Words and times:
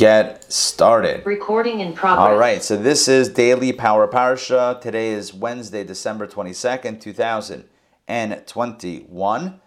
get 0.00 0.50
started. 0.50 1.24
Recording 1.26 1.80
in 1.80 1.92
progress. 1.92 2.26
All 2.26 2.38
right, 2.38 2.64
so 2.64 2.78
this 2.78 3.06
is 3.06 3.28
Daily 3.28 3.70
Power 3.70 4.08
Parsha. 4.08 4.80
Today 4.80 5.10
is 5.10 5.34
Wednesday, 5.34 5.84
December 5.84 6.26
22nd, 6.26 7.02
2021. 7.02 9.60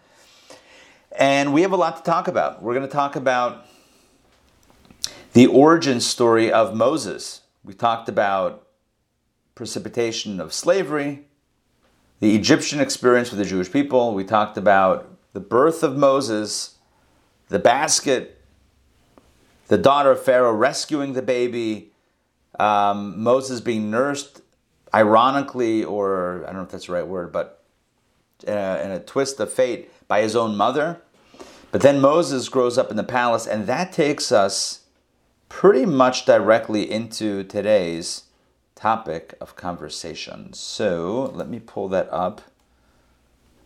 And 1.16 1.54
we 1.54 1.62
have 1.62 1.70
a 1.70 1.76
lot 1.76 1.98
to 1.98 2.02
talk 2.02 2.26
about. 2.26 2.64
We're 2.64 2.74
going 2.74 2.84
to 2.84 2.92
talk 2.92 3.14
about 3.14 3.64
the 5.34 5.46
origin 5.46 6.00
story 6.00 6.50
of 6.50 6.74
Moses. 6.74 7.42
We 7.62 7.72
talked 7.72 8.08
about 8.08 8.66
precipitation 9.54 10.40
of 10.40 10.52
slavery, 10.52 11.28
the 12.18 12.34
Egyptian 12.34 12.80
experience 12.80 13.30
with 13.30 13.38
the 13.38 13.44
Jewish 13.44 13.70
people. 13.70 14.14
We 14.14 14.24
talked 14.24 14.58
about 14.58 15.16
the 15.32 15.38
birth 15.38 15.84
of 15.84 15.96
Moses, 15.96 16.74
the 17.50 17.60
basket, 17.60 18.33
the 19.68 19.78
daughter 19.78 20.10
of 20.10 20.22
Pharaoh 20.22 20.52
rescuing 20.52 21.14
the 21.14 21.22
baby, 21.22 21.92
um, 22.58 23.22
Moses 23.22 23.60
being 23.60 23.90
nursed, 23.90 24.42
ironically, 24.92 25.82
or 25.82 26.42
I 26.44 26.46
don't 26.46 26.56
know 26.56 26.62
if 26.62 26.70
that's 26.70 26.86
the 26.86 26.92
right 26.92 27.06
word, 27.06 27.32
but 27.32 27.62
in 28.46 28.54
a, 28.54 28.80
in 28.84 28.90
a 28.90 29.00
twist 29.00 29.40
of 29.40 29.52
fate 29.52 29.90
by 30.06 30.20
his 30.20 30.36
own 30.36 30.56
mother. 30.56 31.00
But 31.72 31.80
then 31.80 32.00
Moses 32.00 32.48
grows 32.48 32.78
up 32.78 32.90
in 32.90 32.96
the 32.96 33.02
palace, 33.02 33.46
and 33.46 33.66
that 33.66 33.92
takes 33.92 34.30
us 34.30 34.80
pretty 35.48 35.84
much 35.84 36.24
directly 36.24 36.88
into 36.90 37.42
today's 37.44 38.24
topic 38.74 39.34
of 39.40 39.56
conversation. 39.56 40.52
So 40.52 41.32
let 41.34 41.48
me 41.48 41.58
pull 41.58 41.88
that 41.88 42.08
up. 42.12 42.42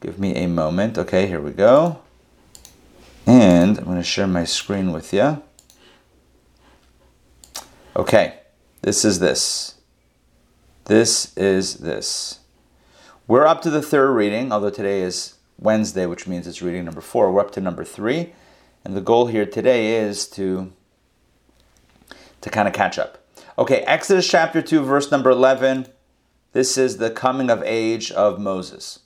Give 0.01 0.19
me 0.19 0.35
a 0.37 0.47
moment. 0.47 0.97
Okay, 0.97 1.27
here 1.27 1.41
we 1.41 1.51
go. 1.51 2.01
And 3.27 3.77
I'm 3.79 3.85
going 3.85 3.97
to 3.99 4.03
share 4.03 4.27
my 4.27 4.45
screen 4.45 4.93
with 4.93 5.13
you. 5.13 5.43
Okay, 7.99 8.35
this 8.83 9.05
is 9.05 9.19
this. 9.19 9.75
This 10.85 11.37
is 11.37 11.79
this. 11.79 12.39
We're 13.27 13.45
up 13.45 13.61
to 13.63 13.71
the 13.71 13.83
third 13.83 14.13
reading, 14.13 14.53
although 14.53 14.71
today 14.71 15.03
is 15.03 15.35
Wednesday, 15.59 16.07
which 16.07 16.29
means 16.29 16.47
it's 16.47 16.63
reading 16.63 16.85
number 16.85 17.01
four. 17.01 17.33
We're 17.33 17.41
up 17.41 17.51
to 17.55 17.61
number 17.61 17.83
three. 17.83 18.35
And 18.85 18.97
the 18.97 19.01
goal 19.01 19.27
here 19.27 19.45
today 19.45 19.97
is 19.97 20.29
to, 20.29 20.73
to 22.41 22.49
kind 22.49 22.69
of 22.69 22.73
catch 22.73 23.01
up. 23.01 23.19
Okay, 23.59 23.81
Exodus 23.81 24.31
chapter 24.31 24.63
2, 24.63 24.85
verse 24.85 25.11
number 25.11 25.31
11. 25.31 25.89
This 26.53 26.79
is 26.79 26.99
the 26.99 27.11
coming 27.11 27.51
of 27.51 27.65
age 27.65 28.13
of 28.13 28.39
Moses. 28.39 29.01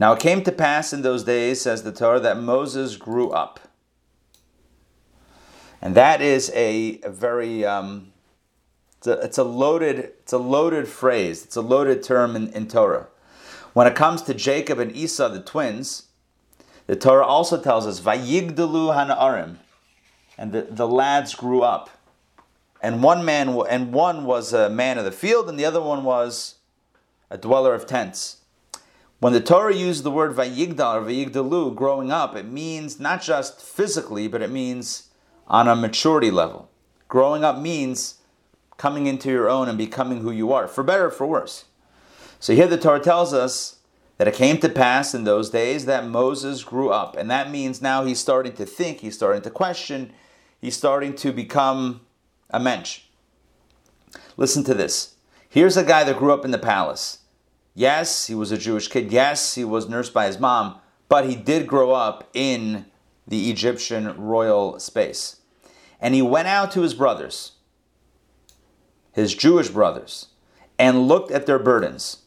Now 0.00 0.12
it 0.14 0.18
came 0.18 0.42
to 0.42 0.50
pass 0.50 0.92
in 0.92 1.02
those 1.02 1.22
days, 1.22 1.60
says 1.60 1.84
the 1.84 1.92
Torah, 1.92 2.18
that 2.18 2.36
Moses 2.36 2.96
grew 2.96 3.30
up. 3.30 3.60
And 5.84 5.94
that 5.94 6.22
is 6.22 6.50
a, 6.54 6.98
a 7.02 7.10
very 7.10 7.64
um, 7.64 8.10
it's, 8.96 9.06
a, 9.06 9.12
it's 9.20 9.38
a 9.38 9.44
loaded 9.44 9.98
it's 9.98 10.32
a 10.32 10.38
loaded 10.38 10.88
phrase. 10.88 11.44
It's 11.44 11.56
a 11.56 11.60
loaded 11.60 12.02
term 12.02 12.34
in, 12.34 12.48
in 12.54 12.66
Torah. 12.66 13.08
When 13.74 13.86
it 13.86 13.94
comes 13.94 14.22
to 14.22 14.34
Jacob 14.34 14.78
and 14.78 14.96
Esau, 14.96 15.28
the 15.28 15.42
twins, 15.42 16.04
the 16.86 16.96
Torah 16.96 17.26
also 17.26 17.60
tells 17.60 17.86
us 17.86 18.00
Vayigdalu 18.00 18.94
Hanaarim, 18.94 19.56
and 20.38 20.52
the, 20.52 20.62
the 20.62 20.88
lads 20.88 21.34
grew 21.34 21.60
up. 21.60 21.90
And 22.80 23.02
one 23.02 23.22
man 23.22 23.50
and 23.68 23.92
one 23.92 24.24
was 24.24 24.54
a 24.54 24.70
man 24.70 24.96
of 24.96 25.04
the 25.04 25.12
field, 25.12 25.50
and 25.50 25.58
the 25.58 25.66
other 25.66 25.82
one 25.82 26.02
was 26.02 26.56
a 27.30 27.36
dweller 27.36 27.74
of 27.74 27.86
tents. 27.86 28.38
When 29.20 29.34
the 29.34 29.40
Torah 29.40 29.74
used 29.74 30.02
the 30.02 30.10
word 30.10 30.34
Vayigdal 30.34 30.94
or 30.94 31.02
Vayigdalu, 31.02 31.74
growing 31.74 32.10
up, 32.10 32.36
it 32.36 32.46
means 32.46 32.98
not 32.98 33.20
just 33.20 33.60
physically, 33.60 34.28
but 34.28 34.40
it 34.40 34.50
means 34.50 35.10
on 35.46 35.68
a 35.68 35.76
maturity 35.76 36.30
level. 36.30 36.70
Growing 37.08 37.44
up 37.44 37.58
means 37.58 38.20
coming 38.76 39.06
into 39.06 39.30
your 39.30 39.48
own 39.48 39.68
and 39.68 39.78
becoming 39.78 40.20
who 40.20 40.30
you 40.30 40.52
are, 40.52 40.66
for 40.66 40.82
better 40.82 41.06
or 41.06 41.10
for 41.10 41.26
worse. 41.26 41.66
So 42.40 42.54
here 42.54 42.66
the 42.66 42.76
Torah 42.76 43.00
tells 43.00 43.32
us 43.32 43.78
that 44.16 44.28
it 44.28 44.34
came 44.34 44.58
to 44.58 44.68
pass 44.68 45.14
in 45.14 45.24
those 45.24 45.50
days 45.50 45.86
that 45.86 46.06
Moses 46.06 46.62
grew 46.62 46.90
up. 46.90 47.16
And 47.16 47.30
that 47.30 47.50
means 47.50 47.82
now 47.82 48.04
he's 48.04 48.20
starting 48.20 48.52
to 48.54 48.66
think, 48.66 49.00
he's 49.00 49.14
starting 49.14 49.42
to 49.42 49.50
question, 49.50 50.12
he's 50.60 50.76
starting 50.76 51.14
to 51.16 51.32
become 51.32 52.00
a 52.50 52.60
mensch. 52.60 53.02
Listen 54.36 54.64
to 54.64 54.74
this. 54.74 55.14
Here's 55.48 55.76
a 55.76 55.84
guy 55.84 56.04
that 56.04 56.18
grew 56.18 56.32
up 56.32 56.44
in 56.44 56.50
the 56.50 56.58
palace. 56.58 57.18
Yes, 57.74 58.26
he 58.26 58.34
was 58.34 58.52
a 58.52 58.58
Jewish 58.58 58.88
kid. 58.88 59.10
Yes, 59.10 59.54
he 59.54 59.64
was 59.64 59.88
nursed 59.88 60.12
by 60.12 60.26
his 60.26 60.38
mom, 60.38 60.78
but 61.08 61.28
he 61.28 61.34
did 61.34 61.66
grow 61.66 61.92
up 61.92 62.28
in 62.34 62.86
the 63.26 63.50
Egyptian 63.50 64.16
royal 64.16 64.78
space. 64.78 65.40
And 66.00 66.14
he 66.14 66.22
went 66.22 66.48
out 66.48 66.70
to 66.72 66.82
his 66.82 66.94
brothers, 66.94 67.52
his 69.12 69.34
Jewish 69.34 69.68
brothers, 69.68 70.26
and 70.78 71.08
looked 71.08 71.30
at 71.30 71.46
their 71.46 71.58
burdens. 71.58 72.18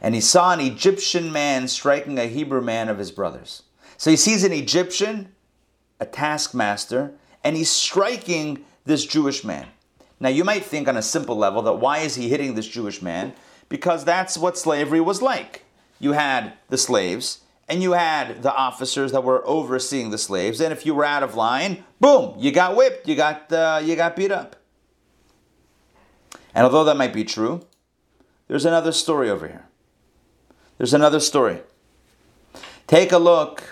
And 0.00 0.14
he 0.14 0.20
saw 0.20 0.52
an 0.52 0.60
Egyptian 0.60 1.32
man 1.32 1.68
striking 1.68 2.18
a 2.18 2.26
Hebrew 2.26 2.60
man 2.60 2.88
of 2.88 2.98
his 2.98 3.10
brothers. 3.10 3.62
So 3.96 4.10
he 4.10 4.16
sees 4.16 4.44
an 4.44 4.52
Egyptian, 4.52 5.34
a 6.00 6.06
taskmaster, 6.06 7.12
and 7.44 7.56
he's 7.56 7.70
striking 7.70 8.64
this 8.84 9.04
Jewish 9.04 9.44
man. 9.44 9.66
Now 10.20 10.28
you 10.28 10.44
might 10.44 10.64
think 10.64 10.88
on 10.88 10.96
a 10.96 11.02
simple 11.02 11.36
level 11.36 11.62
that 11.62 11.74
why 11.74 11.98
is 11.98 12.16
he 12.16 12.28
hitting 12.28 12.54
this 12.54 12.68
Jewish 12.68 13.02
man? 13.02 13.34
Because 13.68 14.04
that's 14.04 14.38
what 14.38 14.58
slavery 14.58 15.00
was 15.00 15.22
like. 15.22 15.64
You 16.00 16.12
had 16.12 16.54
the 16.68 16.78
slaves, 16.78 17.40
and 17.68 17.82
you 17.82 17.92
had 17.92 18.42
the 18.42 18.54
officers 18.54 19.12
that 19.12 19.22
were 19.22 19.46
overseeing 19.46 20.10
the 20.10 20.18
slaves. 20.18 20.60
And 20.60 20.72
if 20.72 20.86
you 20.86 20.94
were 20.94 21.04
out 21.04 21.22
of 21.22 21.34
line, 21.34 21.84
boom, 22.00 22.34
you 22.38 22.50
got 22.50 22.76
whipped, 22.76 23.06
you 23.06 23.14
got 23.14 23.52
uh, 23.52 23.80
you 23.82 23.94
got 23.94 24.16
beat 24.16 24.32
up. 24.32 24.56
And 26.54 26.64
although 26.64 26.84
that 26.84 26.96
might 26.96 27.12
be 27.12 27.24
true, 27.24 27.66
there's 28.48 28.64
another 28.64 28.92
story 28.92 29.28
over 29.28 29.46
here. 29.46 29.66
There's 30.78 30.94
another 30.94 31.20
story. 31.20 31.60
Take 32.86 33.12
a 33.12 33.18
look. 33.18 33.62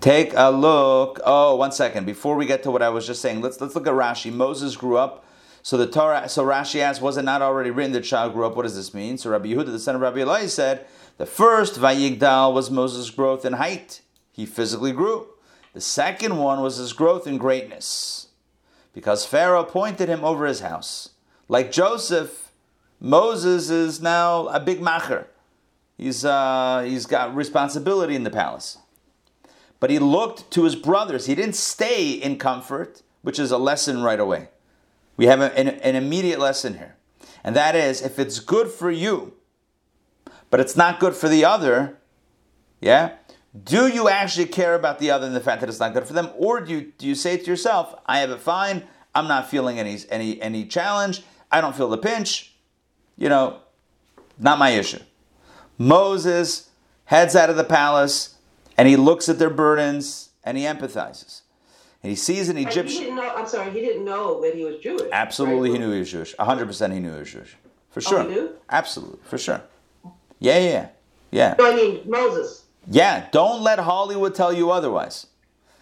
Take 0.00 0.32
a 0.34 0.50
look. 0.50 1.20
Oh, 1.24 1.56
one 1.56 1.72
second. 1.72 2.06
Before 2.06 2.36
we 2.36 2.46
get 2.46 2.62
to 2.62 2.70
what 2.70 2.82
I 2.82 2.88
was 2.88 3.06
just 3.06 3.20
saying, 3.20 3.42
let's 3.42 3.60
let's 3.60 3.74
look 3.74 3.86
at 3.86 3.92
Rashi. 3.92 4.32
Moses 4.32 4.76
grew 4.76 4.96
up. 4.96 5.24
So 5.62 5.76
the 5.76 5.86
Torah. 5.86 6.28
So 6.28 6.44
Rashi 6.44 6.80
asks, 6.80 7.02
was 7.02 7.18
it 7.18 7.24
not 7.24 7.42
already 7.42 7.70
written 7.70 7.92
that 7.92 8.04
child 8.04 8.32
grew 8.32 8.46
up? 8.46 8.56
What 8.56 8.62
does 8.62 8.76
this 8.76 8.94
mean? 8.94 9.18
So 9.18 9.28
Rabbi 9.28 9.48
Yehuda, 9.48 9.66
the 9.66 9.78
son 9.78 9.96
of 9.96 10.00
Rabbi 10.00 10.20
Eli, 10.20 10.46
said 10.46 10.86
the 11.18 11.26
first 11.26 11.74
Vayigdal 11.74 12.54
was 12.54 12.70
Moses' 12.70 13.10
growth 13.10 13.44
in 13.44 13.54
height. 13.54 14.00
He 14.32 14.46
physically 14.46 14.92
grew. 14.92 15.26
The 15.74 15.80
second 15.80 16.38
one 16.38 16.62
was 16.62 16.76
his 16.76 16.92
growth 16.92 17.26
in 17.26 17.38
greatness. 17.38 18.28
Because 18.94 19.26
Pharaoh 19.26 19.60
appointed 19.60 20.08
him 20.08 20.24
over 20.24 20.46
his 20.46 20.60
house. 20.60 21.10
Like 21.48 21.72
Joseph, 21.72 22.52
Moses 23.00 23.68
is 23.68 24.00
now 24.00 24.46
a 24.46 24.60
big 24.60 24.80
macher. 24.80 25.26
He's, 25.96 26.24
uh, 26.24 26.84
he's 26.86 27.06
got 27.06 27.34
responsibility 27.34 28.14
in 28.14 28.22
the 28.22 28.30
palace. 28.30 28.78
But 29.80 29.90
he 29.90 29.98
looked 29.98 30.50
to 30.52 30.64
his 30.64 30.76
brothers. 30.76 31.26
He 31.26 31.34
didn't 31.34 31.56
stay 31.56 32.12
in 32.12 32.38
comfort, 32.38 33.02
which 33.22 33.40
is 33.40 33.50
a 33.50 33.58
lesson 33.58 34.02
right 34.02 34.20
away. 34.20 34.50
We 35.16 35.26
have 35.26 35.40
an, 35.40 35.68
an 35.68 35.96
immediate 35.96 36.38
lesson 36.38 36.78
here. 36.78 36.96
And 37.42 37.56
that 37.56 37.74
is 37.74 38.02
if 38.02 38.20
it's 38.20 38.38
good 38.38 38.68
for 38.68 38.90
you 38.90 39.34
but 40.50 40.60
it's 40.60 40.76
not 40.76 41.00
good 41.00 41.14
for 41.14 41.28
the 41.28 41.44
other, 41.44 41.98
yeah? 42.80 43.14
Do 43.64 43.88
you 43.88 44.08
actually 44.08 44.46
care 44.46 44.74
about 44.74 44.98
the 44.98 45.10
other 45.10 45.26
and 45.26 45.34
the 45.34 45.40
fact 45.40 45.60
that 45.60 45.68
it's 45.68 45.80
not 45.80 45.94
good 45.94 46.06
for 46.06 46.12
them? 46.12 46.30
Or 46.36 46.60
do 46.60 46.72
you, 46.72 46.92
do 46.96 47.06
you 47.06 47.14
say 47.14 47.36
to 47.36 47.44
yourself, 47.44 47.94
I 48.06 48.20
have 48.20 48.30
it 48.30 48.40
fine, 48.40 48.84
I'm 49.14 49.26
not 49.26 49.50
feeling 49.50 49.78
any, 49.78 49.98
any, 50.10 50.40
any 50.40 50.66
challenge, 50.66 51.22
I 51.50 51.60
don't 51.60 51.74
feel 51.74 51.88
the 51.88 51.98
pinch, 51.98 52.54
you 53.16 53.28
know, 53.28 53.60
not 54.38 54.58
my 54.58 54.70
issue. 54.70 55.00
Moses 55.78 56.70
heads 57.06 57.34
out 57.34 57.50
of 57.50 57.56
the 57.56 57.64
palace 57.64 58.36
and 58.76 58.86
he 58.86 58.96
looks 58.96 59.28
at 59.28 59.38
their 59.38 59.50
burdens 59.50 60.30
and 60.44 60.56
he 60.56 60.64
empathizes. 60.64 61.42
And 62.02 62.10
he 62.10 62.16
sees 62.16 62.48
an 62.48 62.56
Egyptian. 62.56 62.86
He 62.86 63.00
didn't 63.00 63.16
know, 63.16 63.34
I'm 63.34 63.46
sorry, 63.46 63.70
he 63.72 63.80
didn't 63.80 64.04
know 64.04 64.40
that 64.42 64.54
he 64.54 64.64
was 64.64 64.78
Jewish. 64.78 65.08
Absolutely, 65.10 65.70
right? 65.70 65.80
he 65.80 65.84
knew 65.84 65.92
he 65.92 65.98
was 65.98 66.10
Jewish. 66.10 66.34
100% 66.36 66.92
he 66.92 67.00
knew 67.00 67.12
he 67.12 67.18
was 67.18 67.32
Jewish. 67.32 67.56
For 67.90 67.98
oh, 67.98 68.08
sure. 68.08 68.20
Oh, 68.20 68.28
he 68.28 68.34
knew? 68.34 68.50
Absolutely, 68.70 69.18
for 69.24 69.38
sure. 69.38 69.62
Yeah, 70.38 70.58
yeah, 70.58 70.88
yeah. 71.30 71.54
No, 71.58 71.70
I 71.72 71.74
mean 71.74 72.00
Moses. 72.06 72.64
Yeah, 72.90 73.28
don't 73.32 73.62
let 73.62 73.78
Hollywood 73.78 74.34
tell 74.34 74.52
you 74.52 74.70
otherwise. 74.70 75.26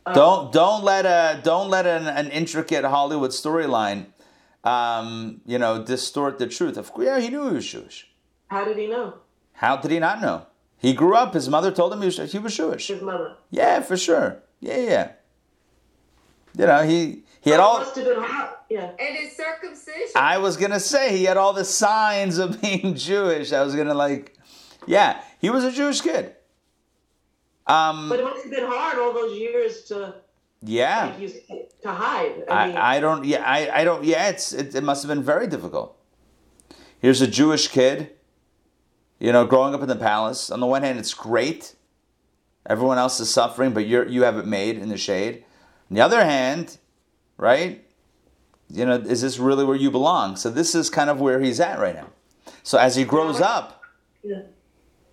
Oh. 0.06 0.14
Don't 0.14 0.52
don't 0.52 0.84
let 0.84 1.04
a 1.06 1.40
don't 1.42 1.68
let 1.70 1.86
an, 1.86 2.06
an 2.06 2.30
intricate 2.30 2.84
Hollywood 2.84 3.30
storyline, 3.32 4.06
um, 4.64 5.40
you 5.46 5.58
know, 5.58 5.82
distort 5.82 6.38
the 6.38 6.46
truth. 6.46 6.76
Of 6.76 6.92
course, 6.92 7.06
yeah, 7.06 7.20
he 7.20 7.28
knew 7.28 7.48
he 7.48 7.54
was 7.54 7.66
Jewish. 7.66 8.08
How 8.48 8.64
did 8.64 8.78
he 8.78 8.86
know? 8.86 9.14
How 9.54 9.76
did 9.76 9.90
he 9.90 9.98
not 9.98 10.20
know? 10.20 10.46
He 10.78 10.92
grew 10.92 11.14
up. 11.16 11.34
His 11.34 11.48
mother 11.48 11.70
told 11.72 11.92
him 11.92 12.00
he 12.00 12.06
was, 12.06 12.32
he 12.32 12.38
was 12.38 12.56
Jewish. 12.56 12.86
His 12.88 13.02
mother. 13.02 13.34
Yeah, 13.50 13.80
for 13.80 13.96
sure. 13.96 14.42
Yeah, 14.60 14.76
yeah. 14.78 15.12
You 16.56 16.66
know, 16.66 16.82
he 16.84 17.22
he 17.40 17.50
had 17.50 17.60
Oh, 17.60 17.64
all. 17.64 17.78
must 17.78 17.96
have 17.96 18.04
been 18.04 18.22
hot. 18.22 18.64
Yeah. 18.70 18.90
And 18.98 19.16
his 19.16 19.36
circumcision. 19.36 20.10
I 20.16 20.38
was 20.38 20.56
gonna 20.56 20.80
say 20.80 21.16
he 21.16 21.24
had 21.24 21.36
all 21.36 21.52
the 21.52 21.64
signs 21.64 22.38
of 22.38 22.60
being 22.62 22.94
Jewish. 22.94 23.52
I 23.52 23.62
was 23.62 23.74
gonna 23.74 23.94
like, 23.94 24.35
yeah, 24.86 25.20
he 25.40 25.50
was 25.50 25.64
a 25.64 25.72
Jewish 25.72 26.00
kid. 26.00 26.34
Um, 27.66 28.08
But 28.08 28.20
it 28.20 28.24
must 28.24 28.42
have 28.44 28.52
been 28.52 28.66
hard 28.66 28.98
all 28.98 29.12
those 29.12 29.36
years 29.36 29.82
to 29.84 30.14
yeah. 30.62 31.14
like 31.18 31.72
to 31.82 31.90
hide. 31.90 32.44
I, 32.48 32.66
mean, 32.66 32.76
I, 32.76 32.96
I 32.96 33.00
don't. 33.00 33.24
Yeah, 33.24 33.42
I, 33.44 33.80
I 33.80 33.84
don't. 33.84 34.04
Yeah, 34.04 34.28
it's 34.28 34.52
it, 34.52 34.74
it 34.74 34.84
must 34.84 35.02
have 35.02 35.08
been 35.08 35.22
very 35.22 35.46
difficult. 35.46 35.96
Here's 36.98 37.20
a 37.20 37.26
Jewish 37.26 37.68
kid, 37.68 38.12
you 39.18 39.32
know, 39.32 39.44
growing 39.46 39.74
up 39.74 39.82
in 39.82 39.88
the 39.88 39.96
palace. 39.96 40.50
On 40.50 40.60
the 40.60 40.66
one 40.66 40.82
hand, 40.82 40.98
it's 40.98 41.14
great. 41.14 41.74
Everyone 42.68 42.98
else 42.98 43.20
is 43.20 43.32
suffering, 43.32 43.72
but 43.72 43.86
you're 43.86 44.06
you 44.08 44.22
have 44.22 44.36
it 44.38 44.46
made 44.46 44.78
in 44.78 44.88
the 44.88 44.96
shade. 44.96 45.44
On 45.90 45.96
the 45.96 46.00
other 46.02 46.24
hand, 46.24 46.78
right? 47.36 47.84
You 48.68 48.84
know, 48.84 48.94
is 48.94 49.20
this 49.22 49.38
really 49.38 49.64
where 49.64 49.76
you 49.76 49.90
belong? 49.90 50.34
So 50.36 50.50
this 50.50 50.74
is 50.74 50.90
kind 50.90 51.08
of 51.08 51.20
where 51.20 51.40
he's 51.40 51.60
at 51.60 51.78
right 51.78 51.94
now. 51.94 52.08
So 52.64 52.78
as 52.78 52.96
he 52.96 53.04
grows 53.04 53.40
up, 53.40 53.82
yeah. 54.24 54.42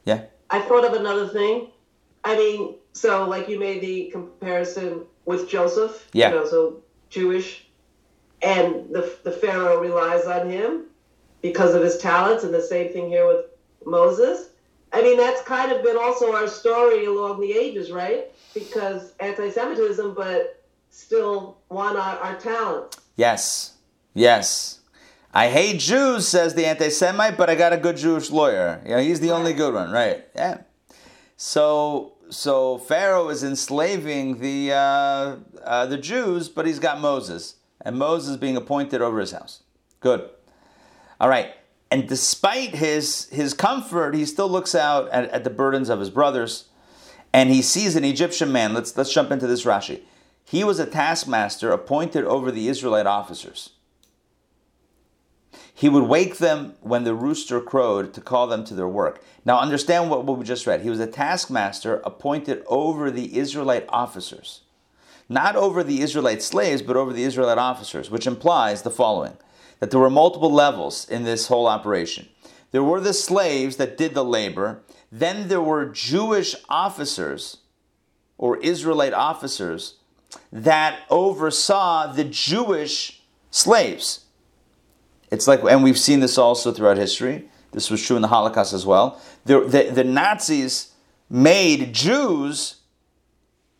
Yeah, 0.06 0.22
I 0.50 0.60
thought 0.62 0.86
of 0.86 0.94
another 0.94 1.28
thing. 1.28 1.70
I 2.24 2.36
mean, 2.36 2.76
so 2.94 3.28
like 3.28 3.50
you 3.50 3.60
made 3.60 3.82
the 3.82 4.10
comparison 4.12 5.02
with 5.26 5.50
Joseph. 5.50 6.10
Yeah. 6.14 6.30
You 6.30 6.36
know, 6.36 6.46
so 6.46 6.84
Jewish, 7.10 7.66
and 8.42 8.90
the 8.94 9.18
the 9.24 9.32
Pharaoh 9.32 9.80
relies 9.80 10.26
on 10.26 10.50
him 10.50 10.86
because 11.42 11.76
of 11.76 11.82
his 11.84 11.98
talents, 11.98 12.44
and 12.44 12.54
the 12.54 12.62
same 12.62 12.92
thing 12.94 13.10
here 13.10 13.28
with 13.28 13.46
Moses. 13.86 14.50
I 14.92 15.02
mean, 15.02 15.18
that's 15.18 15.42
kind 15.42 15.72
of 15.72 15.82
been 15.84 15.98
also 15.98 16.34
our 16.36 16.48
story 16.48 17.06
along 17.06 17.42
the 17.42 17.52
ages, 17.52 17.92
right? 17.92 18.32
Because 18.54 19.14
anti-Semitism, 19.20 20.14
but 20.14 20.64
still 20.92 21.58
want 21.70 21.98
our, 21.98 22.18
our 22.20 22.36
talents. 22.40 22.98
yes, 23.16 23.74
yes. 24.14 24.80
I 25.34 25.50
hate 25.50 25.80
Jews, 25.80 26.28
says 26.28 26.54
the 26.54 26.68
anti-Semite, 26.68 27.38
but 27.38 27.50
I 27.50 27.56
got 27.56 27.74
a 27.74 27.78
good 27.78 27.98
Jewish 27.98 28.30
lawyer. 28.30 28.82
You 28.86 28.92
know, 28.92 29.02
he's 29.02 29.20
the 29.20 29.32
only 29.32 29.54
good 29.54 29.74
one, 29.74 29.92
right? 29.92 30.26
Yeah. 30.36 30.62
So, 31.38 32.14
so 32.30 32.78
Pharaoh 32.78 33.30
is 33.30 33.44
enslaving 33.44 34.40
the 34.40 34.74
uh, 34.74 35.36
uh, 35.64 35.86
the 35.88 35.98
Jews, 35.98 36.50
but 36.50 36.68
he's 36.68 36.78
got 36.78 37.02
Moses, 37.02 37.56
and 37.82 37.98
Moses 37.98 38.38
being 38.38 38.56
appointed 38.56 39.02
over 39.02 39.20
his 39.20 39.32
house. 39.32 39.64
Good. 40.02 40.30
All 41.20 41.30
right. 41.30 41.54
And 41.90 42.08
despite 42.08 42.76
his 42.76 43.28
his 43.30 43.56
comfort, 43.56 44.14
he 44.14 44.26
still 44.26 44.50
looks 44.50 44.76
out 44.76 45.10
at, 45.10 45.30
at 45.32 45.44
the 45.44 45.50
burdens 45.50 45.90
of 45.90 46.00
his 46.00 46.10
brothers, 46.12 46.66
and 47.32 47.50
he 47.50 47.62
sees 47.62 47.96
an 47.96 48.04
Egyptian 48.04 48.52
man. 48.52 48.74
Let's 48.74 48.96
let's 48.96 49.12
jump 49.12 49.32
into 49.32 49.48
this 49.48 49.66
Rashi. 49.66 50.02
He 50.46 50.64
was 50.64 50.80
a 50.80 50.86
taskmaster 50.86 51.72
appointed 51.72 52.24
over 52.26 52.52
the 52.52 52.68
Israelite 52.68 53.08
officers. 53.08 53.72
He 55.84 55.90
would 55.90 56.06
wake 56.06 56.38
them 56.38 56.76
when 56.80 57.04
the 57.04 57.14
rooster 57.14 57.60
crowed 57.60 58.14
to 58.14 58.22
call 58.22 58.48
them 58.48 58.64
to 58.64 58.74
their 58.74 58.88
work. 58.88 59.22
Now, 59.44 59.60
understand 59.60 60.10
what, 60.10 60.26
we 60.26 60.46
just 60.46 60.66
read. 60.66 60.80
He 60.80 60.90
was 60.90 61.02
a 61.02 61.06
taskmaster 61.06 61.98
appointed 62.06 62.64
over 62.68 63.12
the 63.12 63.38
Israelite 63.38 63.84
officers. 63.90 64.62
Not 65.28 65.58
over 65.58 65.84
the 65.84 66.00
Israelite 66.00 66.42
slaves, 66.42 66.82
but 66.82 66.96
over 66.96 67.12
the 67.12 67.26
Israelite 67.26 67.58
officers, 67.58 68.10
which 68.10 68.26
implies 68.26 68.84
the 68.84 68.92
following 68.92 69.36
that 69.82 69.92
there 69.92 70.00
were 70.00 70.10
multiple 70.10 70.54
levels 70.54 71.06
in 71.10 71.26
this 71.26 71.48
whole 71.48 71.68
operation. 71.68 72.30
There 72.72 72.82
were 72.82 73.02
the 73.02 73.12
slaves 73.14 73.76
that 73.76 73.98
did 73.98 74.14
the 74.14 74.24
labor, 74.24 74.84
then 75.12 75.50
there 75.50 75.60
were 75.60 75.88
Jewish 75.88 76.56
officers 76.70 77.58
or 78.38 78.56
Israelite 78.60 79.12
officers 79.12 79.96
that 80.50 81.02
oversaw 81.10 82.08
the 82.08 82.24
Jewish 82.24 83.22
slaves. 83.52 84.23
It's 85.34 85.48
like, 85.48 85.64
and 85.64 85.84
we've 85.84 85.98
seen 85.98 86.20
this 86.20 86.38
also 86.38 86.72
throughout 86.72 86.98
history. 86.98 87.50
This 87.72 87.90
was 87.90 88.06
true 88.06 88.16
in 88.16 88.22
the 88.22 88.28
Holocaust 88.28 88.72
as 88.72 88.86
well. 88.86 89.20
The, 89.46 89.62
the, 89.62 89.90
the 89.90 90.04
Nazis 90.04 90.94
made 91.28 91.92
Jews 91.92 92.82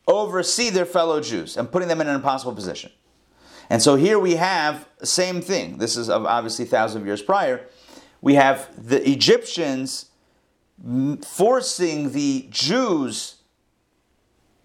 oversee 0.08 0.72
their 0.72 0.88
fellow 0.88 1.22
Jews 1.22 1.56
and 1.56 1.72
putting 1.72 1.90
them 1.90 2.02
in 2.02 2.08
an 2.08 2.16
impossible 2.16 2.56
position. 2.56 2.92
And 3.70 3.84
so 3.84 3.96
here 3.96 4.18
we 4.18 4.34
have 4.34 4.88
the 4.98 5.06
same 5.06 5.42
thing. 5.42 5.78
This 5.78 5.96
is 5.96 6.10
obviously 6.10 6.66
thousands 6.66 7.02
of 7.02 7.06
years 7.06 7.22
prior. 7.22 7.68
We 8.20 8.34
have 8.34 8.68
the 8.76 9.08
Egyptians 9.08 10.10
forcing 11.22 12.14
the 12.14 12.48
Jews, 12.50 13.36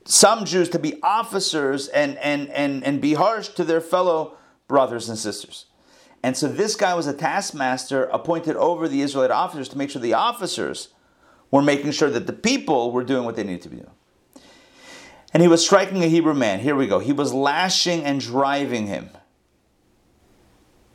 some 0.07 0.47
Jews, 0.47 0.71
to 0.71 0.79
be 0.79 0.99
officers 1.03 1.89
and, 1.89 2.17
and, 2.17 2.49
and, 2.49 2.83
and 2.83 2.99
be 2.99 3.13
harsh 3.13 3.49
to 3.49 3.65
their 3.65 3.83
fellow 3.83 4.39
brothers 4.69 5.11
and 5.11 5.19
sisters. 5.19 5.67
And 6.23 6.37
so 6.37 6.49
this 6.49 6.75
guy 6.75 6.95
was 6.95 7.07
a 7.07 7.13
taskmaster 7.13 8.05
appointed 8.05 8.57
over 8.57 8.89
the 8.89 9.03
Israelite 9.03 9.31
officers 9.31 9.69
to 9.71 9.79
make 9.79 9.91
sure 9.91 10.03
the 10.03 10.15
officers 10.15 10.89
were 11.51 11.63
making 11.63 11.93
sure 11.93 12.11
that 12.11 12.27
the 12.27 12.33
people 12.33 12.93
were 12.93 13.05
doing 13.05 13.25
what 13.25 13.37
they 13.37 13.45
needed 13.45 13.63
to 13.63 13.69
be 13.69 13.77
doing. 13.77 13.91
And 15.33 15.43
he 15.43 15.49
was 15.49 15.65
striking 15.65 16.03
a 16.03 16.09
Hebrew 16.09 16.35
man. 16.35 16.61
Here 16.61 16.75
we 16.75 16.87
go. 16.87 16.99
He 16.99 17.13
was 17.13 17.33
lashing 17.33 18.05
and 18.05 18.21
driving 18.21 18.87
him. 18.87 19.11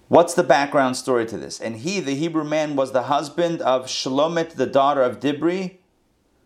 What's 0.09 0.33
the 0.33 0.43
background 0.43 0.97
story 0.97 1.25
to 1.27 1.37
this? 1.37 1.59
And 1.59 1.77
he, 1.77 1.99
the 1.99 2.15
Hebrew 2.15 2.43
man, 2.43 2.75
was 2.75 2.91
the 2.91 3.03
husband 3.03 3.61
of 3.61 3.85
Shalomit, 3.85 4.51
the 4.51 4.67
daughter 4.67 5.01
of 5.01 5.19
Dibri, 5.19 5.77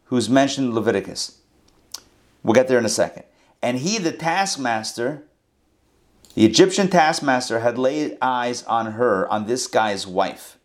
who's 0.06 0.30
mentioned 0.30 0.68
in 0.68 0.76
Leviticus. 0.76 1.40
We'll 2.44 2.54
get 2.54 2.68
there 2.68 2.78
in 2.78 2.86
a 2.86 2.90
second. 2.90 3.24
And 3.62 3.80
he, 3.80 3.98
the 3.98 4.12
taskmaster, 4.12 5.27
the 6.38 6.46
Egyptian 6.46 6.88
taskmaster, 6.88 7.62
had 7.62 7.80
laid 7.80 8.16
eyes 8.22 8.62
on 8.66 8.92
her, 8.92 9.28
on 9.28 9.48
this 9.48 9.66
guy's 9.66 10.06
wife. 10.06 10.60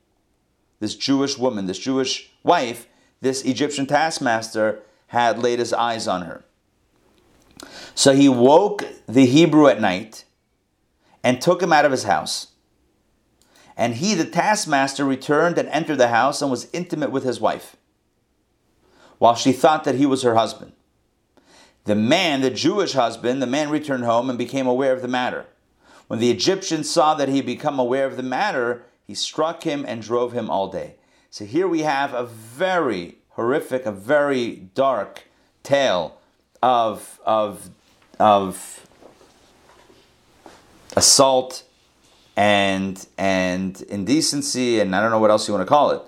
This 0.81 0.95
Jewish 0.95 1.39
woman, 1.39 1.65
this 1.65 1.79
Jewish 1.79 2.31
wife, 2.43 2.87
this 3.23 3.43
Egyptian 3.47 3.87
taskmaster 3.87 4.83
had 5.07 5.39
laid 5.39 5.61
his 5.61 5.73
eyes 5.73 6.07
on 6.07 6.27
her. 6.27 6.45
So 7.95 8.13
he 8.13 8.29
woke 8.29 8.85
the 9.09 9.25
Hebrew 9.25 9.67
at 9.67 9.81
night 9.81 10.27
and 11.25 11.41
took 11.41 11.63
him 11.63 11.73
out 11.73 11.87
of 11.87 11.91
his 11.91 12.05
house. 12.05 12.49
And 13.75 13.95
he, 13.95 14.13
the 14.13 14.27
taskmaster, 14.27 15.07
returned 15.07 15.57
and 15.57 15.71
entered 15.71 15.97
the 15.97 16.09
house 16.09 16.43
and 16.43 16.51
was 16.51 16.69
intimate 16.75 17.11
with 17.11 17.25
his 17.25 17.41
wife, 17.41 17.77
while 19.17 19.35
she 19.35 19.53
thought 19.53 19.85
that 19.85 19.95
he 19.95 20.05
was 20.05 20.21
her 20.21 20.35
husband. 20.35 20.73
The 21.85 21.95
man, 21.95 22.43
the 22.43 22.51
Jewish 22.51 22.93
husband, 22.93 23.41
the 23.41 23.47
man 23.47 23.71
returned 23.71 24.05
home 24.05 24.29
and 24.29 24.39
became 24.39 24.67
aware 24.67 24.93
of 24.93 25.01
the 25.01 25.09
matter. 25.09 25.47
When 26.13 26.21
the 26.21 26.31
Egyptian 26.31 26.85
saw 26.85 27.15
that 27.15 27.31
he 27.31 27.37
had 27.37 27.47
become 27.47 27.79
aware 27.79 28.05
of 28.05 28.19
the 28.19 28.23
matter, 28.23 28.83
he 29.07 29.15
struck 29.15 29.63
him 29.63 29.87
and 29.89 30.03
drove 30.03 30.35
him 30.35 30.51
all 30.51 30.69
day. 30.69 30.97
So 31.31 31.47
here 31.47 31.67
we 31.67 31.85
have 31.85 32.13
a 32.13 32.27
very 32.27 33.17
horrific, 33.31 33.87
a 33.87 33.93
very 33.93 34.57
dark 34.75 35.23
tale 35.63 36.19
of, 36.63 37.19
of, 37.25 37.71
of 38.21 38.87
assault 40.95 41.65
and, 42.37 43.07
and 43.17 43.81
indecency, 43.81 44.81
and 44.81 44.95
I 44.95 45.01
don't 45.01 45.13
know 45.13 45.19
what 45.19 45.31
else 45.31 45.49
you 45.49 45.55
want 45.55 45.67
to 45.67 45.67
call 45.67 45.93
it, 45.93 46.03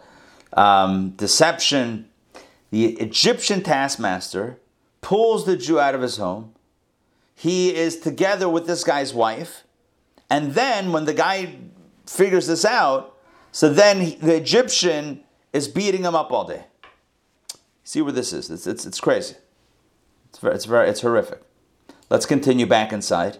um, 0.53 1.13
deception. 1.13 2.11
The 2.71 2.89
Egyptian 2.99 3.63
taskmaster 3.63 4.59
pulls 5.01 5.47
the 5.47 5.57
Jew 5.57 5.81
out 5.81 5.95
of 5.95 6.03
his 6.03 6.19
home. 6.19 6.53
He 7.35 7.75
is 7.75 7.99
together 7.99 8.51
with 8.51 8.67
this 8.67 8.85
guy's 8.85 9.15
wife. 9.15 9.64
And 10.35 10.53
then 10.53 10.91
when 10.91 11.05
the 11.05 11.15
guy 11.15 11.55
figures 12.09 12.49
this 12.49 12.65
out, 12.65 13.17
so 13.53 13.73
then 13.73 14.01
he, 14.01 14.15
the 14.17 14.35
Egyptian 14.35 15.23
is 15.53 15.69
beating 15.69 16.03
him 16.03 16.17
up 16.17 16.33
all 16.33 16.45
day. 16.45 16.65
See 17.85 18.03
where 18.03 18.11
this 18.11 18.33
is? 18.33 18.51
It's, 18.51 18.67
it's, 18.67 18.85
it's 18.85 18.99
crazy. 18.99 19.37
It's 20.31 20.41
very, 20.41 20.55
it's 20.57 20.65
very, 20.65 20.89
it's 20.89 21.03
horrific. 21.03 21.41
Let's 22.11 22.27
continue 22.27 22.67
back 22.67 22.93
inside. 22.93 23.39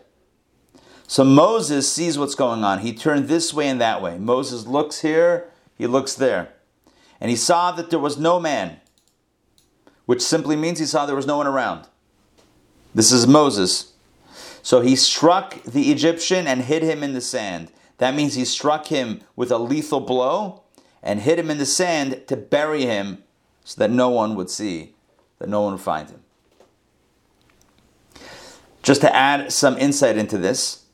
So 1.09 1.25
Moses 1.25 1.91
sees 1.91 2.17
what's 2.17 2.37
going 2.37 2.63
on. 2.63 2.79
He 2.79 2.95
turned 2.95 3.27
this 3.27 3.53
way 3.53 3.67
and 3.67 3.81
that 3.81 4.01
way. 4.01 4.17
Moses 4.17 4.65
looks 4.65 5.01
here, 5.01 5.51
he 5.77 5.89
looks 5.89 6.15
there. 6.15 6.51
And 7.21 7.29
he 7.29 7.37
saw 7.37 7.73
that 7.73 7.91
there 7.91 7.99
was 7.99 8.19
no 8.19 8.39
man, 8.39 8.77
which 10.07 10.23
simply 10.23 10.55
means 10.55 10.79
he 10.79 10.87
saw 10.87 11.07
there 11.07 11.17
was 11.17 11.27
no 11.27 11.39
one 11.39 11.49
around. 11.49 11.89
This 12.95 13.11
is 13.11 13.27
Moses. 13.27 13.94
So 14.65 14.81
he 14.81 14.97
struck 14.97 15.63
the 15.63 15.93
Egyptian 15.93 16.47
and 16.47 16.63
hit 16.63 16.83
him 16.83 17.03
in 17.03 17.13
the 17.13 17.21
sand. 17.21 17.71
That 17.99 18.15
means 18.15 18.35
he 18.35 18.47
struck 18.47 18.87
him 18.87 19.21
with 19.37 19.51
a 19.51 19.59
lethal 19.59 20.01
blow 20.01 20.63
and 21.03 21.21
hit 21.21 21.39
him 21.39 21.51
in 21.51 21.59
the 21.59 21.67
sand 21.67 22.27
to 22.29 22.37
bury 22.37 22.87
him 22.87 23.23
so 23.63 23.79
that 23.79 23.91
no 23.91 24.09
one 24.09 24.35
would 24.37 24.49
see, 24.49 24.95
that 25.39 25.51
no 25.51 25.61
one 25.61 25.73
would 25.73 25.83
find 25.83 26.09
him. 26.09 26.23
Just 28.83 29.03
to 29.03 29.15
add 29.15 29.53
some 29.53 29.77
insight 29.77 30.17
into 30.17 30.39
this, 30.39 30.87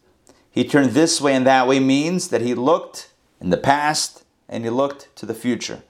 he 0.50 0.64
turned 0.64 0.90
this 0.90 1.20
way 1.20 1.32
and 1.32 1.46
that 1.46 1.68
way 1.68 1.78
means 1.78 2.30
that 2.30 2.40
he 2.40 2.54
looked 2.54 3.12
in 3.40 3.50
the 3.50 3.56
past 3.56 4.24
and 4.48 4.64
he 4.64 4.70
looked 4.70 5.14
to 5.14 5.26
the 5.26 5.34
future. 5.34 5.84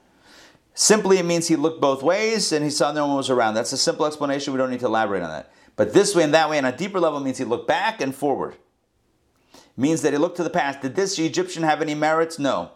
Simply, 0.75 1.16
it 1.16 1.25
means 1.25 1.49
he 1.49 1.56
looked 1.56 1.80
both 1.80 2.02
ways 2.02 2.52
and 2.52 2.62
he 2.62 2.70
saw 2.70 2.92
no 2.92 3.06
one 3.06 3.16
was 3.16 3.30
around. 3.30 3.54
That's 3.54 3.72
a 3.72 3.78
simple 3.78 4.04
explanation. 4.04 4.52
We 4.52 4.58
don't 4.58 4.70
need 4.70 4.80
to 4.80 4.87
elaborate 4.87 5.22
on 5.22 5.30
that. 5.30 5.50
But 5.80 5.94
this 5.94 6.14
way 6.14 6.25
and 6.25 6.34
that 6.34 6.50
way, 6.50 6.58
on 6.58 6.66
a 6.66 6.76
deeper 6.76 7.00
level, 7.00 7.20
means 7.20 7.38
he 7.38 7.44
looked 7.44 7.66
back 7.66 8.02
and 8.02 8.14
forward. 8.14 8.56
It 9.54 9.78
means 9.78 10.02
that 10.02 10.12
he 10.12 10.18
looked 10.18 10.37
to 10.37 10.44
the 10.44 10.50
past. 10.50 10.82
Did 10.82 10.94
this 10.94 11.18
Egyptian 11.18 11.62
have 11.62 11.80
any 11.80 11.94
merits? 11.94 12.38
No. 12.38 12.72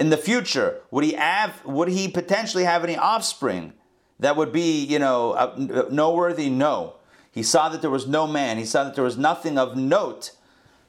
In 0.00 0.08
the 0.08 0.16
future, 0.16 0.80
would 0.90 1.04
he 1.04 1.12
have? 1.12 1.62
Would 1.66 1.88
he 1.88 2.08
potentially 2.08 2.64
have 2.64 2.82
any 2.82 2.96
offspring 2.96 3.74
that 4.20 4.36
would 4.38 4.52
be, 4.52 4.82
you 4.82 4.98
know, 4.98 5.32
uh, 5.32 5.88
noteworthy? 5.90 6.48
No. 6.48 6.94
He 7.30 7.42
saw 7.42 7.68
that 7.68 7.82
there 7.82 7.90
was 7.90 8.06
no 8.06 8.26
man. 8.26 8.56
He 8.56 8.64
saw 8.64 8.84
that 8.84 8.94
there 8.94 9.04
was 9.04 9.18
nothing 9.18 9.58
of 9.58 9.76
note 9.76 10.30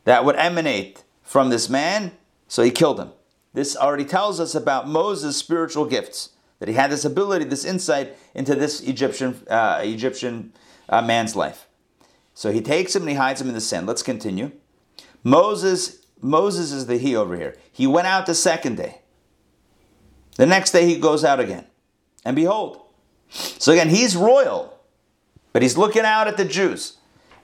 that 0.06 0.24
would 0.24 0.38
emanate 0.38 1.04
from 1.22 1.50
this 1.50 1.68
man, 1.70 2.14
so 2.48 2.64
he 2.64 2.72
killed 2.72 2.98
him. 2.98 3.12
This 3.54 3.76
already 3.76 4.06
tells 4.06 4.40
us 4.40 4.56
about 4.56 4.88
Moses' 4.88 5.36
spiritual 5.36 5.84
gifts, 5.84 6.30
that 6.60 6.70
he 6.70 6.76
had 6.76 6.92
this 6.92 7.04
ability, 7.04 7.44
this 7.44 7.66
insight 7.66 8.16
into 8.34 8.56
this 8.56 8.80
Egyptian, 8.80 9.46
uh, 9.50 9.82
Egyptian 9.84 10.54
uh, 10.90 11.02
man's 11.02 11.36
life. 11.36 11.68
So 12.34 12.52
he 12.52 12.62
takes 12.62 12.96
him 12.96 13.04
and 13.04 13.10
he 13.10 13.16
hides 13.16 13.42
him 13.42 13.48
in 13.48 13.54
the 13.54 13.62
sand. 13.62 13.88
Let's 13.88 14.04
continue. 14.04 14.52
Moses, 15.24 16.06
Moses 16.22 16.72
is 16.72 16.86
the 16.86 16.98
he 16.98 17.16
over 17.16 17.36
here. 17.36 17.56
He 17.72 17.88
went 17.88 18.08
out 18.08 18.26
the 18.26 18.36
second 18.36 18.78
day. 18.78 19.02
The 20.36 20.46
next 20.46 20.72
day 20.72 20.86
he 20.86 21.00
goes 21.00 21.24
out 21.24 21.40
again. 21.40 21.66
And 22.24 22.36
behold. 22.36 22.82
So 23.30 23.72
again, 23.72 23.90
he's 23.90 24.16
royal, 24.16 24.80
but 25.52 25.62
he's 25.62 25.78
looking 25.78 26.04
out 26.04 26.28
at 26.28 26.38
the 26.38 26.46
Jews. 26.46 26.98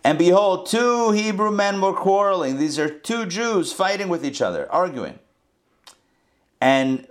And 0.04 0.18
behold, 0.18 0.68
two 0.68 1.12
Hebrew 1.12 1.52
men 1.52 1.80
were 1.80 1.94
quarreling. 1.94 2.58
These 2.58 2.78
are 2.78 2.90
two 2.90 3.26
Jews 3.26 3.72
fighting 3.72 4.10
with 4.10 4.26
each 4.26 4.42
other, 4.42 4.72
arguing. 4.72 5.20
And 6.62 7.08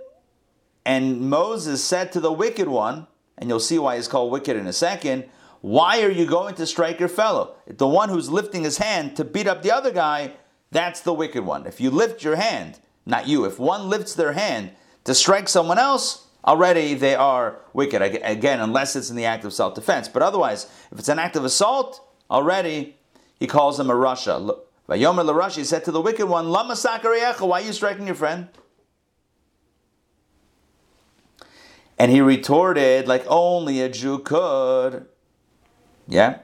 and 0.85 1.21
Moses 1.29 1.83
said 1.83 2.11
to 2.11 2.19
the 2.19 2.31
wicked 2.31 2.67
one, 2.67 3.07
and 3.37 3.49
you'll 3.49 3.59
see 3.59 3.79
why 3.79 3.95
he's 3.95 4.07
called 4.07 4.31
wicked 4.31 4.57
in 4.57 4.67
a 4.67 4.73
second, 4.73 5.25
why 5.63 6.01
are 6.03 6.11
you 6.11 6.25
going 6.25 6.55
to 6.55 6.65
strike 6.65 6.99
your 6.99 7.07
fellow? 7.07 7.55
The 7.67 7.87
one 7.87 8.09
who's 8.09 8.29
lifting 8.29 8.65
his 8.65 8.79
hand 8.79 9.15
to 9.15 9.23
beat 9.23 9.47
up 9.47 9.61
the 9.61 9.71
other 9.71 9.93
guy, 9.93 10.33
that's 10.71 10.99
the 10.99 11.13
wicked 11.13 11.45
one. 11.45 11.65
If 11.65 11.79
you 11.79 11.89
lift 11.89 12.21
your 12.21 12.35
hand, 12.35 12.79
not 13.05 13.29
you, 13.29 13.45
if 13.45 13.59
one 13.59 13.87
lifts 13.87 14.13
their 14.13 14.33
hand 14.33 14.71
to 15.05 15.15
strike 15.15 15.47
someone 15.47 15.79
else, 15.79 16.27
already 16.43 16.95
they 16.95 17.15
are 17.15 17.61
wicked. 17.71 18.01
Again, 18.01 18.59
unless 18.59 18.97
it's 18.97 19.09
in 19.09 19.15
the 19.15 19.23
act 19.23 19.45
of 19.45 19.53
self 19.53 19.73
defense. 19.73 20.09
But 20.09 20.21
otherwise, 20.21 20.65
if 20.91 20.99
it's 20.99 21.07
an 21.07 21.17
act 21.17 21.37
of 21.37 21.45
assault, 21.45 22.05
already 22.29 22.97
he 23.39 23.47
calls 23.47 23.77
them 23.77 23.89
a 23.89 23.93
rasha. 23.93 24.59
Vayomer 24.89 25.23
Larashi 25.23 25.63
said 25.63 25.85
to 25.85 25.91
the 25.91 26.01
wicked 26.01 26.25
one, 26.25 26.49
Lama 26.49 26.75
why 26.75 27.61
are 27.61 27.65
you 27.65 27.71
striking 27.71 28.05
your 28.05 28.15
friend? 28.15 28.49
And 31.97 32.11
he 32.11 32.19
retorted, 32.19 33.07
like 33.07 33.23
only 33.29 33.79
a 33.79 33.87
Jew 33.87 34.19
could. 34.19 35.07
Yeah? 36.07 36.39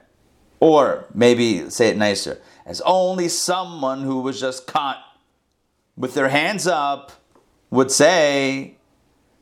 Or 0.60 1.06
maybe 1.14 1.70
say 1.70 1.90
it 1.90 1.98
nicer, 1.98 2.42
as 2.66 2.82
only 2.82 3.30
someone 3.30 4.04
who 4.04 4.22
was 4.22 4.40
just 4.40 4.68
caught 4.68 5.02
with 5.96 6.14
their 6.14 6.30
hands 6.30 6.68
up 6.68 7.12
would 7.70 7.92
say, 7.92 8.78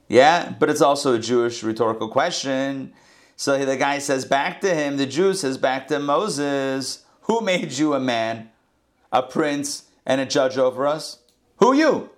yeah, 0.08 0.54
but 0.58 0.70
it's 0.70 0.82
also 0.82 1.16
a 1.16 1.20
Jewish 1.20 1.64
rhetorical 1.64 2.08
question. 2.08 2.94
So 3.36 3.64
the 3.64 3.78
guy 3.78 4.00
says 4.00 4.26
back 4.26 4.62
to 4.62 4.74
him, 4.74 4.98
the 4.98 5.06
Jew 5.06 5.34
says 5.34 5.58
back 5.58 5.88
to 5.90 6.00
Moses, 6.00 7.06
Who 7.22 7.42
made 7.42 7.74
you 7.74 7.94
a 7.94 8.00
man, 8.00 8.50
a 9.12 9.22
prince, 9.22 9.84
and 10.06 10.22
a 10.22 10.26
judge 10.26 10.58
over 10.58 10.88
us? 10.88 11.20
Who 11.58 11.74
you? 11.74 12.10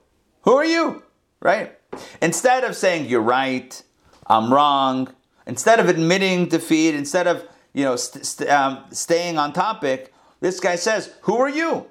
Who 0.43 0.53
are 0.53 0.65
you? 0.65 1.03
Right? 1.41 1.77
Instead 2.21 2.63
of 2.63 2.75
saying, 2.75 3.09
You're 3.09 3.21
right, 3.21 3.81
I'm 4.27 4.53
wrong, 4.53 5.13
instead 5.47 5.79
of 5.79 5.89
admitting 5.89 6.47
defeat, 6.47 6.95
instead 6.95 7.27
of 7.27 7.45
you 7.79 7.85
know 7.85 7.95
st- 7.95 8.25
st- 8.25 8.49
um, 8.49 8.83
staying 8.91 9.37
on 9.37 9.53
topic, 9.53 10.13
this 10.41 10.59
guy 10.59 10.75
says, 10.75 11.13
Who 11.21 11.37
are 11.37 11.49
you? 11.49 11.87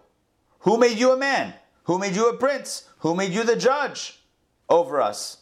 Who 0.61 0.76
made 0.76 0.99
you 0.99 1.12
a 1.12 1.16
man? 1.16 1.54
Who 1.85 1.99
made 1.99 2.14
you 2.14 2.28
a 2.28 2.37
prince? 2.37 2.88
Who 2.99 3.14
made 3.14 3.33
you 3.33 3.42
the 3.42 3.57
judge 3.57 4.21
over 4.68 5.00
us? 5.00 5.38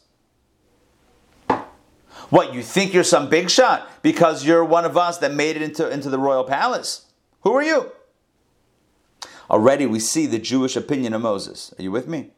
What, 2.31 2.55
you 2.55 2.63
think 2.63 2.95
you're 2.95 3.05
some 3.05 3.29
big 3.29 3.51
shot 3.51 3.91
because 4.03 4.45
you're 4.45 4.65
one 4.65 4.85
of 4.85 4.97
us 4.97 5.19
that 5.19 5.35
made 5.35 5.57
it 5.57 5.63
into, 5.63 5.89
into 5.89 6.11
the 6.11 6.19
royal 6.19 6.45
palace? 6.45 7.07
Who 7.43 7.53
are 7.53 7.63
you? 7.63 7.93
Already 9.51 9.87
we 9.87 10.01
see 10.01 10.27
the 10.27 10.39
Jewish 10.39 10.77
opinion 10.77 11.13
of 11.13 11.23
Moses. 11.23 11.75
Are 11.79 11.83
you 11.83 11.91
with 11.91 12.09
me? 12.09 12.31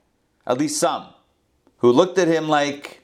At 0.47 0.59
least 0.59 0.81
some 0.81 1.09
who 1.79 1.93
looked 1.93 2.19
at 2.19 2.29
him 2.29 2.49
like 2.49 3.03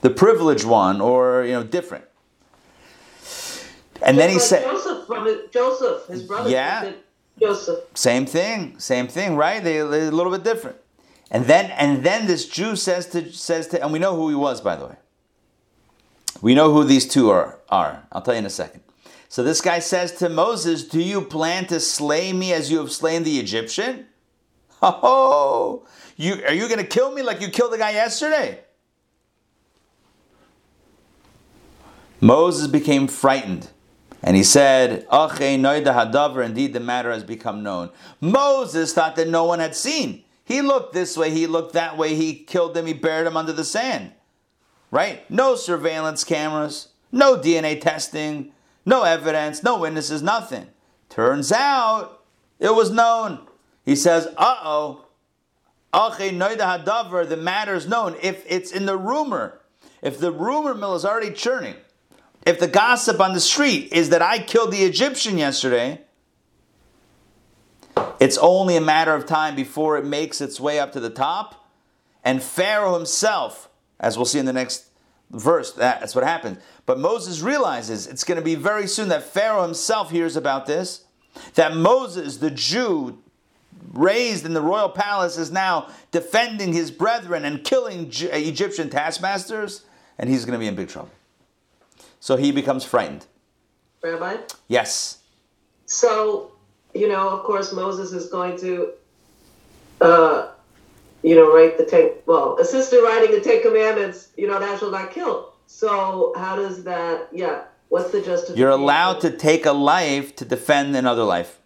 the 0.00 0.10
privileged 0.10 0.64
one 0.64 1.00
or 1.00 1.44
you 1.44 1.52
know 1.52 1.64
different. 1.64 2.07
And 4.02 4.18
then 4.18 4.30
he 4.30 4.38
said 4.38 4.64
Joseph 4.64 5.06
from 5.06 5.26
his, 5.26 5.50
Joseph, 5.50 6.06
his 6.06 6.22
brother. 6.22 6.50
Yeah. 6.50 6.92
Joseph. 7.38 7.80
Same 7.94 8.26
thing, 8.26 8.78
same 8.78 9.06
thing, 9.06 9.36
right? 9.36 9.62
They, 9.62 9.78
they're 9.78 10.08
a 10.08 10.10
little 10.10 10.32
bit 10.32 10.44
different. 10.44 10.76
And 11.30 11.44
then 11.44 11.70
and 11.72 12.02
then 12.04 12.26
this 12.26 12.46
Jew 12.46 12.74
says 12.74 13.06
to 13.08 13.32
says 13.32 13.68
to 13.68 13.82
and 13.82 13.92
we 13.92 13.98
know 13.98 14.16
who 14.16 14.28
he 14.28 14.34
was 14.34 14.60
by 14.60 14.76
the 14.76 14.86
way. 14.86 14.96
We 16.40 16.54
know 16.54 16.72
who 16.72 16.84
these 16.84 17.06
two 17.06 17.30
are 17.30 17.58
are. 17.68 18.06
I'll 18.12 18.22
tell 18.22 18.34
you 18.34 18.38
in 18.38 18.46
a 18.46 18.50
second. 18.50 18.82
So 19.28 19.42
this 19.42 19.60
guy 19.60 19.78
says 19.78 20.12
to 20.12 20.30
Moses, 20.30 20.84
"Do 20.84 21.00
you 21.00 21.20
plan 21.20 21.66
to 21.66 21.80
slay 21.80 22.32
me 22.32 22.52
as 22.52 22.70
you 22.70 22.78
have 22.78 22.90
slain 22.92 23.24
the 23.24 23.38
Egyptian?" 23.38 24.06
Oh, 24.80 25.86
you 26.16 26.40
are 26.46 26.54
you 26.54 26.68
going 26.68 26.78
to 26.78 26.86
kill 26.86 27.10
me 27.12 27.22
like 27.22 27.40
you 27.40 27.48
killed 27.48 27.72
the 27.72 27.78
guy 27.78 27.90
yesterday? 27.90 28.60
Moses 32.20 32.68
became 32.68 33.08
frightened. 33.08 33.70
And 34.22 34.36
he 34.36 34.42
said, 34.42 35.06
Indeed, 35.10 36.72
the 36.72 36.80
matter 36.80 37.12
has 37.12 37.24
become 37.24 37.62
known. 37.62 37.90
Moses 38.20 38.92
thought 38.92 39.16
that 39.16 39.28
no 39.28 39.44
one 39.44 39.60
had 39.60 39.76
seen. 39.76 40.24
He 40.44 40.62
looked 40.62 40.94
this 40.94 41.16
way, 41.16 41.30
he 41.30 41.46
looked 41.46 41.74
that 41.74 41.96
way, 41.98 42.14
he 42.14 42.34
killed 42.34 42.74
them, 42.74 42.86
he 42.86 42.94
buried 42.94 43.26
them 43.26 43.36
under 43.36 43.52
the 43.52 43.64
sand. 43.64 44.12
Right? 44.90 45.30
No 45.30 45.54
surveillance 45.54 46.24
cameras, 46.24 46.88
no 47.12 47.36
DNA 47.36 47.78
testing, 47.80 48.52
no 48.86 49.02
evidence, 49.02 49.62
no 49.62 49.78
witnesses, 49.78 50.22
nothing. 50.22 50.68
Turns 51.10 51.52
out 51.52 52.24
it 52.58 52.74
was 52.74 52.90
known. 52.90 53.46
He 53.84 53.94
says, 53.94 54.26
uh 54.38 54.56
oh. 54.62 55.04
The 55.92 57.38
matter 57.40 57.74
is 57.74 57.86
known. 57.86 58.16
If 58.22 58.44
it's 58.48 58.72
in 58.72 58.86
the 58.86 58.96
rumor, 58.96 59.60
if 60.02 60.18
the 60.18 60.32
rumor 60.32 60.74
mill 60.74 60.94
is 60.94 61.04
already 61.04 61.32
churning, 61.32 61.76
if 62.48 62.58
the 62.58 62.66
gossip 62.66 63.20
on 63.20 63.34
the 63.34 63.40
street 63.40 63.92
is 63.92 64.08
that 64.08 64.22
I 64.22 64.38
killed 64.38 64.72
the 64.72 64.82
Egyptian 64.82 65.36
yesterday, 65.36 66.00
it's 68.18 68.38
only 68.38 68.74
a 68.74 68.80
matter 68.80 69.14
of 69.14 69.26
time 69.26 69.54
before 69.54 69.98
it 69.98 70.06
makes 70.06 70.40
its 70.40 70.58
way 70.58 70.80
up 70.80 70.92
to 70.92 71.00
the 71.00 71.10
top. 71.10 71.68
And 72.24 72.42
Pharaoh 72.42 72.94
himself, 72.94 73.68
as 74.00 74.16
we'll 74.16 74.24
see 74.24 74.38
in 74.38 74.46
the 74.46 74.54
next 74.54 74.86
verse, 75.30 75.72
that's 75.72 76.14
what 76.14 76.24
happens. 76.24 76.56
But 76.86 76.98
Moses 76.98 77.42
realizes 77.42 78.06
it's 78.06 78.24
going 78.24 78.38
to 78.38 78.44
be 78.44 78.54
very 78.54 78.86
soon 78.86 79.10
that 79.10 79.24
Pharaoh 79.24 79.62
himself 79.62 80.10
hears 80.10 80.34
about 80.34 80.64
this, 80.64 81.04
that 81.54 81.76
Moses, 81.76 82.38
the 82.38 82.50
Jew, 82.50 83.18
raised 83.92 84.46
in 84.46 84.54
the 84.54 84.62
royal 84.62 84.88
palace, 84.88 85.36
is 85.36 85.52
now 85.52 85.88
defending 86.12 86.72
his 86.72 86.90
brethren 86.90 87.44
and 87.44 87.62
killing 87.62 88.10
Egyptian 88.10 88.88
taskmasters, 88.88 89.84
and 90.16 90.30
he's 90.30 90.46
going 90.46 90.54
to 90.54 90.58
be 90.58 90.66
in 90.66 90.74
big 90.74 90.88
trouble. 90.88 91.10
So 92.20 92.36
he 92.36 92.52
becomes 92.52 92.84
frightened. 92.84 93.26
Rabbi? 94.02 94.36
Yes. 94.68 95.18
So 95.86 96.52
you 96.94 97.08
know, 97.08 97.28
of 97.30 97.44
course, 97.44 97.72
Moses 97.72 98.12
is 98.12 98.28
going 98.28 98.58
to, 98.58 98.92
uh, 100.00 100.48
you 101.22 101.34
know, 101.34 101.54
write 101.54 101.78
the 101.78 101.84
ten. 101.84 102.10
Well, 102.26 102.58
assist 102.58 102.92
in 102.92 103.02
writing 103.02 103.30
the 103.32 103.40
Ten 103.40 103.62
Commandments. 103.62 104.28
You 104.36 104.48
know, 104.48 104.58
thou 104.58 104.76
shalt 104.76 104.92
not 104.92 105.10
kill. 105.10 105.52
So 105.66 106.32
how 106.36 106.56
does 106.56 106.84
that? 106.84 107.28
Yeah. 107.32 107.64
What's 107.88 108.10
the 108.10 108.20
justification? 108.20 108.58
You're 108.58 108.70
allowed 108.70 109.20
to 109.22 109.30
take 109.30 109.64
a 109.64 109.72
life 109.72 110.36
to 110.36 110.44
defend 110.44 110.94
another 110.94 111.24
life. 111.24 111.58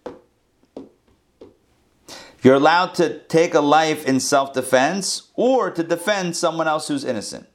You're 2.42 2.54
allowed 2.56 2.94
to 2.96 3.20
take 3.20 3.54
a 3.54 3.60
life 3.60 4.04
in 4.04 4.20
self 4.20 4.52
defense 4.52 5.30
or 5.34 5.70
to 5.70 5.82
defend 5.82 6.36
someone 6.36 6.68
else 6.68 6.88
who's 6.88 7.04
innocent. 7.04 7.48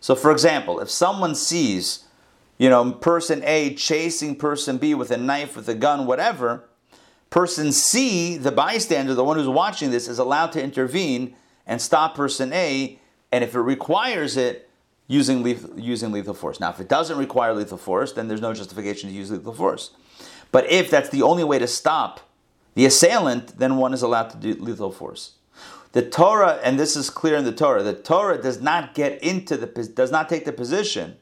So, 0.00 0.14
for 0.14 0.32
example, 0.32 0.80
if 0.80 0.90
someone 0.90 1.34
sees, 1.34 2.04
you 2.60 2.68
know, 2.68 2.92
person 2.92 3.42
A 3.44 3.74
chasing 3.74 4.36
person 4.36 4.78
B 4.78 4.94
with 4.94 5.10
a 5.10 5.16
knife, 5.16 5.56
with 5.56 5.68
a 5.68 5.74
gun, 5.74 6.06
whatever, 6.06 6.68
Person 7.30 7.70
C, 7.70 8.36
the 8.36 8.50
bystander, 8.50 9.14
the 9.14 9.24
one 9.24 9.36
who's 9.36 9.48
watching 9.48 9.92
this, 9.92 10.08
is 10.08 10.18
allowed 10.18 10.50
to 10.52 10.62
intervene 10.62 11.36
and 11.64 11.80
stop 11.80 12.16
person 12.16 12.52
A, 12.52 12.98
and 13.30 13.44
if 13.44 13.54
it 13.54 13.60
requires 13.60 14.36
it, 14.36 14.68
using 15.06 15.42
lethal, 15.44 15.78
using 15.78 16.10
lethal 16.10 16.34
force. 16.34 16.58
Now, 16.58 16.70
if 16.70 16.80
it 16.80 16.88
doesn't 16.88 17.16
require 17.16 17.54
lethal 17.54 17.78
force, 17.78 18.12
then 18.12 18.26
there's 18.26 18.40
no 18.40 18.52
justification 18.52 19.08
to 19.08 19.14
use 19.14 19.30
lethal 19.30 19.54
force. 19.54 19.92
But 20.50 20.70
if 20.70 20.90
that's 20.90 21.08
the 21.08 21.22
only 21.22 21.44
way 21.44 21.60
to 21.60 21.68
stop 21.68 22.20
the 22.74 22.84
assailant, 22.84 23.58
then 23.58 23.76
one 23.76 23.94
is 23.94 24.02
allowed 24.02 24.30
to 24.30 24.36
do 24.36 24.54
lethal 24.60 24.90
force. 24.90 25.32
The 25.92 26.02
Torah, 26.02 26.60
and 26.64 26.78
this 26.78 26.96
is 26.96 27.10
clear 27.10 27.36
in 27.36 27.44
the 27.44 27.52
Torah, 27.52 27.84
the 27.84 27.94
Torah 27.94 28.40
does 28.42 28.60
not 28.60 28.94
get 28.94 29.22
into 29.22 29.56
the 29.56 29.66
does 29.66 30.10
not 30.10 30.28
take 30.28 30.44
the 30.44 30.52
position 30.52 31.16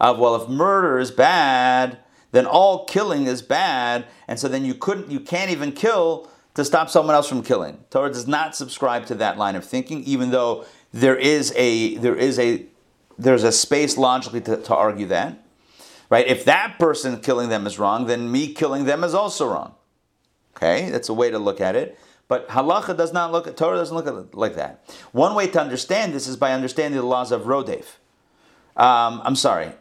of 0.00 0.18
well, 0.18 0.34
if 0.36 0.48
murder 0.48 0.98
is 0.98 1.10
bad, 1.10 1.98
then 2.32 2.46
all 2.46 2.84
killing 2.86 3.26
is 3.26 3.42
bad, 3.42 4.06
and 4.26 4.38
so 4.38 4.48
then 4.48 4.64
you 4.64 4.74
couldn't, 4.74 5.10
you 5.10 5.20
can't 5.20 5.50
even 5.50 5.72
kill 5.72 6.28
to 6.54 6.64
stop 6.64 6.88
someone 6.90 7.14
else 7.14 7.28
from 7.28 7.42
killing. 7.42 7.84
Torah 7.90 8.12
does 8.12 8.26
not 8.26 8.56
subscribe 8.56 9.06
to 9.06 9.14
that 9.16 9.36
line 9.36 9.56
of 9.56 9.64
thinking, 9.64 10.02
even 10.04 10.30
though 10.30 10.64
there 10.92 11.16
is 11.16 11.52
a 11.56 11.96
there 11.96 12.16
is 12.16 12.38
a 12.38 12.66
there's 13.18 13.44
a 13.44 13.52
space 13.52 13.96
logically 13.96 14.40
to, 14.40 14.56
to 14.56 14.74
argue 14.74 15.06
that. 15.06 15.44
Right? 16.08 16.26
If 16.26 16.44
that 16.46 16.78
person 16.78 17.20
killing 17.20 17.50
them 17.50 17.66
is 17.66 17.78
wrong, 17.78 18.06
then 18.06 18.32
me 18.32 18.52
killing 18.52 18.84
them 18.84 19.04
is 19.04 19.14
also 19.14 19.48
wrong. 19.48 19.74
Okay, 20.56 20.90
that's 20.90 21.08
a 21.08 21.14
way 21.14 21.30
to 21.30 21.38
look 21.38 21.60
at 21.60 21.76
it. 21.76 21.98
But 22.26 22.48
halacha 22.48 22.96
does 22.96 23.12
not 23.12 23.32
look 23.32 23.46
at 23.46 23.56
Torah 23.56 23.76
doesn't 23.76 23.96
look 23.96 24.06
at 24.06 24.14
it 24.14 24.34
like 24.34 24.56
that. 24.56 24.84
One 25.12 25.34
way 25.34 25.46
to 25.48 25.60
understand 25.60 26.12
this 26.12 26.26
is 26.26 26.36
by 26.36 26.52
understanding 26.52 27.00
the 27.00 27.06
laws 27.06 27.32
of 27.32 27.42
Rodef. 27.42 27.96
Um, 28.76 29.20
I'm 29.24 29.36
sorry. 29.36 29.72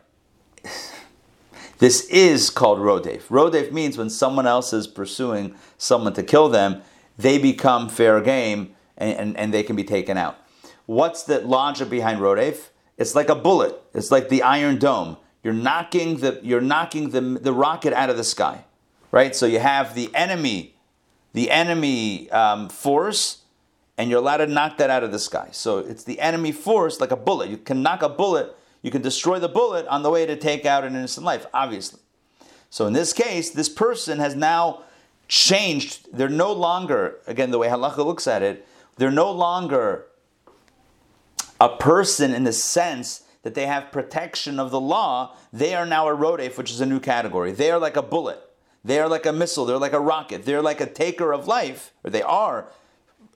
This 1.79 2.05
is 2.09 2.49
called 2.49 2.79
Rodef. 2.79 3.23
Rodef 3.29 3.71
means 3.71 3.97
when 3.97 4.09
someone 4.09 4.45
else 4.45 4.73
is 4.73 4.85
pursuing 4.85 5.55
someone 5.77 6.13
to 6.13 6.23
kill 6.23 6.49
them, 6.49 6.81
they 7.17 7.37
become 7.37 7.87
fair 7.87 8.19
game 8.21 8.75
and, 8.97 9.17
and, 9.17 9.37
and 9.37 9.53
they 9.53 9.63
can 9.63 9.77
be 9.77 9.85
taken 9.85 10.17
out. 10.17 10.37
What's 10.85 11.23
the 11.23 11.39
logic 11.39 11.89
behind 11.89 12.19
Rodef? 12.19 12.67
It's 12.97 13.15
like 13.15 13.29
a 13.29 13.35
bullet. 13.35 13.81
It's 13.93 14.11
like 14.11 14.27
the 14.27 14.43
Iron 14.43 14.77
Dome. 14.77 15.15
You're 15.41 15.53
knocking 15.53 16.17
the 16.17 16.41
you're 16.43 16.59
knocking 16.59 17.11
the, 17.11 17.21
the 17.21 17.53
rocket 17.53 17.93
out 17.93 18.09
of 18.09 18.17
the 18.17 18.25
sky, 18.25 18.65
right? 19.11 19.33
So 19.33 19.45
you 19.45 19.59
have 19.59 19.95
the 19.95 20.13
enemy, 20.13 20.75
the 21.31 21.49
enemy 21.49 22.29
um, 22.31 22.67
force, 22.67 23.43
and 23.97 24.09
you're 24.09 24.19
allowed 24.19 24.37
to 24.37 24.47
knock 24.47 24.77
that 24.79 24.89
out 24.89 25.05
of 25.05 25.13
the 25.13 25.19
sky. 25.19 25.47
So 25.53 25.77
it's 25.77 26.03
the 26.03 26.19
enemy 26.19 26.51
force, 26.51 26.99
like 26.99 27.11
a 27.11 27.15
bullet. 27.15 27.49
You 27.49 27.57
can 27.57 27.81
knock 27.81 28.01
a 28.01 28.09
bullet 28.09 28.53
you 28.81 28.91
can 28.91 29.01
destroy 29.01 29.39
the 29.39 29.49
bullet 29.49 29.85
on 29.87 30.03
the 30.03 30.09
way 30.09 30.25
to 30.25 30.35
take 30.35 30.65
out 30.65 30.83
an 30.83 30.95
innocent 30.95 31.25
life, 31.25 31.45
obviously. 31.53 31.99
So 32.69 32.85
in 32.87 32.93
this 32.93 33.13
case, 33.13 33.49
this 33.49 33.69
person 33.69 34.19
has 34.19 34.35
now 34.35 34.83
changed. 35.27 36.07
They're 36.13 36.29
no 36.29 36.51
longer, 36.53 37.17
again, 37.27 37.51
the 37.51 37.57
way 37.57 37.67
halacha 37.67 38.05
looks 38.05 38.27
at 38.27 38.41
it, 38.41 38.67
they're 38.97 39.11
no 39.11 39.31
longer 39.31 40.05
a 41.59 41.69
person 41.69 42.33
in 42.33 42.43
the 42.43 42.53
sense 42.53 43.23
that 43.43 43.53
they 43.53 43.65
have 43.65 43.91
protection 43.91 44.59
of 44.59 44.71
the 44.71 44.79
law. 44.79 45.35
They 45.51 45.73
are 45.73 45.85
now 45.85 46.07
a 46.07 46.15
rodef, 46.15 46.57
which 46.57 46.71
is 46.71 46.81
a 46.81 46.85
new 46.85 46.99
category. 46.99 47.51
They 47.51 47.71
are 47.71 47.79
like 47.79 47.95
a 47.95 48.01
bullet. 48.01 48.39
They 48.83 48.99
are 48.99 49.09
like 49.09 49.25
a 49.25 49.33
missile. 49.33 49.65
They're 49.65 49.77
like 49.77 49.93
a 49.93 49.99
rocket. 49.99 50.45
They're 50.45 50.61
like 50.61 50.81
a 50.81 50.85
taker 50.85 51.33
of 51.33 51.47
life, 51.47 51.93
or 52.03 52.11
they 52.11 52.21
are 52.21 52.69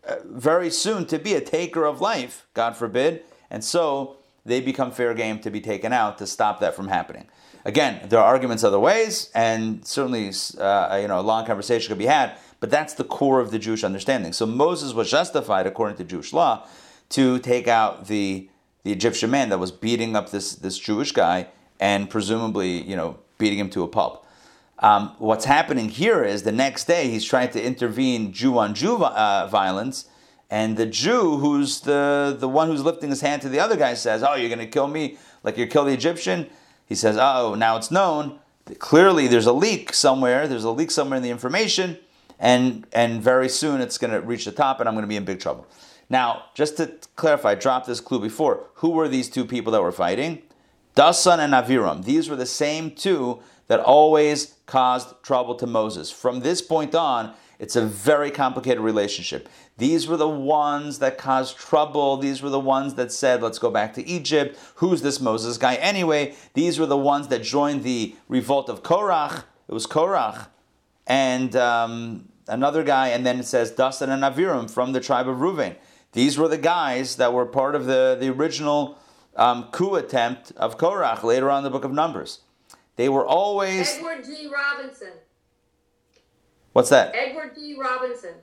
uh, 0.08 0.16
very 0.26 0.70
soon 0.70 1.06
to 1.08 1.20
be 1.20 1.34
a 1.34 1.42
taker 1.42 1.86
of 1.86 2.02
life, 2.02 2.46
God 2.54 2.76
forbid. 2.76 3.24
And 3.50 3.64
so 3.64 4.18
they 4.46 4.62
become 4.62 4.92
fair 4.92 5.14
game 5.14 5.40
to 5.40 5.50
be 5.50 5.62
taken 5.62 5.94
out 5.94 6.18
to 6.18 6.28
stop 6.28 6.60
that 6.60 6.76
from 6.76 6.88
happening. 6.88 7.28
Again, 7.66 8.08
there 8.10 8.20
are 8.20 8.26
arguments 8.26 8.64
other 8.64 8.80
ways, 8.80 9.30
and 9.34 9.86
certainly 9.86 10.32
uh, 10.60 11.00
you 11.02 11.08
know 11.08 11.20
a 11.20 11.22
long 11.22 11.46
conversation 11.46 11.90
could 11.90 11.98
be 11.98 12.06
had. 12.06 12.38
But 12.60 12.70
that's 12.70 12.94
the 12.94 13.04
core 13.04 13.40
of 13.40 13.52
the 13.52 13.60
Jewish 13.60 13.84
understanding. 13.84 14.32
So 14.32 14.46
Moses 14.46 14.94
was 14.94 15.12
justified, 15.12 15.68
according 15.68 15.98
to 15.98 16.04
Jewish 16.04 16.34
law, 16.34 16.66
to 17.10 17.40
take 17.40 17.68
out 17.68 18.08
the 18.08 18.50
the 18.84 18.92
Egyptian 18.92 19.32
man 19.32 19.50
that 19.50 19.60
was 19.60 19.72
beating 19.72 20.16
up 20.16 20.32
this 20.32 20.56
this 20.56 20.78
Jewish 20.78 21.12
guy 21.14 21.48
and 21.80 22.10
presumably 22.10 22.82
you 22.82 22.96
know 22.96 23.20
beating 23.38 23.60
him 23.60 23.70
to 23.72 23.84
a 23.84 23.88
pulp. 23.88 24.26
Um, 24.80 25.16
what's 25.20 25.46
happening 25.46 25.88
here 25.88 26.24
is 26.24 26.44
the 26.44 26.52
next 26.52 26.86
day 26.86 27.10
he's 27.10 27.24
trying 27.24 27.52
to 27.52 27.64
intervene 27.64 28.34
Jew 28.34 28.58
on 28.58 28.74
Jew 28.74 29.04
uh, 29.04 29.48
violence 29.48 30.10
and 30.54 30.78
the 30.78 30.86
Jew, 30.86 31.38
who's 31.38 31.80
the, 31.80 32.38
the 32.40 32.48
one 32.48 32.68
who's 32.68 32.84
lifting 32.84 33.10
his 33.10 33.22
hand 33.22 33.42
to 33.42 33.50
the 33.50 33.60
other 33.60 33.76
guy, 33.76 33.96
says, 33.96 34.22
Oh, 34.22 34.36
you're 34.36 34.50
going 34.50 34.60
to 34.60 34.68
kill 34.68 34.86
me 34.86 35.18
like 35.42 35.58
you 35.58 35.66
killed 35.66 35.88
the 35.88 35.94
Egyptian? 35.94 36.48
He 36.86 36.94
says, 36.94 37.18
Oh, 37.20 37.56
now 37.56 37.76
it's 37.76 37.90
known. 37.90 38.38
Clearly, 38.78 39.26
there's 39.26 39.48
a 39.48 39.52
leak 39.52 39.96
somewhere. 39.96 40.48
There's 40.48 40.64
a 40.64 40.70
leak 40.70 40.92
somewhere 40.92 41.18
in 41.18 41.24
the 41.24 41.32
information. 41.32 41.98
And, 42.40 42.86
and 42.94 43.20
very 43.20 43.50
soon 43.50 43.82
it's 43.82 43.98
going 43.98 44.14
to 44.14 44.22
reach 44.22 44.46
the 44.46 44.52
top, 44.52 44.80
and 44.80 44.88
I'm 44.88 44.94
going 44.94 45.02
to 45.02 45.08
be 45.08 45.16
in 45.16 45.26
big 45.26 45.40
trouble. 45.40 45.66
Now, 46.08 46.44
just 46.54 46.78
to 46.78 47.00
clarify, 47.16 47.54
I 47.54 47.56
dropped 47.56 47.88
this 47.88 48.00
clue 48.00 48.20
before. 48.20 48.68
Who 48.76 48.92
were 48.92 49.08
these 49.08 49.32
two 49.32 49.46
people 49.46 49.72
that 49.72 49.82
were 49.82 49.92
fighting? 49.92 50.44
Dasan 50.96 51.40
and 51.40 51.54
Aviram. 51.54 52.06
These 52.06 52.30
were 52.30 52.36
the 52.36 52.46
same 52.46 52.92
two 52.92 53.40
that 53.70 53.80
always 53.80 54.54
caused 54.68 55.24
trouble 55.24 55.56
to 55.56 55.66
Moses. 55.66 56.12
From 56.12 56.42
this 56.42 56.62
point 56.62 56.94
on, 56.94 57.34
it's 57.64 57.78
a 57.78 57.86
very 57.86 58.30
complicated 58.30 58.82
relationship. 58.82 59.48
These 59.78 60.06
were 60.06 60.18
the 60.18 60.28
ones 60.28 61.00
that 61.00 61.18
caused 61.18 61.58
trouble. 61.58 62.18
These 62.18 62.42
were 62.42 62.50
the 62.50 62.60
ones 62.60 62.96
that 62.96 63.10
said, 63.10 63.42
let's 63.42 63.58
go 63.58 63.72
back 63.72 63.94
to 63.94 64.06
Egypt. 64.06 64.60
Who's 64.76 65.02
this 65.02 65.22
Moses 65.22 65.58
guy 65.58 65.76
anyway? 65.76 66.36
These 66.56 66.78
were 66.78 66.88
the 66.88 66.98
ones 66.98 67.30
that 67.30 67.42
joined 67.42 67.84
the 67.84 68.16
revolt 68.28 68.68
of 68.68 68.84
Korach. 68.84 69.46
It 69.70 69.74
was 69.74 69.88
Korach. 69.88 70.48
And 71.08 71.56
um, 71.56 72.28
another 72.50 72.84
guy, 72.84 73.08
and 73.08 73.26
then 73.26 73.40
it 73.40 73.46
says 73.46 73.72
Dasan 73.72 74.10
and 74.10 74.24
Aviram 74.24 74.70
from 74.70 74.92
the 74.92 75.00
tribe 75.00 75.30
of 75.30 75.38
Reuven. 75.38 75.78
These 76.12 76.38
were 76.38 76.50
the 76.50 76.58
guys 76.58 77.16
that 77.16 77.32
were 77.32 77.46
part 77.46 77.76
of 77.76 77.86
the, 77.86 78.18
the 78.20 78.28
original 78.28 78.98
um, 79.38 79.70
coup 79.72 79.96
attempt 79.96 80.52
of 80.58 80.78
Korach 80.78 81.24
later 81.24 81.50
on 81.50 81.60
in 81.60 81.64
the 81.64 81.70
book 81.70 81.86
of 81.86 81.94
Numbers. 81.94 82.42
They 82.98 83.08
were 83.08 83.26
always. 83.26 83.96
Edward 83.96 84.26
G. 84.26 84.52
Robinson. 84.54 85.14
What's 86.74 86.90
that? 86.90 87.16
Edward 87.16 87.56
G. 87.56 87.76
Robinson. 87.80 88.34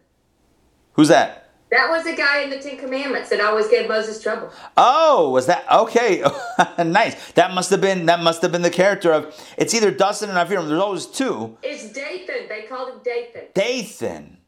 Who's 0.94 1.08
that? 1.08 1.50
That 1.70 1.88
was 1.88 2.02
the 2.02 2.16
guy 2.16 2.40
in 2.42 2.50
the 2.50 2.58
Ten 2.58 2.78
Commandments 2.78 3.30
that 3.30 3.40
always 3.40 3.68
gave 3.68 3.88
Moses 3.88 4.20
trouble. 4.20 4.50
Oh, 4.76 5.30
was 5.30 5.46
that 5.46 5.64
okay? 5.70 6.24
nice. 6.84 7.32
That 7.32 7.52
must 7.54 7.70
have 7.70 7.80
been 7.80 8.06
that 8.06 8.20
must 8.20 8.42
have 8.42 8.50
been 8.50 8.62
the 8.62 8.70
character 8.70 9.12
of. 9.12 9.38
It's 9.56 9.72
either 9.72 9.92
Dasan 9.92 10.30
and 10.30 10.32
Aviram. 10.32 10.66
There's 10.66 10.80
always 10.80 11.06
two. 11.06 11.56
It's 11.62 11.92
Dathan. 11.92 12.48
They 12.48 12.62
called 12.68 12.94
him 12.94 13.00
Dathan. 13.04 13.44
Dathan. 13.54 14.38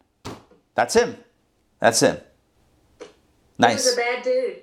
That's 0.74 0.94
him. 0.94 1.16
That's 1.78 2.00
him. 2.00 2.18
Nice. 3.56 3.84
He 3.84 3.90
was 3.90 3.94
a 3.94 4.00
bad 4.00 4.24
dude. 4.24 4.62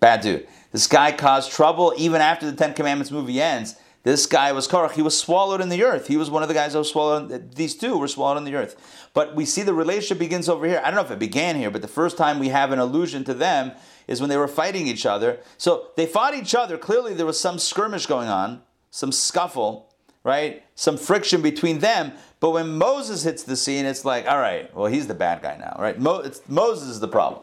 Bad 0.00 0.20
dude. 0.20 0.48
This 0.72 0.88
guy 0.88 1.12
caused 1.12 1.52
trouble 1.52 1.94
even 1.96 2.20
after 2.20 2.50
the 2.50 2.56
Ten 2.56 2.74
Commandments 2.74 3.12
movie 3.12 3.40
ends. 3.40 3.76
This 4.04 4.26
guy 4.26 4.52
was 4.52 4.68
Korach. 4.68 4.92
He 4.92 5.02
was 5.02 5.18
swallowed 5.18 5.62
in 5.62 5.70
the 5.70 5.82
earth. 5.82 6.08
He 6.08 6.18
was 6.18 6.30
one 6.30 6.42
of 6.42 6.48
the 6.48 6.54
guys 6.54 6.74
that 6.74 6.78
was 6.78 6.90
swallowed. 6.90 7.54
These 7.56 7.74
two 7.74 7.96
were 7.96 8.06
swallowed 8.06 8.36
in 8.36 8.44
the 8.44 8.54
earth. 8.54 9.08
But 9.14 9.34
we 9.34 9.46
see 9.46 9.62
the 9.62 9.72
relationship 9.72 10.18
begins 10.18 10.46
over 10.46 10.66
here. 10.66 10.80
I 10.84 10.90
don't 10.90 10.96
know 10.96 11.06
if 11.06 11.10
it 11.10 11.18
began 11.18 11.56
here, 11.56 11.70
but 11.70 11.80
the 11.80 11.88
first 11.88 12.18
time 12.18 12.38
we 12.38 12.50
have 12.50 12.70
an 12.70 12.78
allusion 12.78 13.24
to 13.24 13.34
them 13.34 13.72
is 14.06 14.20
when 14.20 14.28
they 14.28 14.36
were 14.36 14.46
fighting 14.46 14.86
each 14.86 15.06
other. 15.06 15.38
So 15.56 15.88
they 15.96 16.04
fought 16.04 16.34
each 16.34 16.54
other. 16.54 16.76
Clearly, 16.76 17.14
there 17.14 17.24
was 17.24 17.40
some 17.40 17.58
skirmish 17.58 18.04
going 18.04 18.28
on, 18.28 18.60
some 18.90 19.10
scuffle, 19.10 19.94
right? 20.22 20.62
Some 20.74 20.98
friction 20.98 21.40
between 21.40 21.78
them. 21.78 22.12
But 22.40 22.50
when 22.50 22.76
Moses 22.76 23.22
hits 23.22 23.42
the 23.42 23.56
scene, 23.56 23.86
it's 23.86 24.04
like, 24.04 24.26
all 24.28 24.38
right, 24.38 24.74
well, 24.76 24.92
he's 24.92 25.06
the 25.06 25.14
bad 25.14 25.40
guy 25.40 25.56
now, 25.56 25.76
right? 25.78 25.98
Mo- 25.98 26.30
Moses 26.46 26.88
is 26.88 27.00
the 27.00 27.08
problem. 27.08 27.42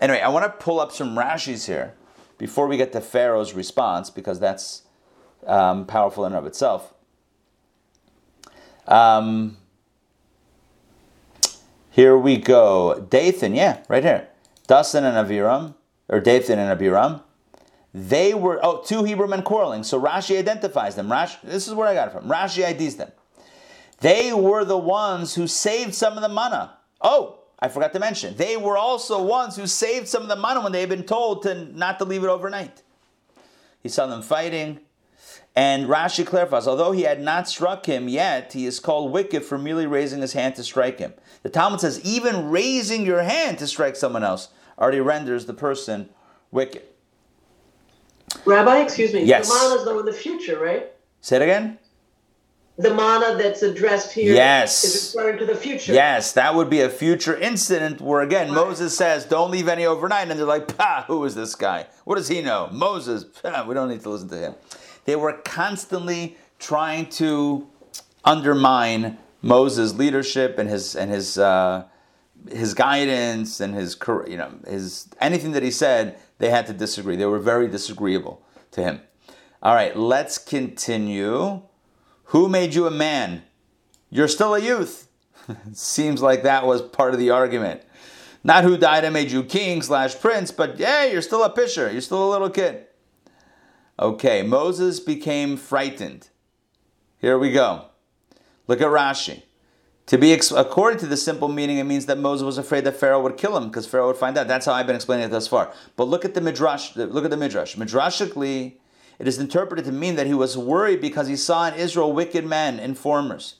Anyway, 0.00 0.20
I 0.20 0.28
want 0.28 0.46
to 0.46 0.64
pull 0.64 0.80
up 0.80 0.90
some 0.90 1.18
Rashi's 1.18 1.66
here 1.66 1.92
before 2.38 2.66
we 2.66 2.78
get 2.78 2.92
to 2.92 3.02
Pharaoh's 3.02 3.52
response 3.52 4.08
because 4.08 4.40
that's 4.40 4.82
um, 5.46 5.86
powerful 5.86 6.24
in 6.24 6.32
and 6.32 6.38
of 6.38 6.46
itself. 6.46 6.92
Um, 8.86 9.56
here 11.90 12.16
we 12.16 12.36
go. 12.36 13.06
Dathan, 13.10 13.54
yeah, 13.54 13.82
right 13.88 14.02
here. 14.02 14.28
Dasan 14.68 15.02
and 15.02 15.28
Aviram, 15.28 15.74
or 16.08 16.20
Dathan 16.20 16.58
and 16.58 16.70
Abiram. 16.70 17.22
They 17.94 18.32
were, 18.32 18.58
oh, 18.62 18.82
two 18.82 19.04
Hebrew 19.04 19.26
men 19.26 19.42
quarreling. 19.42 19.82
So 19.84 20.00
Rashi 20.00 20.38
identifies 20.38 20.94
them. 20.94 21.08
Rashi, 21.08 21.40
this 21.42 21.68
is 21.68 21.74
where 21.74 21.86
I 21.86 21.94
got 21.94 22.08
it 22.08 22.12
from. 22.12 22.28
Rashi 22.28 22.66
IDs 22.68 22.96
them. 22.96 23.12
They 24.00 24.32
were 24.32 24.64
the 24.64 24.78
ones 24.78 25.34
who 25.34 25.46
saved 25.46 25.94
some 25.94 26.14
of 26.14 26.22
the 26.22 26.28
manna. 26.28 26.78
Oh, 27.00 27.40
I 27.58 27.68
forgot 27.68 27.92
to 27.92 28.00
mention. 28.00 28.36
They 28.36 28.56
were 28.56 28.76
also 28.76 29.22
ones 29.22 29.56
who 29.56 29.66
saved 29.66 30.08
some 30.08 30.22
of 30.22 30.28
the 30.28 30.36
manna 30.36 30.62
when 30.62 30.72
they 30.72 30.80
had 30.80 30.88
been 30.88 31.04
told 31.04 31.42
to 31.42 31.54
not 31.54 31.98
to 31.98 32.04
leave 32.04 32.24
it 32.24 32.28
overnight. 32.28 32.82
He 33.82 33.88
saw 33.88 34.06
them 34.06 34.22
fighting. 34.22 34.80
And 35.54 35.86
Rashi 35.86 36.26
clarifies, 36.26 36.66
although 36.66 36.92
he 36.92 37.02
had 37.02 37.20
not 37.20 37.48
struck 37.48 37.86
him 37.86 38.08
yet, 38.08 38.52
he 38.52 38.66
is 38.66 38.80
called 38.80 39.12
wicked 39.12 39.44
for 39.44 39.58
merely 39.58 39.86
raising 39.86 40.20
his 40.20 40.32
hand 40.32 40.54
to 40.56 40.64
strike 40.64 40.98
him. 40.98 41.12
The 41.42 41.50
Talmud 41.50 41.80
says, 41.80 42.00
even 42.04 42.50
raising 42.50 43.04
your 43.04 43.22
hand 43.22 43.58
to 43.58 43.66
strike 43.66 43.96
someone 43.96 44.24
else 44.24 44.48
already 44.78 45.00
renders 45.00 45.46
the 45.46 45.54
person 45.54 46.08
wicked. 46.50 46.82
Rabbi, 48.44 48.78
excuse 48.80 49.12
me. 49.12 49.24
Yes. 49.24 49.48
The 49.48 49.54
manna 49.54 49.74
is 49.80 49.84
though 49.84 49.98
in 50.00 50.06
the 50.06 50.12
future, 50.12 50.58
right? 50.58 50.90
Say 51.20 51.36
it 51.36 51.42
again. 51.42 51.78
The 52.78 52.94
manna 52.94 53.36
that's 53.36 53.62
addressed 53.62 54.12
here 54.14 54.34
Yes. 54.34 54.82
is 54.82 55.14
referring 55.14 55.38
to 55.38 55.46
the 55.46 55.54
future. 55.54 55.92
Yes, 55.92 56.32
that 56.32 56.54
would 56.54 56.70
be 56.70 56.80
a 56.80 56.88
future 56.88 57.36
incident 57.36 58.00
where 58.00 58.22
again 58.22 58.52
Moses 58.52 58.96
says, 58.96 59.26
"Don't 59.26 59.50
leave 59.50 59.68
any 59.68 59.84
overnight," 59.84 60.30
and 60.30 60.38
they're 60.40 60.46
like, 60.46 60.76
"Pah, 60.78 61.04
who 61.06 61.22
is 61.26 61.34
this 61.34 61.54
guy? 61.54 61.86
What 62.04 62.16
does 62.16 62.28
he 62.28 62.40
know? 62.40 62.70
Moses? 62.72 63.26
We 63.66 63.74
don't 63.74 63.90
need 63.90 64.00
to 64.02 64.08
listen 64.08 64.30
to 64.30 64.36
him." 64.38 64.54
They 65.04 65.16
were 65.16 65.32
constantly 65.32 66.36
trying 66.58 67.06
to 67.10 67.66
undermine 68.24 69.18
Moses' 69.40 69.94
leadership 69.94 70.58
and 70.58 70.68
his 70.68 70.94
and 70.94 71.10
his 71.10 71.38
uh, 71.38 71.84
his 72.50 72.74
guidance 72.74 73.60
and 73.60 73.74
his 73.74 73.96
you 74.28 74.36
know 74.36 74.52
his 74.66 75.08
anything 75.20 75.52
that 75.52 75.62
he 75.62 75.70
said. 75.70 76.18
They 76.38 76.50
had 76.50 76.66
to 76.66 76.72
disagree. 76.72 77.16
They 77.16 77.26
were 77.26 77.38
very 77.38 77.68
disagreeable 77.68 78.42
to 78.72 78.82
him. 78.82 79.00
All 79.62 79.74
right, 79.74 79.96
let's 79.96 80.38
continue. 80.38 81.62
Who 82.26 82.48
made 82.48 82.74
you 82.74 82.86
a 82.86 82.90
man? 82.90 83.42
You're 84.10 84.28
still 84.28 84.54
a 84.54 84.60
youth. 84.60 85.08
Seems 85.72 86.20
like 86.20 86.42
that 86.42 86.66
was 86.66 86.82
part 86.82 87.14
of 87.14 87.20
the 87.20 87.30
argument. 87.30 87.82
Not 88.42 88.64
who 88.64 88.76
died 88.76 89.04
and 89.04 89.14
made 89.14 89.30
you 89.30 89.44
king 89.44 89.82
slash 89.82 90.18
prince, 90.18 90.50
but 90.50 90.78
yeah, 90.78 91.04
you're 91.04 91.22
still 91.22 91.44
a 91.44 91.50
pisher. 91.50 91.92
You're 91.92 92.00
still 92.00 92.28
a 92.28 92.32
little 92.32 92.50
kid. 92.50 92.86
Okay, 94.02 94.42
Moses 94.42 94.98
became 94.98 95.56
frightened. 95.56 96.28
Here 97.18 97.38
we 97.38 97.52
go. 97.52 97.84
Look 98.66 98.80
at 98.80 98.88
Rashi. 98.88 99.42
To 100.06 100.18
be 100.18 100.32
ex- 100.32 100.50
according 100.50 100.98
to 100.98 101.06
the 101.06 101.16
simple 101.16 101.46
meaning, 101.46 101.78
it 101.78 101.84
means 101.84 102.06
that 102.06 102.18
Moses 102.18 102.44
was 102.44 102.58
afraid 102.58 102.82
that 102.82 102.96
Pharaoh 102.96 103.22
would 103.22 103.36
kill 103.36 103.56
him 103.56 103.68
because 103.68 103.86
Pharaoh 103.86 104.08
would 104.08 104.16
find 104.16 104.36
out. 104.36 104.48
That's 104.48 104.66
how 104.66 104.72
I've 104.72 104.88
been 104.88 104.96
explaining 104.96 105.26
it 105.26 105.28
thus 105.28 105.46
far. 105.46 105.72
But 105.94 106.08
look 106.08 106.24
at 106.24 106.34
the 106.34 106.40
midrash. 106.40 106.96
Look 106.96 107.24
at 107.24 107.30
the 107.30 107.36
midrash. 107.36 107.76
Midrashically, 107.76 108.78
it 109.20 109.28
is 109.28 109.38
interpreted 109.38 109.84
to 109.84 109.92
mean 109.92 110.16
that 110.16 110.26
he 110.26 110.34
was 110.34 110.58
worried 110.58 111.00
because 111.00 111.28
he 111.28 111.36
saw 111.36 111.68
in 111.68 111.74
Israel 111.74 112.12
wicked 112.12 112.44
men, 112.44 112.80
informers. 112.80 113.54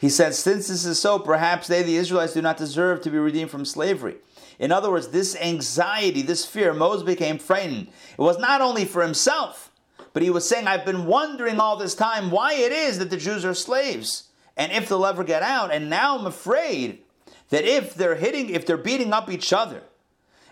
He 0.00 0.08
said, 0.08 0.34
since 0.34 0.66
this 0.66 0.84
is 0.84 0.98
so, 0.98 1.20
perhaps 1.20 1.68
they, 1.68 1.84
the 1.84 1.96
Israelites, 1.96 2.34
do 2.34 2.42
not 2.42 2.56
deserve 2.56 3.02
to 3.02 3.10
be 3.10 3.18
redeemed 3.18 3.52
from 3.52 3.64
slavery. 3.64 4.16
In 4.60 4.70
other 4.70 4.90
words, 4.90 5.08
this 5.08 5.34
anxiety, 5.36 6.20
this 6.20 6.44
fear, 6.44 6.74
Moses 6.74 7.02
became 7.02 7.38
frightened. 7.38 7.88
It 8.12 8.20
was 8.20 8.38
not 8.38 8.60
only 8.60 8.84
for 8.84 9.02
himself, 9.02 9.72
but 10.12 10.22
he 10.22 10.28
was 10.28 10.46
saying, 10.46 10.66
I've 10.66 10.84
been 10.84 11.06
wondering 11.06 11.58
all 11.58 11.76
this 11.76 11.94
time 11.94 12.30
why 12.30 12.52
it 12.52 12.70
is 12.70 12.98
that 12.98 13.08
the 13.08 13.16
Jews 13.16 13.44
are 13.44 13.54
slaves 13.54 14.28
and 14.58 14.70
if 14.70 14.88
they'll 14.88 15.06
ever 15.06 15.24
get 15.24 15.42
out. 15.42 15.72
And 15.72 15.88
now 15.88 16.18
I'm 16.18 16.26
afraid 16.26 16.98
that 17.48 17.64
if 17.64 17.94
they're 17.94 18.16
hitting, 18.16 18.50
if 18.50 18.66
they're 18.66 18.76
beating 18.76 19.14
up 19.14 19.30
each 19.30 19.50
other, 19.52 19.82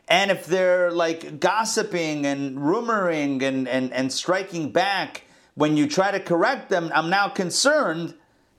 and 0.09 0.31
if 0.31 0.47
they're 0.47 0.91
like 0.91 1.39
gossiping 1.39 2.25
and 2.25 2.57
rumoring 2.57 3.43
and, 3.43 3.69
and, 3.69 3.93
and 3.93 4.11
striking 4.11 4.73
back 4.73 5.25
when 5.55 5.77
you 5.77 5.87
try 5.87 6.11
to 6.11 6.21
correct 6.21 6.71
them, 6.71 6.91
I'm 6.95 7.11
now 7.11 7.29
concerned 7.29 8.15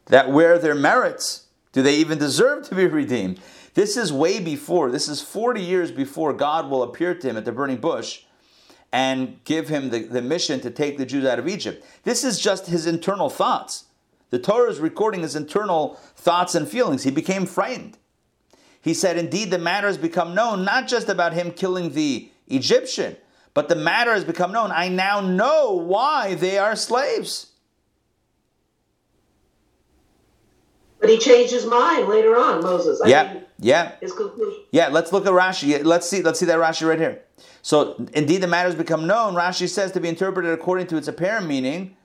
that 0.06 0.32
where 0.32 0.60
their 0.60 0.76
merits, 0.76 1.48
do 1.72 1.82
they 1.82 1.96
even 1.96 2.20
deserve 2.20 2.70
to 2.70 2.76
be 2.76 2.86
redeemed? 2.88 3.40
This 3.74 3.98
is 3.98 4.12
way 4.12 4.40
before, 4.40 4.92
this 4.92 5.08
is 5.08 5.22
40 5.22 5.62
years 5.62 5.92
before 5.92 6.34
God 6.34 6.70
will 6.70 6.84
appear 6.84 7.14
to 7.16 7.30
him 7.30 7.38
at 7.38 7.46
the 7.46 7.52
burning 7.52 7.78
bush 7.78 8.24
and 8.92 9.44
give 9.44 9.70
him 9.70 9.90
the, 9.90 10.04
the 10.04 10.22
mission 10.22 10.60
to 10.62 10.72
take 10.72 10.98
the 10.98 11.06
Jews 11.06 11.26
out 11.26 11.40
of 11.40 11.48
Egypt. 11.48 11.86
This 12.04 12.24
is 12.24 12.40
just 12.40 12.68
his 12.68 12.88
internal 12.88 13.30
thoughts. 13.30 13.86
The 14.32 14.40
Torah 14.40 14.70
is 14.70 14.80
recording 14.80 15.22
his 15.22 15.36
internal 15.36 15.96
thoughts 16.16 16.56
and 16.56 16.68
feelings. 16.68 17.04
He 17.04 17.12
became 17.12 17.46
frightened. 17.46 17.98
He 18.82 18.94
said, 18.94 19.18
Indeed, 19.18 19.52
the 19.52 19.58
matter 19.58 19.88
has 19.88 19.98
become 19.98 20.34
known, 20.34 20.64
not 20.64 20.88
just 20.88 21.10
about 21.10 21.34
him 21.34 21.52
killing 21.52 21.92
the 21.92 22.30
Egyptian, 22.48 23.18
but 23.54 23.68
the 23.68 23.76
matter 23.76 24.14
has 24.14 24.24
become 24.24 24.52
known. 24.52 24.72
I 24.72 24.88
now 24.88 25.20
know 25.20 25.74
why 25.74 26.36
they 26.36 26.58
are 26.58 26.76
slaves. 26.76 27.48
But 31.00 31.10
he 31.10 31.18
changed 31.18 31.52
his 31.52 31.66
mind 31.66 32.08
later 32.08 32.38
on, 32.38 32.62
Moses. 32.62 33.02
I 33.02 33.08
yeah, 33.08 33.34
mean, 33.34 33.44
yeah. 33.60 33.92
Conclusion. 34.00 34.64
Yeah, 34.72 34.88
let's 34.88 35.12
look 35.12 35.26
at 35.26 35.32
Rashi. 35.32 35.84
Let's 35.84 36.10
see, 36.10 36.22
let's 36.22 36.40
see 36.40 36.46
that 36.46 36.60
Rashi 36.60 36.88
right 36.88 37.00
here. 37.00 37.22
So, 37.62 38.06
indeed, 38.14 38.38
the 38.42 38.48
matter 38.48 38.70
has 38.70 38.76
become 38.76 39.06
known. 39.06 39.36
Rashi 39.36 39.68
says 39.68 39.92
to 39.92 40.00
be 40.00 40.08
interpreted 40.08 40.52
according 40.52 40.88
to 40.88 40.98
its 40.98 41.08
apparent 41.08 41.48
meaning. 41.48 41.96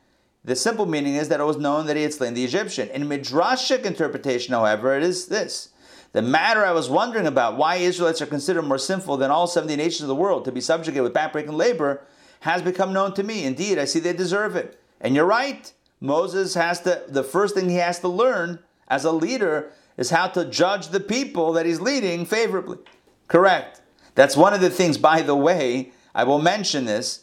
The 0.44 0.56
simple 0.56 0.84
meaning 0.84 1.14
is 1.14 1.28
that 1.28 1.40
it 1.40 1.44
was 1.44 1.56
known 1.56 1.86
that 1.86 1.96
he 1.96 2.02
had 2.02 2.12
slain 2.12 2.34
the 2.34 2.44
Egyptian. 2.44 2.88
In 2.90 3.04
midrashic 3.04 3.84
interpretation, 3.84 4.52
however, 4.52 4.96
it 4.96 5.02
is 5.02 5.26
this. 5.26 5.70
The 6.12 6.22
matter 6.22 6.64
I 6.64 6.72
was 6.72 6.90
wondering 6.90 7.26
about, 7.26 7.56
why 7.56 7.76
Israelites 7.76 8.20
are 8.20 8.26
considered 8.26 8.62
more 8.62 8.78
sinful 8.78 9.16
than 9.16 9.30
all 9.30 9.46
70 9.46 9.74
nations 9.76 10.02
of 10.02 10.08
the 10.08 10.14
world 10.14 10.44
to 10.44 10.52
be 10.52 10.60
subjugated 10.60 11.02
with 11.02 11.14
backbreaking 11.14 11.54
labor, 11.54 12.02
has 12.40 12.62
become 12.62 12.92
known 12.92 13.14
to 13.14 13.22
me. 13.22 13.44
Indeed, 13.44 13.78
I 13.78 13.86
see 13.86 14.00
they 14.00 14.12
deserve 14.12 14.54
it. 14.54 14.78
And 15.00 15.14
you're 15.14 15.24
right. 15.24 15.72
Moses 16.00 16.54
has 16.54 16.80
to, 16.82 17.02
the 17.08 17.24
first 17.24 17.54
thing 17.54 17.70
he 17.70 17.76
has 17.76 18.00
to 18.00 18.08
learn 18.08 18.58
as 18.86 19.04
a 19.04 19.12
leader 19.12 19.72
is 19.96 20.10
how 20.10 20.28
to 20.28 20.44
judge 20.44 20.88
the 20.88 21.00
people 21.00 21.52
that 21.52 21.66
he's 21.66 21.80
leading 21.80 22.26
favorably. 22.26 22.78
Correct. 23.28 23.80
That's 24.14 24.36
one 24.36 24.54
of 24.54 24.60
the 24.60 24.70
things, 24.70 24.98
by 24.98 25.22
the 25.22 25.34
way, 25.34 25.92
I 26.14 26.24
will 26.24 26.40
mention 26.40 26.84
this. 26.84 27.20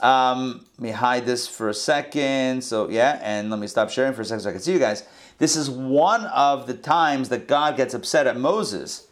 Um, 0.00 0.66
let 0.76 0.80
me 0.80 0.90
hide 0.90 1.24
this 1.24 1.46
for 1.46 1.68
a 1.68 1.74
second. 1.74 2.64
So, 2.64 2.88
yeah, 2.88 3.20
and 3.22 3.50
let 3.50 3.60
me 3.60 3.66
stop 3.66 3.90
sharing 3.90 4.12
for 4.12 4.22
a 4.22 4.24
second 4.24 4.40
so 4.40 4.50
I 4.50 4.52
can 4.52 4.60
see 4.60 4.72
you 4.72 4.78
guys. 4.78 5.04
This 5.38 5.56
is 5.56 5.70
one 5.70 6.26
of 6.26 6.66
the 6.66 6.74
times 6.74 7.28
that 7.30 7.48
God 7.48 7.76
gets 7.76 7.94
upset 7.94 8.26
at 8.26 8.36
Moses, 8.36 9.08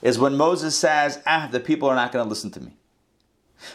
is 0.00 0.18
when 0.18 0.36
Moses 0.36 0.76
says, 0.76 1.22
ah, 1.26 1.48
the 1.50 1.60
people 1.60 1.88
are 1.88 1.94
not 1.94 2.12
going 2.12 2.24
to 2.24 2.28
listen 2.28 2.50
to 2.52 2.60
me. 2.60 2.72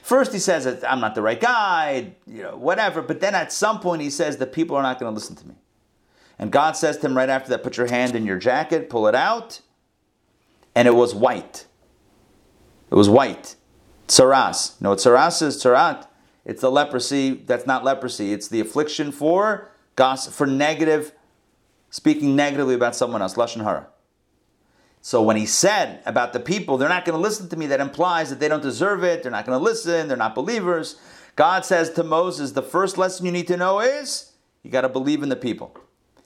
First, 0.02 0.34
he 0.34 0.39
says 0.39 0.84
I'm 0.84 1.00
not 1.00 1.15
the 1.15 1.21
right 1.21 1.39
guy, 1.39 2.12
you 2.26 2.43
know, 2.43 2.58
whatever. 2.58 3.02
But 3.02 3.21
then 3.21 3.34
at 3.34 3.54
some 3.54 3.80
point, 3.80 4.02
he 4.02 4.10
says 4.10 4.36
the 4.36 4.45
people 4.45 4.76
are 4.76 4.84
not 4.84 5.00
going 5.00 5.10
to 5.10 5.15
listen 5.15 5.36
to 5.38 5.47
me. 5.47 5.56
And 6.39 6.52
God 6.52 6.78
says 6.78 6.97
to 6.97 7.08
him 7.08 7.17
right 7.17 7.30
after 7.30 7.50
that, 7.50 7.63
put 7.63 7.78
your 7.78 7.88
hand 7.88 8.15
in 8.15 8.26
your 8.26 8.38
jacket, 8.38 8.89
pull 8.89 9.08
it 9.08 9.15
out. 9.15 9.62
And 10.76 10.88
it 10.88 10.95
was 10.95 11.15
white. 11.15 11.65
It 12.91 12.95
was 12.95 13.10
white. 13.10 13.56
Tsaras. 14.08 14.80
What 14.82 15.00
tsaras 15.00 15.41
is? 15.41 15.62
Tsarat. 15.62 16.08
It's 16.45 16.62
the 16.62 16.71
leprosy. 16.71 17.34
That's 17.34 17.65
not 17.65 17.84
leprosy. 17.84 18.32
It's 18.32 18.47
the 18.47 18.60
affliction 18.60 19.12
for 19.12 19.71
gossip, 19.95 20.34
for 20.34 20.47
negative, 20.47 21.12
speaking 21.89 22.36
negatively 22.36 22.76
about 22.76 22.95
someone 22.95 23.21
else. 23.21 23.34
Lashon 23.34 23.63
hara. 23.63 23.88
So 25.02 25.21
when 25.21 25.38
he 25.38 25.45
said 25.45 26.02
about 26.06 26.34
the 26.34 26.39
people, 26.39 26.78
they're 26.78 26.89
not 26.89 27.06
going 27.06 27.17
to 27.17 27.21
listen 27.21 27.50
to 27.50 27.58
me, 27.58 27.67
that 27.67 27.80
implies 27.80 28.30
that 28.30 28.39
they 28.39 28.47
don't 28.47 28.63
deserve 28.63 29.04
it. 29.04 29.23
They're 29.23 29.32
not 29.32 29.45
going 29.45 29.58
to 29.58 29.63
listen. 29.63 30.08
They're 30.08 30.17
not 30.17 30.36
believers. 30.36 30.97
God 31.36 31.65
says 31.65 31.91
to 31.91 32.04
Moses, 32.04 32.52
the 32.52 32.62
first 32.62 32.97
lesson 32.97 33.26
you 33.26 33.32
need 33.32 33.47
to 33.47 33.58
know 33.58 33.80
is 33.80 34.34
you 34.63 34.71
got 34.71 34.82
to 34.82 34.89
believe 34.89 35.23
in 35.23 35.30
the 35.30 35.36
people. 35.36 35.78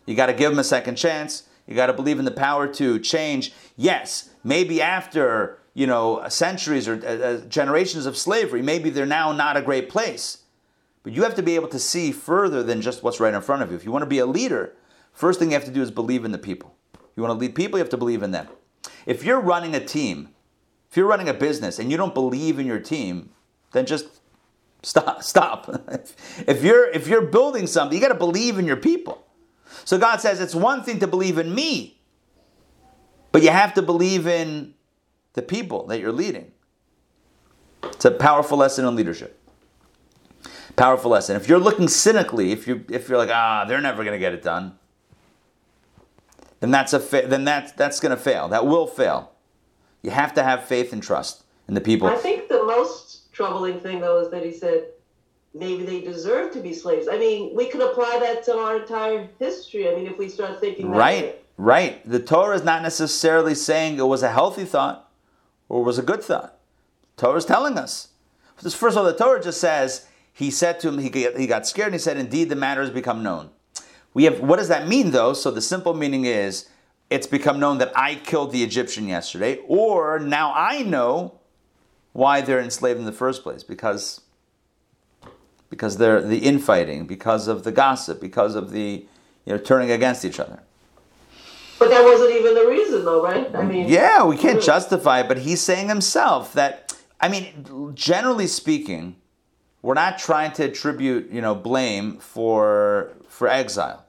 You 0.05 0.15
got 0.15 0.27
to 0.27 0.33
give 0.33 0.51
them 0.51 0.59
a 0.59 0.63
second 0.63 0.95
chance. 0.95 1.43
You 1.67 1.75
got 1.75 1.87
to 1.87 1.93
believe 1.93 2.19
in 2.19 2.25
the 2.25 2.31
power 2.31 2.67
to 2.73 2.99
change. 2.99 3.53
Yes, 3.77 4.29
maybe 4.43 4.81
after 4.81 5.59
you 5.73 5.87
know 5.87 6.27
centuries 6.27 6.87
or 6.87 6.95
uh, 7.05 7.47
generations 7.47 8.05
of 8.05 8.17
slavery, 8.17 8.61
maybe 8.61 8.89
they're 8.89 9.05
now 9.05 9.31
not 9.31 9.57
a 9.57 9.61
great 9.61 9.89
place. 9.89 10.39
But 11.03 11.13
you 11.13 11.23
have 11.23 11.35
to 11.35 11.43
be 11.43 11.55
able 11.55 11.69
to 11.69 11.79
see 11.79 12.11
further 12.11 12.61
than 12.61 12.81
just 12.81 13.03
what's 13.03 13.19
right 13.19 13.33
in 13.33 13.41
front 13.41 13.63
of 13.63 13.71
you. 13.71 13.77
If 13.77 13.85
you 13.85 13.91
want 13.91 14.03
to 14.03 14.09
be 14.09 14.19
a 14.19 14.25
leader, 14.25 14.73
first 15.13 15.39
thing 15.39 15.49
you 15.49 15.55
have 15.55 15.65
to 15.65 15.71
do 15.71 15.81
is 15.81 15.91
believe 15.91 16.25
in 16.25 16.31
the 16.31 16.37
people. 16.37 16.75
You 17.15 17.23
want 17.23 17.33
to 17.33 17.39
lead 17.39 17.55
people, 17.55 17.77
you 17.77 17.83
have 17.83 17.89
to 17.89 17.97
believe 17.97 18.23
in 18.23 18.31
them. 18.31 18.47
If 19.05 19.23
you're 19.23 19.39
running 19.39 19.75
a 19.75 19.83
team, 19.83 20.29
if 20.89 20.97
you're 20.97 21.07
running 21.07 21.29
a 21.29 21.33
business 21.33 21.79
and 21.79 21.89
you 21.89 21.97
don't 21.97 22.13
believe 22.13 22.59
in 22.59 22.65
your 22.65 22.79
team, 22.79 23.31
then 23.71 23.85
just 23.85 24.21
stop. 24.83 25.23
Stop. 25.23 25.69
if 26.47 26.63
you're 26.63 26.89
if 26.89 27.07
you're 27.07 27.25
building 27.25 27.67
something, 27.67 27.95
you 27.95 28.01
got 28.01 28.13
to 28.13 28.19
believe 28.19 28.59
in 28.59 28.65
your 28.65 28.77
people. 28.77 29.25
So 29.91 29.97
God 29.97 30.21
says 30.21 30.39
it's 30.39 30.56
one 30.56 30.84
thing 30.84 30.99
to 30.99 31.08
believe 31.08 31.38
in 31.38 31.54
me, 31.54 31.99
but 33.34 33.43
you 33.43 33.49
have 33.49 33.73
to 33.73 33.82
believe 33.82 34.25
in 34.25 34.73
the 35.34 35.41
people 35.41 35.86
that 35.88 35.99
you're 35.99 36.13
leading. 36.13 36.54
It's 37.84 38.06
a 38.06 38.12
powerful 38.12 38.58
lesson 38.58 38.88
in 38.88 38.95
leadership. 38.95 39.38
Powerful 40.77 41.12
lesson. 41.12 41.36
If 41.36 41.49
you're 41.49 41.60
looking 41.60 41.89
cynically, 41.89 42.54
if 42.54 42.69
you 42.69 42.86
if 42.88 43.10
you're 43.10 43.17
like 43.17 43.32
ah 43.34 43.65
they're 43.67 43.82
never 43.82 44.06
going 44.06 44.15
to 44.15 44.19
get 44.19 44.34
it 44.34 44.41
done, 44.41 44.80
then 46.62 46.71
that's 46.71 46.93
a 46.93 46.99
fa- 47.01 47.25
then 47.27 47.43
that's 47.43 47.73
that's 47.73 47.99
going 47.99 48.15
to 48.15 48.23
fail. 48.23 48.47
That 48.47 48.65
will 48.65 48.88
fail. 48.88 49.34
You 50.04 50.12
have 50.12 50.34
to 50.36 50.43
have 50.43 50.63
faith 50.63 50.93
and 50.93 51.04
trust 51.04 51.43
in 51.67 51.73
the 51.73 51.82
people. 51.82 52.08
I 52.08 52.15
think 52.15 52.47
the 52.47 52.63
most 52.63 53.34
troubling 53.34 53.82
thing, 53.82 53.99
though, 53.99 54.21
is 54.21 54.30
that 54.32 54.45
he 54.45 54.54
said 54.54 54.86
maybe 55.53 55.83
they 55.83 56.01
deserve 56.01 56.53
to 56.53 56.59
be 56.59 56.73
slaves. 56.73 57.07
I 57.09 57.17
mean, 57.17 57.55
we 57.55 57.67
could 57.67 57.81
apply 57.81 58.19
that 58.19 58.43
to 58.45 58.55
our 58.57 58.81
entire 58.81 59.27
history. 59.39 59.89
I 59.89 59.95
mean, 59.95 60.07
if 60.07 60.17
we 60.17 60.29
start 60.29 60.59
thinking 60.59 60.89
right, 60.89 61.43
right. 61.57 62.07
The 62.09 62.19
Torah 62.19 62.55
is 62.55 62.63
not 62.63 62.81
necessarily 62.81 63.55
saying 63.55 63.97
it 63.97 64.03
was 64.03 64.23
a 64.23 64.31
healthy 64.31 64.65
thought 64.65 65.09
or 65.69 65.83
was 65.83 65.97
a 65.97 66.03
good 66.03 66.23
thought. 66.23 66.57
The 67.15 67.23
Torah 67.27 67.37
is 67.37 67.45
telling 67.45 67.77
us. 67.77 68.09
First 68.57 68.95
of 68.95 68.97
all, 68.97 69.03
the 69.03 69.17
Torah 69.17 69.41
just 69.41 69.59
says 69.59 70.07
he 70.31 70.51
said 70.51 70.79
to 70.81 70.89
him 70.89 70.99
he 70.99 71.09
he 71.37 71.47
got 71.47 71.67
scared 71.67 71.87
and 71.87 71.95
he 71.95 71.99
said, 71.99 72.17
"Indeed, 72.17 72.49
the 72.49 72.55
matter 72.55 72.81
has 72.81 72.91
become 72.91 73.23
known." 73.23 73.49
We 74.13 74.25
have 74.25 74.39
what 74.39 74.57
does 74.57 74.67
that 74.67 74.87
mean 74.87 75.11
though? 75.11 75.33
So 75.33 75.51
the 75.51 75.61
simple 75.61 75.93
meaning 75.93 76.25
is 76.25 76.69
it's 77.09 77.27
become 77.27 77.59
known 77.59 77.79
that 77.79 77.91
I 77.95 78.15
killed 78.15 78.51
the 78.51 78.63
Egyptian 78.63 79.07
yesterday, 79.07 79.59
or 79.67 80.19
now 80.19 80.53
I 80.55 80.83
know 80.83 81.39
why 82.13 82.41
they're 82.41 82.61
enslaved 82.61 82.99
in 82.99 83.05
the 83.05 83.11
first 83.11 83.43
place 83.43 83.63
because 83.63 84.21
because 85.71 85.97
they're 85.97 86.21
the 86.21 86.38
infighting, 86.39 87.07
because 87.07 87.47
of 87.47 87.63
the 87.63 87.71
gossip, 87.71 88.21
because 88.21 88.53
of 88.53 88.69
the 88.69 89.03
you 89.45 89.53
know 89.53 89.57
turning 89.57 89.89
against 89.89 90.23
each 90.23 90.39
other. 90.39 90.60
But 91.79 91.89
that 91.89 92.03
wasn't 92.03 92.36
even 92.36 92.53
the 92.53 92.67
reason, 92.67 93.03
though, 93.05 93.23
right? 93.23 93.55
I 93.55 93.63
mean, 93.63 93.89
Yeah, 93.89 94.23
we 94.23 94.38
can't 94.38 94.62
justify 94.62 95.21
it, 95.21 95.27
but 95.27 95.39
he's 95.39 95.62
saying 95.62 95.89
himself 95.89 96.53
that 96.53 96.93
I 97.19 97.27
mean, 97.27 97.93
generally 97.95 98.45
speaking, 98.45 99.15
we're 99.81 99.95
not 99.95 100.19
trying 100.19 100.51
to 100.53 100.65
attribute, 100.65 101.31
you 101.31 101.41
know, 101.41 101.55
blame 101.55 102.17
for 102.17 103.13
for 103.27 103.47
exile. 103.47 104.05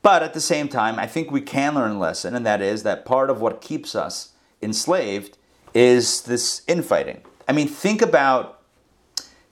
But 0.00 0.22
at 0.22 0.34
the 0.34 0.40
same 0.40 0.68
time, 0.68 0.98
I 1.00 1.06
think 1.06 1.30
we 1.32 1.40
can 1.40 1.74
learn 1.74 1.96
a 1.96 1.98
lesson, 1.98 2.34
and 2.36 2.46
that 2.46 2.62
is 2.62 2.84
that 2.84 3.04
part 3.04 3.28
of 3.28 3.40
what 3.40 3.60
keeps 3.60 3.96
us 3.96 4.32
enslaved 4.62 5.36
is 5.74 6.22
this 6.22 6.62
infighting. 6.68 7.22
I 7.48 7.52
mean, 7.52 7.66
think 7.66 8.00
about 8.00 8.55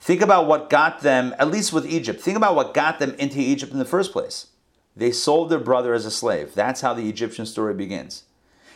think 0.05 0.21
about 0.21 0.45
what 0.45 0.69
got 0.69 1.01
them, 1.01 1.33
at 1.39 1.49
least 1.49 1.73
with 1.73 1.87
Egypt, 1.87 2.21
think 2.21 2.37
about 2.37 2.53
what 2.53 2.75
got 2.75 2.99
them 2.99 3.15
into 3.15 3.39
Egypt 3.39 3.73
in 3.73 3.79
the 3.79 3.85
first 3.85 4.11
place. 4.11 4.47
They 4.95 5.11
sold 5.11 5.49
their 5.49 5.59
brother 5.59 5.95
as 5.95 6.05
a 6.05 6.11
slave. 6.11 6.53
That's 6.53 6.81
how 6.81 6.93
the 6.93 7.09
Egyptian 7.09 7.47
story 7.47 7.73
begins. 7.73 8.23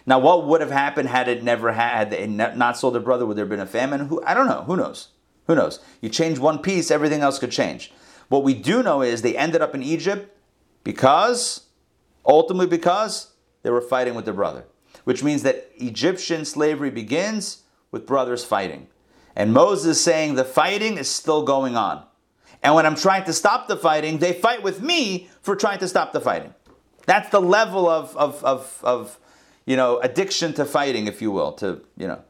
Now, 0.08 0.18
what 0.18 0.48
would 0.48 0.60
have 0.60 0.72
happened 0.72 1.08
had 1.08 1.28
it 1.28 1.44
never 1.44 1.74
had, 1.74 1.98
had 1.98 2.10
they 2.10 2.26
not 2.26 2.78
sold 2.80 2.96
their 2.96 3.02
brother? 3.02 3.28
Would 3.28 3.38
there 3.38 3.46
have 3.46 3.50
been 3.50 3.60
a 3.60 3.68
famine? 3.68 4.08
Who 4.08 4.24
I 4.26 4.34
don't 4.34 4.48
know. 4.48 4.64
Who 4.64 4.76
knows? 4.76 5.10
Who 5.46 5.54
knows? 5.54 5.80
You 6.02 6.10
change 6.10 6.40
one 6.40 6.64
piece, 6.64 6.90
everything 6.90 7.22
else 7.22 7.38
could 7.38 7.52
change. 7.52 7.94
What 8.28 8.44
we 8.44 8.56
do 8.56 8.82
know 8.82 9.04
is 9.04 9.22
they 9.22 9.38
ended 9.38 9.62
up 9.62 9.76
in 9.76 9.84
Egypt 9.84 10.36
because, 10.84 11.68
ultimately 12.26 12.66
because 12.66 13.34
they 13.62 13.70
were 13.70 13.82
fighting 13.82 14.16
with 14.16 14.26
their 14.26 14.34
brother, 14.34 14.66
which 15.04 15.24
means 15.24 15.44
that 15.44 15.70
Egyptian 15.76 16.44
slavery 16.44 16.90
begins 16.90 17.64
with 17.92 18.08
brothers 18.08 18.44
fighting. 18.44 18.88
And 19.40 19.54
Moses 19.54 20.04
saying 20.04 20.36
the 20.36 20.44
fighting 20.44 20.98
is 20.98 21.10
still 21.10 21.44
going 21.44 21.78
on. 21.78 22.04
And 22.62 22.76
when 22.76 22.86
I'm 22.86 22.98
trying 22.98 23.24
to 23.24 23.32
stop 23.32 23.70
the 23.70 23.78
fighting, 23.78 24.18
they 24.18 24.34
fight 24.34 24.62
with 24.62 24.82
me 24.82 25.30
for 25.42 25.56
trying 25.56 25.80
to 25.80 25.88
stop 25.88 26.12
the 26.12 26.20
fighting. 26.20 26.54
That's 27.06 27.30
the 27.30 27.40
level 27.40 27.88
of, 27.88 28.18
of, 28.18 28.44
of, 28.44 28.82
of 28.84 29.18
you 29.66 29.78
know, 29.78 29.98
addiction 30.00 30.52
to 30.56 30.66
fighting, 30.66 31.08
if 31.08 31.22
you 31.22 31.32
will, 31.32 31.54
to, 31.54 31.80
you 31.96 32.06
know, 32.06 32.22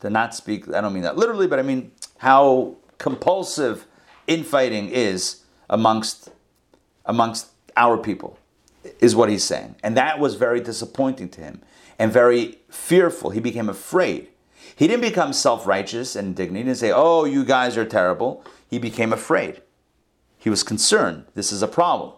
to 0.00 0.10
not 0.10 0.34
speak, 0.34 0.68
I 0.74 0.80
don't 0.80 0.92
mean 0.92 1.04
that 1.04 1.16
literally, 1.16 1.46
but 1.46 1.60
I 1.60 1.62
mean 1.62 1.92
how 2.18 2.74
compulsive 2.98 3.86
infighting 4.26 4.88
is 4.88 5.44
amongst, 5.70 6.30
amongst 7.04 7.52
our 7.76 7.96
people, 7.96 8.40
is 8.98 9.14
what 9.14 9.28
he's 9.28 9.44
saying. 9.44 9.76
And 9.84 9.96
that 9.96 10.18
was 10.18 10.34
very 10.34 10.60
disappointing 10.60 11.28
to 11.28 11.40
him 11.40 11.62
and 11.96 12.12
very 12.12 12.58
fearful. 12.68 13.30
He 13.30 13.38
became 13.38 13.68
afraid. 13.68 14.30
He 14.76 14.86
didn't 14.86 15.00
become 15.00 15.32
self 15.32 15.66
righteous 15.66 16.14
and 16.14 16.28
indignant. 16.28 16.66
Didn't 16.66 16.78
say, 16.78 16.92
Oh, 16.94 17.24
you 17.24 17.44
guys 17.44 17.76
are 17.76 17.84
terrible. 17.84 18.44
He 18.68 18.78
became 18.78 19.12
afraid. 19.12 19.62
He 20.38 20.50
was 20.50 20.62
concerned. 20.62 21.24
This 21.34 21.50
is 21.50 21.62
a 21.62 21.68
problem. 21.68 22.12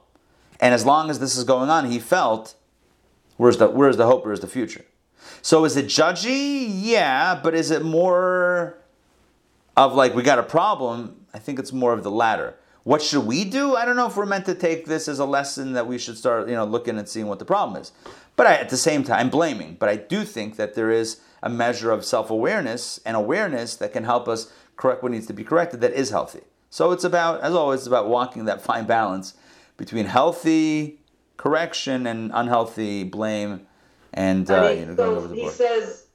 And 0.61 0.75
as 0.75 0.85
long 0.85 1.09
as 1.09 1.21
this 1.21 1.37
is 1.37 1.44
going 1.44 1.71
on, 1.71 1.90
he 1.90 2.01
felt, 2.01 2.57
Where's 3.37 3.59
the, 3.59 3.68
where's 3.68 3.97
the 3.97 4.07
hope? 4.07 4.27
Where's 4.27 4.40
the 4.40 4.49
future? 4.49 4.85
So 5.40 5.64
is 5.64 5.77
it 5.77 5.87
judgy? 5.87 6.68
Yeah, 6.68 7.40
but 7.40 7.55
is 7.55 7.71
it 7.71 7.85
more 7.85 8.79
of 9.77 9.94
like, 9.94 10.14
we 10.14 10.25
got 10.25 10.40
a 10.40 10.42
problem? 10.42 11.27
I 11.33 11.38
think 11.38 11.61
it's 11.61 11.73
more 11.73 11.92
of 11.92 12.03
the 12.03 12.11
latter. 12.11 12.57
What 12.83 13.03
should 13.03 13.25
we 13.25 13.44
do? 13.44 13.77
I 13.77 13.85
don't 13.85 13.97
know 13.97 14.07
if 14.07 14.16
we're 14.16 14.27
meant 14.27 14.47
to 14.47 14.55
take 14.55 14.87
this 14.87 15.07
as 15.07 15.21
a 15.21 15.25
lesson 15.25 15.75
that 15.75 15.87
we 15.87 15.99
should 15.99 16.18
start, 16.18 16.49
you 16.49 16.55
know, 16.55 16.64
looking 16.64 16.99
and 16.99 17.09
seeing 17.09 17.27
what 17.27 17.38
the 17.38 17.44
problem 17.44 17.81
is. 17.81 17.92
But 18.35 18.47
I, 18.47 18.55
at 18.55 18.71
the 18.71 18.77
same 18.77 19.05
time, 19.05 19.21
I'm 19.21 19.31
blaming. 19.31 19.77
But 19.79 19.90
I 19.90 19.97
do 19.97 20.25
think 20.25 20.57
that 20.57 20.75
there 20.75 20.90
is 20.90 21.21
a 21.42 21.48
measure 21.48 21.90
of 21.90 22.05
self 22.05 22.31
awareness 22.31 23.01
and 23.05 23.16
awareness 23.16 23.77
that 23.77 23.92
can 23.92 24.05
help 24.05 24.29
us 24.29 24.53
correct 24.77 25.03
what 25.03 25.12
needs 25.12 25.27
to 25.27 25.33
be 25.33 25.44
corrected 25.44 25.81
that 25.81 25.92
is 25.92 26.11
healthy. 26.11 26.42
So 26.70 26.92
it's 26.92 27.05
about, 27.05 27.40
as 27.40 27.55
always, 27.55 27.81
it's 27.81 27.87
about 27.87 28.09
walking 28.09 28.44
that 28.46 28.61
fine 28.70 28.87
balance 28.87 29.35
between 29.77 30.07
healthy 30.07 31.01
correction 31.37 32.07
and 32.07 32.31
unhealthy 32.35 33.05
blame 33.05 33.66
and 34.12 34.51
uh, 34.51 34.70
you 34.70 34.87
know, 34.87 34.94
going 34.94 35.16
over 35.16 35.29
the 35.29 35.35
he 35.35 35.42
board. 35.42 35.53
says 35.53 36.07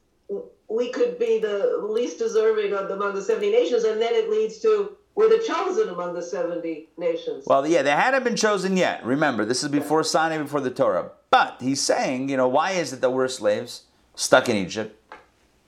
we 0.70 0.90
could 0.90 1.20
be 1.20 1.40
the 1.40 1.80
least 1.88 2.18
deserving 2.20 2.74
of 2.74 2.90
among 2.90 3.14
the 3.14 3.22
70 3.22 3.52
nations, 3.52 3.84
and 3.84 4.02
then 4.02 4.14
it 4.14 4.30
leads 4.30 4.60
to 4.60 4.98
we're 5.16 5.30
the 5.30 5.44
chosen 5.44 5.90
among 5.90 6.16
the 6.16 6.24
70 6.24 6.90
nations. 6.98 7.46
Well, 7.46 7.68
yeah, 7.68 7.84
they 7.84 7.92
hadn't 7.92 8.24
been 8.24 8.36
chosen 8.36 8.76
yet. 8.78 9.06
Remember, 9.06 9.46
this 9.46 9.62
is 9.62 9.70
before 9.70 10.04
Sinai, 10.04 10.40
before 10.40 10.62
the 10.62 10.72
Torah. 10.72 11.12
But 11.30 11.58
he's 11.62 11.82
saying, 11.82 12.30
you 12.30 12.38
know, 12.38 12.48
why 12.48 12.72
is 12.72 12.94
it 12.94 13.02
that 13.02 13.12
we're 13.12 13.28
slaves 13.28 13.84
stuck 14.16 14.50
in 14.50 14.56
Egypt? 14.56 15.00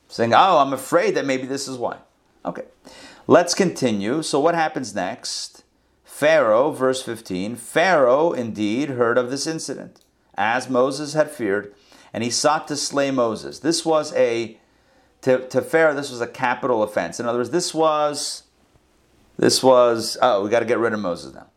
Saying, 0.07 0.33
oh, 0.33 0.57
I'm 0.59 0.73
afraid 0.73 1.15
that 1.15 1.25
maybe 1.25 1.47
this 1.47 1.67
is 1.67 1.77
why. 1.77 1.97
Okay, 2.45 2.65
let's 3.27 3.53
continue. 3.53 4.21
So, 4.21 4.39
what 4.39 4.55
happens 4.55 4.93
next? 4.93 5.63
Pharaoh, 6.15 6.71
verse 6.71 7.01
15 7.01 7.57
Pharaoh 7.57 8.31
indeed 8.31 8.91
heard 8.91 9.17
of 9.17 9.29
this 9.29 9.45
incident, 9.45 9.99
as 10.35 10.69
Moses 10.69 11.13
had 11.13 11.29
feared, 11.29 11.75
and 12.13 12.23
he 12.23 12.29
sought 12.29 12.69
to 12.69 12.77
slay 12.77 13.11
Moses. 13.11 13.59
This 13.59 13.85
was 13.85 14.13
a, 14.13 14.57
to, 15.23 15.45
to 15.49 15.61
Pharaoh, 15.61 15.93
this 15.93 16.11
was 16.11 16.21
a 16.21 16.27
capital 16.27 16.83
offense. 16.83 17.19
In 17.19 17.25
other 17.25 17.39
words, 17.39 17.49
this 17.49 17.73
was, 17.73 18.43
this 19.37 19.61
was, 19.61 20.17
oh, 20.21 20.43
we 20.43 20.49
got 20.49 20.61
to 20.61 20.65
get 20.65 20.77
rid 20.79 20.93
of 20.93 21.01
Moses 21.01 21.33
now. 21.33 21.47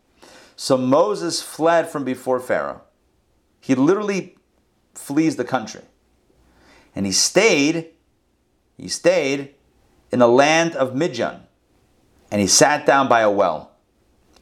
So 0.57 0.75
Moses 0.75 1.41
fled 1.41 1.87
from 1.87 2.03
before 2.03 2.41
Pharaoh. 2.41 2.81
He 3.61 3.75
literally 3.75 4.35
flees 4.93 5.37
the 5.37 5.45
country. 5.45 5.83
And 6.93 7.05
he 7.05 7.13
stayed, 7.13 7.91
he 8.79 8.87
stayed 8.87 9.55
in 10.11 10.19
the 10.19 10.27
land 10.27 10.75
of 10.75 10.95
Midian. 10.95 11.41
And 12.31 12.39
he 12.39 12.47
sat 12.47 12.85
down 12.85 13.09
by 13.09 13.21
a 13.21 13.31
well 13.31 13.71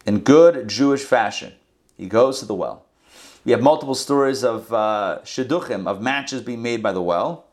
in 0.05 0.19
good 0.19 0.67
Jewish 0.67 1.03
fashion. 1.03 1.53
He 1.97 2.07
goes 2.07 2.39
to 2.39 2.45
the 2.45 2.53
well. 2.53 2.85
We 3.43 3.51
have 3.51 3.61
multiple 3.61 3.95
stories 3.95 4.43
of 4.43 4.71
uh, 4.71 5.19
shidduchim, 5.23 5.87
of 5.87 6.01
matches 6.01 6.41
being 6.41 6.61
made 6.61 6.83
by 6.83 6.91
the 6.91 7.01
well. 7.01 7.45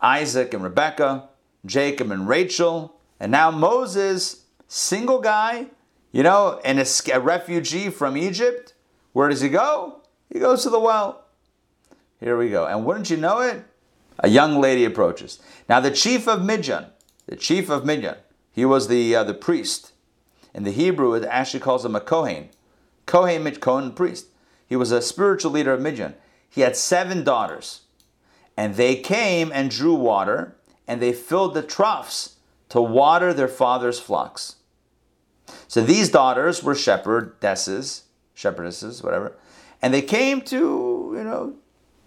Isaac 0.00 0.52
and 0.54 0.64
Rebekah, 0.64 1.28
Jacob 1.64 2.10
and 2.10 2.26
Rachel, 2.26 2.96
and 3.20 3.30
now 3.30 3.50
Moses, 3.50 4.44
single 4.66 5.20
guy, 5.20 5.66
you 6.10 6.22
know, 6.22 6.60
and 6.64 6.80
a, 6.80 6.86
a 7.14 7.20
refugee 7.20 7.90
from 7.90 8.16
Egypt. 8.16 8.74
Where 9.12 9.28
does 9.28 9.42
he 9.42 9.48
go? 9.48 10.00
He 10.32 10.40
goes 10.40 10.62
to 10.64 10.70
the 10.70 10.80
well. 10.80 11.26
Here 12.18 12.36
we 12.36 12.48
go. 12.48 12.66
And 12.66 12.84
wouldn't 12.84 13.10
you 13.10 13.18
know 13.18 13.40
it? 13.40 13.62
A 14.18 14.28
young 14.28 14.60
lady 14.60 14.84
approaches. 14.84 15.38
Now, 15.68 15.80
the 15.80 15.90
chief 15.90 16.28
of 16.28 16.44
Midian, 16.44 16.86
the 17.26 17.36
chief 17.36 17.70
of 17.70 17.84
Midian, 17.84 18.16
he 18.52 18.64
was 18.64 18.88
the, 18.88 19.14
uh, 19.14 19.24
the 19.24 19.34
priest. 19.34 19.92
In 20.54 20.64
the 20.64 20.70
Hebrew, 20.70 21.14
it 21.14 21.24
actually 21.24 21.60
calls 21.60 21.84
him 21.84 21.96
a 21.96 22.00
Kohen. 22.00 22.50
Kohen, 23.06 23.50
Kohen, 23.56 23.92
priest. 23.92 24.26
He 24.66 24.76
was 24.76 24.92
a 24.92 25.02
spiritual 25.02 25.50
leader 25.50 25.72
of 25.72 25.80
Midian. 25.80 26.14
He 26.48 26.60
had 26.60 26.76
seven 26.76 27.24
daughters. 27.24 27.82
And 28.56 28.74
they 28.74 28.96
came 28.96 29.50
and 29.52 29.70
drew 29.70 29.94
water, 29.94 30.56
and 30.86 31.00
they 31.00 31.12
filled 31.12 31.54
the 31.54 31.62
troughs 31.62 32.36
to 32.68 32.80
water 32.80 33.32
their 33.32 33.48
father's 33.48 33.98
flocks. 33.98 34.56
So 35.68 35.82
these 35.82 36.10
daughters 36.10 36.62
were 36.62 36.74
shepherdesses, 36.74 38.02
shepherdesses, 38.36 39.02
whatever, 39.02 39.36
and 39.80 39.92
they 39.92 40.02
came 40.02 40.40
to, 40.42 40.56
you 41.16 41.24
know, 41.24 41.54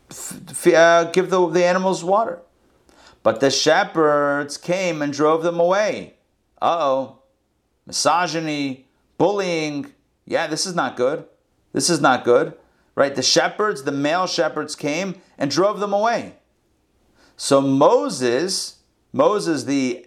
f- 0.10 0.68
uh, 0.68 1.06
give 1.12 1.30
the, 1.30 1.48
the 1.50 1.66
animals 1.66 2.04
water. 2.04 2.40
But 3.24 3.40
the 3.40 3.50
shepherds 3.50 4.58
came 4.58 5.02
and 5.02 5.12
drove 5.12 5.44
them 5.44 5.60
away. 5.60 6.16
Uh 6.62 6.78
oh. 6.80 7.20
Misogyny, 7.86 8.88
bullying. 9.18 9.94
Yeah, 10.26 10.48
this 10.48 10.66
is 10.66 10.76
not 10.76 10.96
good. 10.96 11.26
This 11.74 11.90
is 11.90 12.02
not 12.02 12.24
good. 12.24 12.54
Right? 12.96 13.16
The 13.16 13.24
shepherds, 13.24 13.84
the 13.84 13.92
male 13.92 14.28
shepherds 14.28 14.76
came 14.76 15.22
and 15.38 15.52
drove 15.52 15.80
them 15.80 15.94
away. 15.94 16.36
So 17.36 17.62
Moses, 17.62 18.78
Moses 19.12 19.66
the, 19.66 20.06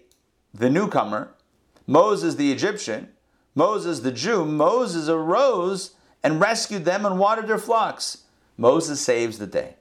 the 0.54 0.70
newcomer, 0.70 1.34
Moses 1.86 2.36
the 2.36 2.50
Egyptian, 2.52 3.10
Moses 3.54 4.00
the 4.00 4.12
Jew, 4.12 4.44
Moses 4.44 5.08
arose 5.08 5.92
and 6.22 6.40
rescued 6.40 6.84
them 6.84 7.04
and 7.04 7.18
watered 7.18 7.48
their 7.48 7.58
flocks. 7.58 8.24
Moses 8.56 9.00
saves 9.00 9.38
the 9.38 9.46
day. 9.46 9.74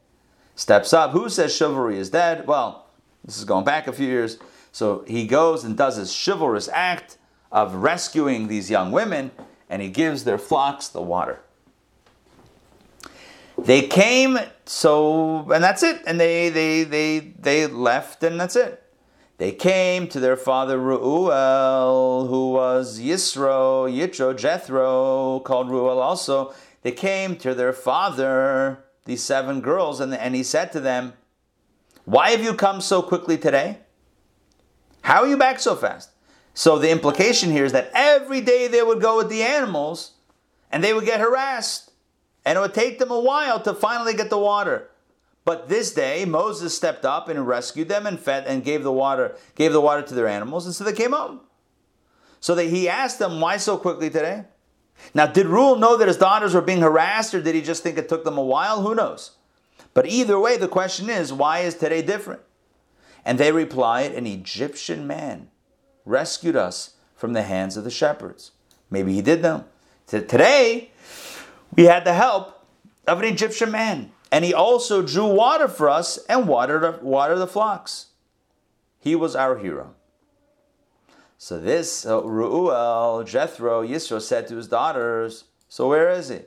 Steps 0.57 0.91
up. 0.91 1.11
Who 1.11 1.29
says 1.29 1.55
chivalry 1.55 1.99
is 1.99 2.09
dead? 2.09 2.47
Well, 2.47 2.87
this 3.23 3.37
is 3.37 3.45
going 3.45 3.63
back 3.63 3.85
a 3.85 3.93
few 3.93 4.07
years. 4.07 4.39
So 4.71 5.05
he 5.07 5.27
goes 5.27 5.63
and 5.63 5.77
does 5.77 5.97
his 5.97 6.11
chivalrous 6.11 6.67
act 6.73 7.19
of 7.51 7.75
rescuing 7.75 8.47
these 8.47 8.69
young 8.69 8.91
women, 8.91 9.29
and 9.69 9.83
he 9.83 9.89
gives 9.89 10.23
their 10.23 10.39
flocks 10.39 10.87
the 10.87 11.01
water. 11.01 11.41
They 13.55 13.83
came, 13.83 14.39
so 14.65 15.47
and 15.51 15.63
that's 15.63 15.83
it. 15.83 16.01
And 16.07 16.19
they 16.19 16.49
they 16.49 16.83
they 16.83 17.19
they 17.19 17.67
left, 17.67 18.23
and 18.23 18.39
that's 18.39 18.55
it. 18.55 18.83
They 19.37 19.51
came 19.51 20.07
to 20.07 20.19
their 20.19 20.37
father 20.37 20.79
Ruel, 20.79 22.25
who 22.27 22.51
was 22.53 22.99
Yisro, 22.99 23.87
Yitro, 23.87 24.35
Jethro, 24.35 25.39
called 25.41 25.69
Ruel 25.69 25.99
also. 25.99 26.55
They 26.81 26.91
came 26.91 27.35
to 27.37 27.53
their 27.53 27.73
father, 27.73 28.83
these 29.07 29.23
seven 29.23 29.61
girls, 29.61 29.99
and, 29.99 30.13
and 30.13 30.35
he 30.35 30.43
said 30.43 30.71
to 30.73 30.79
them, 30.79 31.13
Why 32.05 32.29
have 32.31 32.43
you 32.43 32.53
come 32.53 32.81
so 32.81 33.01
quickly 33.01 33.37
today? 33.37 33.79
How 35.01 35.21
are 35.21 35.27
you 35.27 35.37
back 35.37 35.59
so 35.59 35.75
fast? 35.75 36.11
So 36.53 36.77
the 36.77 36.91
implication 36.91 37.51
here 37.51 37.65
is 37.65 37.71
that 37.71 37.89
every 37.93 38.41
day 38.41 38.67
they 38.67 38.83
would 38.83 39.01
go 39.01 39.17
with 39.17 39.29
the 39.29 39.43
animals 39.43 40.13
and 40.71 40.83
they 40.83 40.93
would 40.93 41.05
get 41.05 41.19
harassed. 41.19 41.91
And 42.45 42.57
it 42.57 42.61
would 42.61 42.73
take 42.73 42.99
them 42.99 43.11
a 43.11 43.19
while 43.19 43.59
to 43.61 43.73
finally 43.73 44.13
get 44.13 44.29
the 44.29 44.37
water. 44.37 44.89
But 45.45 45.69
this 45.69 45.93
day 45.93 46.25
Moses 46.25 46.75
stepped 46.75 47.05
up 47.05 47.29
and 47.29 47.47
rescued 47.47 47.87
them 47.87 48.05
and 48.05 48.19
fed 48.19 48.45
and 48.47 48.63
gave 48.63 48.83
the 48.83 48.91
water, 48.91 49.37
gave 49.55 49.71
the 49.71 49.81
water 49.81 50.01
to 50.01 50.13
their 50.13 50.27
animals, 50.27 50.65
and 50.65 50.75
so 50.75 50.83
they 50.83 50.93
came 50.93 51.13
home. 51.13 51.41
So 52.39 52.55
that 52.55 52.65
he 52.65 52.89
asked 52.89 53.19
them, 53.19 53.39
why 53.39 53.57
so 53.57 53.77
quickly 53.77 54.09
today? 54.09 54.45
Now, 55.13 55.27
did 55.27 55.45
Reuel 55.45 55.77
know 55.77 55.97
that 55.97 56.07
his 56.07 56.17
daughters 56.17 56.53
were 56.53 56.61
being 56.61 56.81
harassed, 56.81 57.33
or 57.33 57.41
did 57.41 57.55
he 57.55 57.61
just 57.61 57.83
think 57.83 57.97
it 57.97 58.09
took 58.09 58.23
them 58.23 58.37
a 58.37 58.43
while? 58.43 58.81
Who 58.81 58.95
knows? 58.95 59.31
But 59.93 60.07
either 60.07 60.39
way, 60.39 60.57
the 60.57 60.67
question 60.67 61.09
is, 61.09 61.33
why 61.33 61.59
is 61.59 61.75
today 61.75 62.01
different? 62.01 62.41
And 63.25 63.37
they 63.37 63.51
replied, 63.51 64.13
An 64.13 64.27
Egyptian 64.27 65.07
man 65.07 65.49
rescued 66.05 66.55
us 66.55 66.93
from 67.15 67.33
the 67.33 67.43
hands 67.43 67.77
of 67.77 67.83
the 67.83 67.91
shepherds. 67.91 68.51
Maybe 68.89 69.13
he 69.13 69.21
did 69.21 69.41
know. 69.41 69.65
Today, 70.05 70.91
we 71.75 71.85
had 71.85 72.05
the 72.05 72.13
help 72.13 72.65
of 73.05 73.19
an 73.19 73.25
Egyptian 73.25 73.71
man, 73.71 74.11
and 74.31 74.45
he 74.45 74.53
also 74.53 75.01
drew 75.01 75.25
water 75.25 75.67
for 75.67 75.89
us 75.89 76.17
and 76.29 76.47
watered, 76.47 77.01
watered 77.03 77.39
the 77.39 77.47
flocks. 77.47 78.07
He 78.99 79.15
was 79.15 79.35
our 79.35 79.57
hero. 79.57 79.95
So 81.37 81.59
this 81.59 82.05
uh, 82.05 82.23
Ruel, 82.23 83.23
Jethro, 83.23 83.85
Yisro 83.85 84.19
said 84.19 84.47
to 84.47 84.55
his 84.55 84.67
daughters, 84.67 85.45
So 85.69 85.87
where 85.87 86.09
is 86.09 86.29
he? 86.29 86.39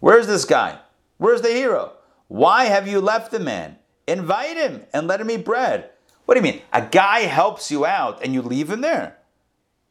Where's 0.00 0.26
this 0.26 0.44
guy? 0.44 0.78
Where's 1.18 1.42
the 1.42 1.52
hero? 1.52 1.92
Why 2.28 2.66
have 2.66 2.86
you 2.86 3.00
left 3.00 3.32
the 3.32 3.40
man? 3.40 3.76
Invite 4.06 4.56
him 4.56 4.84
and 4.92 5.06
let 5.06 5.20
him 5.20 5.30
eat 5.30 5.44
bread. 5.44 5.90
What 6.24 6.34
do 6.34 6.38
you 6.38 6.52
mean? 6.52 6.62
A 6.72 6.82
guy 6.82 7.20
helps 7.20 7.70
you 7.70 7.84
out 7.84 8.22
and 8.22 8.32
you 8.32 8.42
leave 8.42 8.70
him 8.70 8.80
there, 8.80 9.18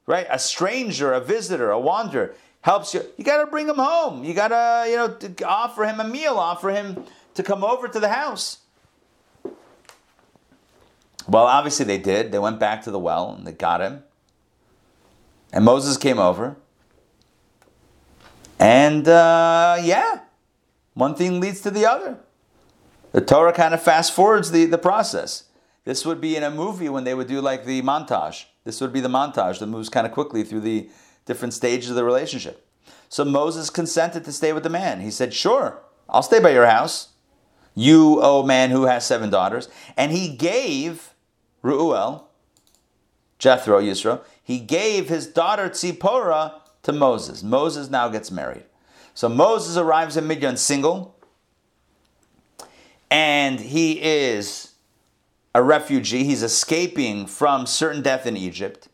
right? 0.08 0.28
A 0.30 0.40
stranger, 0.40 1.14
a 1.14 1.20
visitor, 1.20 1.72
a 1.72 1.80
wanderer 1.80 2.36
helps 2.62 2.94
you. 2.94 3.04
You 3.18 3.24
got 3.24 3.44
to 3.44 3.48
bring 3.48 3.68
him 3.68 3.76
home. 3.76 4.24
You 4.24 4.34
got 4.34 4.48
to, 4.50 4.90
you 4.90 4.96
know, 4.96 5.48
offer 5.48 5.84
him 5.84 6.00
a 6.00 6.08
meal, 6.08 6.36
offer 6.36 6.70
him 6.70 7.04
to 7.36 7.44
come 7.44 7.64
over 7.64 7.88
to 7.88 8.00
the 8.00 8.10
house. 8.10 8.60
Well, 11.28 11.46
obviously 11.46 11.86
they 11.86 11.98
did. 11.98 12.32
They 12.32 12.40
went 12.40 12.60
back 12.60 12.84
to 12.84 12.92
the 12.92 13.00
well 13.00 13.32
and 13.32 13.46
they 13.46 13.52
got 13.52 13.82
him. 13.82 14.04
And 15.54 15.64
Moses 15.64 15.98
came 15.98 16.20
over. 16.20 16.58
And 18.60 19.08
uh, 19.08 19.78
yeah, 19.82 20.22
one 20.96 21.16
thing 21.16 21.40
leads 21.40 21.62
to 21.62 21.72
the 21.72 21.86
other. 21.86 22.18
The 23.12 23.22
Torah 23.22 23.54
kind 23.54 23.74
of 23.74 23.82
fast 23.82 24.14
forwards 24.14 24.52
the, 24.52 24.66
the 24.66 24.80
process. 24.80 25.44
This 25.86 26.06
would 26.06 26.20
be 26.20 26.36
in 26.36 26.44
a 26.44 26.50
movie 26.50 26.90
when 26.90 27.04
they 27.04 27.14
would 27.14 27.28
do 27.28 27.40
like 27.40 27.66
the 27.66 27.82
montage. 27.84 28.46
This 28.64 28.82
would 28.82 28.92
be 28.92 29.02
the 29.02 29.10
montage 29.10 29.60
that 29.60 29.68
moves 29.68 29.90
kind 29.90 30.08
of 30.08 30.14
quickly 30.14 30.44
through 30.44 30.62
the 30.62 30.90
different 31.26 31.54
stages 31.54 31.90
of 31.90 31.96
the 31.96 32.04
relationship. 32.04 32.68
So 33.10 33.24
Moses 33.24 33.70
consented 33.70 34.26
to 34.26 34.32
stay 34.32 34.54
with 34.54 34.64
the 34.64 34.70
man. 34.70 35.02
He 35.02 35.12
said, 35.12 35.34
Sure, 35.34 35.84
I'll 36.10 36.24
stay 36.24 36.40
by 36.40 36.50
your 36.50 36.66
house. 36.66 37.10
You, 37.76 38.20
oh 38.22 38.44
man 38.44 38.72
who 38.72 38.84
has 38.84 39.06
seven 39.06 39.30
daughters. 39.30 39.68
And 39.98 40.12
he 40.12 40.30
gave 40.36 41.14
Ruel, 41.62 42.30
Jethro, 43.38 43.82
Yisro, 43.82 44.22
he 44.44 44.60
gave 44.60 45.10
his 45.10 45.26
daughter 45.26 45.70
Tzipporah 45.70 46.54
to 46.84 46.92
Moses. 46.92 47.42
Moses 47.44 47.90
now 47.90 48.10
gets 48.10 48.30
married. 48.30 48.66
So 49.14 49.30
Moses 49.30 49.78
arrives 49.78 50.18
in 50.18 50.28
Midian 50.28 50.58
single, 50.58 51.16
and 53.10 53.60
he 53.60 54.02
is 54.02 54.74
a 55.56 55.62
refugee. 55.62 56.24
He's 56.24 56.44
escaping 56.44 57.28
from 57.28 57.66
certain 57.66 58.02
death 58.02 58.26
in 58.26 58.36
Egypt. 58.36 58.88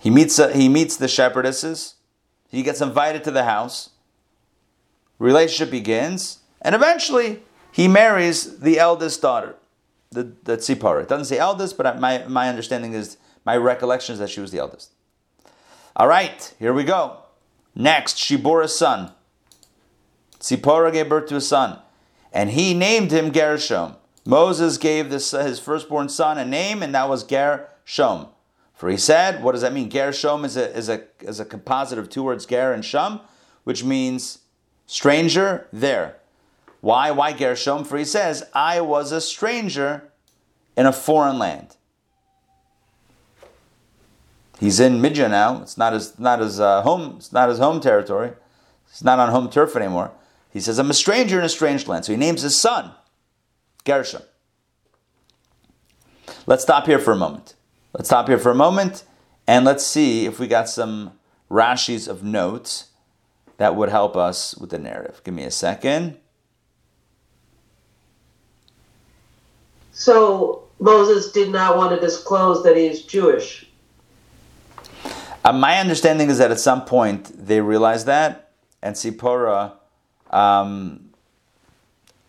He 0.00 0.10
meets, 0.10 0.38
a, 0.38 0.52
he 0.52 0.68
meets 0.68 0.96
the 0.96 1.06
shepherdesses. 1.06 1.94
He 2.48 2.62
gets 2.62 2.80
invited 2.80 3.22
to 3.24 3.30
the 3.30 3.44
house. 3.44 3.90
Relationship 5.18 5.70
begins, 5.70 6.38
and 6.62 6.74
eventually 6.74 7.42
he 7.70 7.86
marries 7.86 8.58
the 8.60 8.78
eldest 8.78 9.22
daughter, 9.22 9.54
the, 10.10 10.32
the. 10.44 10.54
It 10.54 11.08
doesn't 11.08 11.26
say 11.26 11.38
eldest, 11.38 11.76
but 11.76 12.00
my, 12.00 12.26
my 12.26 12.48
understanding 12.48 12.94
is, 12.94 13.18
my 13.44 13.56
recollection 13.56 14.12
is 14.12 14.18
that 14.18 14.30
she 14.30 14.40
was 14.40 14.50
the 14.50 14.58
eldest. 14.58 14.92
All 15.96 16.08
right, 16.08 16.54
here 16.58 16.72
we 16.72 16.84
go. 16.84 17.18
Next, 17.74 18.18
she 18.18 18.36
bore 18.36 18.62
a 18.62 18.68
son. 18.68 19.12
Tzipporah 20.38 20.92
gave 20.92 21.08
birth 21.08 21.28
to 21.28 21.36
a 21.36 21.40
son, 21.40 21.78
and 22.32 22.50
he 22.50 22.74
named 22.74 23.10
him 23.10 23.30
Gershom. 23.30 23.96
Moses 24.24 24.78
gave 24.78 25.10
this, 25.10 25.32
his 25.32 25.58
firstborn 25.58 26.08
son 26.08 26.38
a 26.38 26.44
name, 26.44 26.82
and 26.82 26.94
that 26.94 27.08
was 27.08 27.24
Gershom. 27.24 28.28
For 28.74 28.88
he 28.88 28.96
said, 28.96 29.42
what 29.42 29.52
does 29.52 29.60
that 29.60 29.74
mean? 29.74 29.90
Gershom 29.90 30.44
is 30.44 30.56
a, 30.56 30.74
is 30.74 30.88
a, 30.88 31.02
is 31.20 31.40
a 31.40 31.44
composite 31.44 31.98
of 31.98 32.08
two 32.08 32.22
words, 32.22 32.46
Ger 32.46 32.72
and 32.72 32.82
Shom, 32.82 33.20
which 33.64 33.84
means 33.84 34.38
stranger 34.86 35.68
there. 35.72 36.16
Why? 36.80 37.10
Why 37.10 37.32
Gershom? 37.32 37.84
For 37.84 37.98
he 37.98 38.06
says, 38.06 38.44
I 38.54 38.80
was 38.80 39.12
a 39.12 39.20
stranger 39.20 40.10
in 40.76 40.86
a 40.86 40.92
foreign 40.92 41.38
land. 41.38 41.76
He's 44.60 44.78
in 44.78 45.00
Midian 45.00 45.30
now. 45.30 45.62
It's 45.62 45.78
not 45.78 45.94
his 45.94 46.18
not 46.18 46.40
his 46.40 46.60
uh, 46.60 46.82
home. 46.82 47.14
It's 47.16 47.32
not 47.32 47.48
his 47.48 47.58
home 47.58 47.80
territory. 47.80 48.32
He's 48.90 49.02
not 49.02 49.18
on 49.18 49.30
home 49.30 49.48
turf 49.48 49.74
anymore. 49.74 50.12
He 50.50 50.60
says, 50.60 50.78
"I'm 50.78 50.90
a 50.90 50.94
stranger 50.94 51.38
in 51.38 51.46
a 51.46 51.48
strange 51.48 51.88
land." 51.88 52.04
So 52.04 52.12
he 52.12 52.18
names 52.18 52.42
his 52.42 52.58
son 52.58 52.92
Gershom. 53.86 54.20
Let's 56.46 56.62
stop 56.62 56.84
here 56.84 56.98
for 56.98 57.12
a 57.12 57.16
moment. 57.16 57.54
Let's 57.94 58.10
stop 58.10 58.28
here 58.28 58.38
for 58.38 58.50
a 58.50 58.54
moment, 58.54 59.04
and 59.46 59.64
let's 59.64 59.86
see 59.86 60.26
if 60.26 60.38
we 60.38 60.46
got 60.46 60.68
some 60.68 61.12
Rashi's 61.50 62.06
of 62.06 62.22
notes 62.22 62.90
that 63.56 63.74
would 63.76 63.88
help 63.88 64.14
us 64.14 64.54
with 64.56 64.68
the 64.68 64.78
narrative. 64.78 65.22
Give 65.24 65.32
me 65.32 65.44
a 65.44 65.50
second. 65.50 66.18
So 69.92 70.68
Moses 70.78 71.32
did 71.32 71.48
not 71.48 71.78
want 71.78 71.94
to 71.94 72.00
disclose 72.00 72.62
that 72.64 72.76
he 72.76 72.86
is 72.86 73.02
Jewish. 73.02 73.69
Uh, 75.44 75.52
my 75.52 75.78
understanding 75.78 76.28
is 76.28 76.38
that 76.38 76.50
at 76.50 76.60
some 76.60 76.84
point 76.84 77.46
they 77.46 77.60
realize 77.60 78.04
that, 78.04 78.50
and 78.82 78.94
Tzipporah 78.94 79.72
um, 80.30 81.10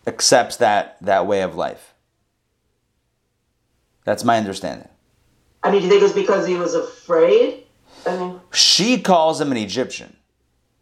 accepts 0.06 0.56
that 0.56 0.96
that 1.02 1.26
way 1.26 1.42
of 1.42 1.54
life. 1.54 1.94
That's 4.04 4.24
my 4.24 4.36
understanding. 4.38 4.88
I 5.62 5.70
mean, 5.70 5.80
do 5.80 5.86
you 5.86 5.92
think 5.92 6.02
it's 6.02 6.12
because 6.14 6.46
he 6.46 6.56
was 6.56 6.74
afraid? 6.74 7.64
I 8.06 8.16
mean, 8.16 8.40
She 8.52 9.00
calls 9.00 9.40
him 9.40 9.52
an 9.52 9.58
Egyptian. 9.58 10.16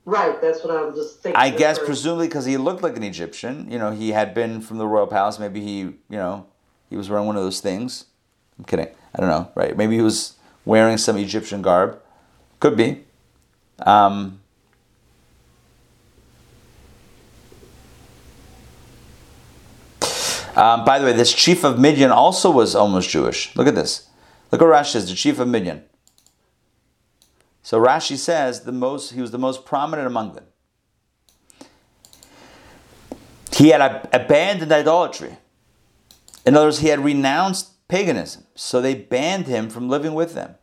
right. 0.07 0.41
That's 0.41 0.65
what 0.65 0.75
I 0.75 0.83
was 0.83 0.95
just 0.97 1.21
thinking. 1.23 1.37
I 1.39 1.51
guess 1.51 1.79
presumably 1.79 2.29
because 2.29 2.47
he 2.47 2.57
looked 2.57 2.83
like 2.83 2.97
an 2.97 3.03
Egyptian. 3.03 3.71
You 3.71 3.79
know, 3.79 3.91
he 3.91 4.11
had 4.13 4.33
been 4.33 4.63
from 4.63 4.79
the 4.79 4.87
royal 4.87 5.07
palace. 5.07 5.39
Maybe 5.39 5.61
he, 5.61 5.79
you 5.81 5.97
know, 6.09 6.47
he 6.89 6.97
was 6.97 7.11
wearing 7.11 7.27
one 7.27 7.37
of 7.37 7.43
those 7.43 7.61
things. 7.61 8.07
I'm 8.59 8.65
kidding. 8.65 8.89
I 9.15 9.21
don't 9.21 9.29
know. 9.29 9.51
Right? 9.55 9.77
Maybe 9.77 9.97
he 9.97 10.03
was 10.03 10.35
wearing 10.65 10.97
some 10.97 11.19
Egyptian 11.19 11.61
garb. 11.61 12.00
Could 12.61 12.77
be. 12.77 13.05
Um, 13.79 14.41
um, 20.55 20.85
by 20.85 20.99
the 20.99 21.07
way, 21.07 21.15
this 21.15 21.33
chief 21.33 21.65
of 21.65 21.79
Midian 21.79 22.11
also 22.11 22.51
was 22.51 22.75
almost 22.75 23.09
Jewish. 23.09 23.57
Look 23.57 23.67
at 23.67 23.75
this. 23.75 24.09
Look 24.53 24.61
what 24.61 24.69
Rashi 24.69 24.93
says. 24.93 25.09
The 25.09 25.15
chief 25.15 25.39
of 25.39 25.49
Midian. 25.49 25.85
So 27.63 27.81
Rashi 27.81 28.17
says 28.17 28.63
the 28.63 28.73
most 28.73 29.13
he 29.13 29.21
was 29.21 29.31
the 29.31 29.39
most 29.39 29.65
prominent 29.65 30.07
among 30.07 30.35
them. 30.35 30.45
He 33.53 33.69
had 33.69 33.81
ab- 33.81 34.09
abandoned 34.13 34.73
idolatry. 34.73 35.37
In 36.45 36.57
other 36.57 36.67
words, 36.67 36.79
he 36.79 36.89
had 36.89 37.01
renounced 37.01 37.87
paganism. 37.89 38.45
So 38.55 38.81
they 38.81 38.95
banned 38.95 39.47
him 39.47 39.71
from 39.71 39.89
living 39.89 40.15
with 40.15 40.35
them. 40.35 40.57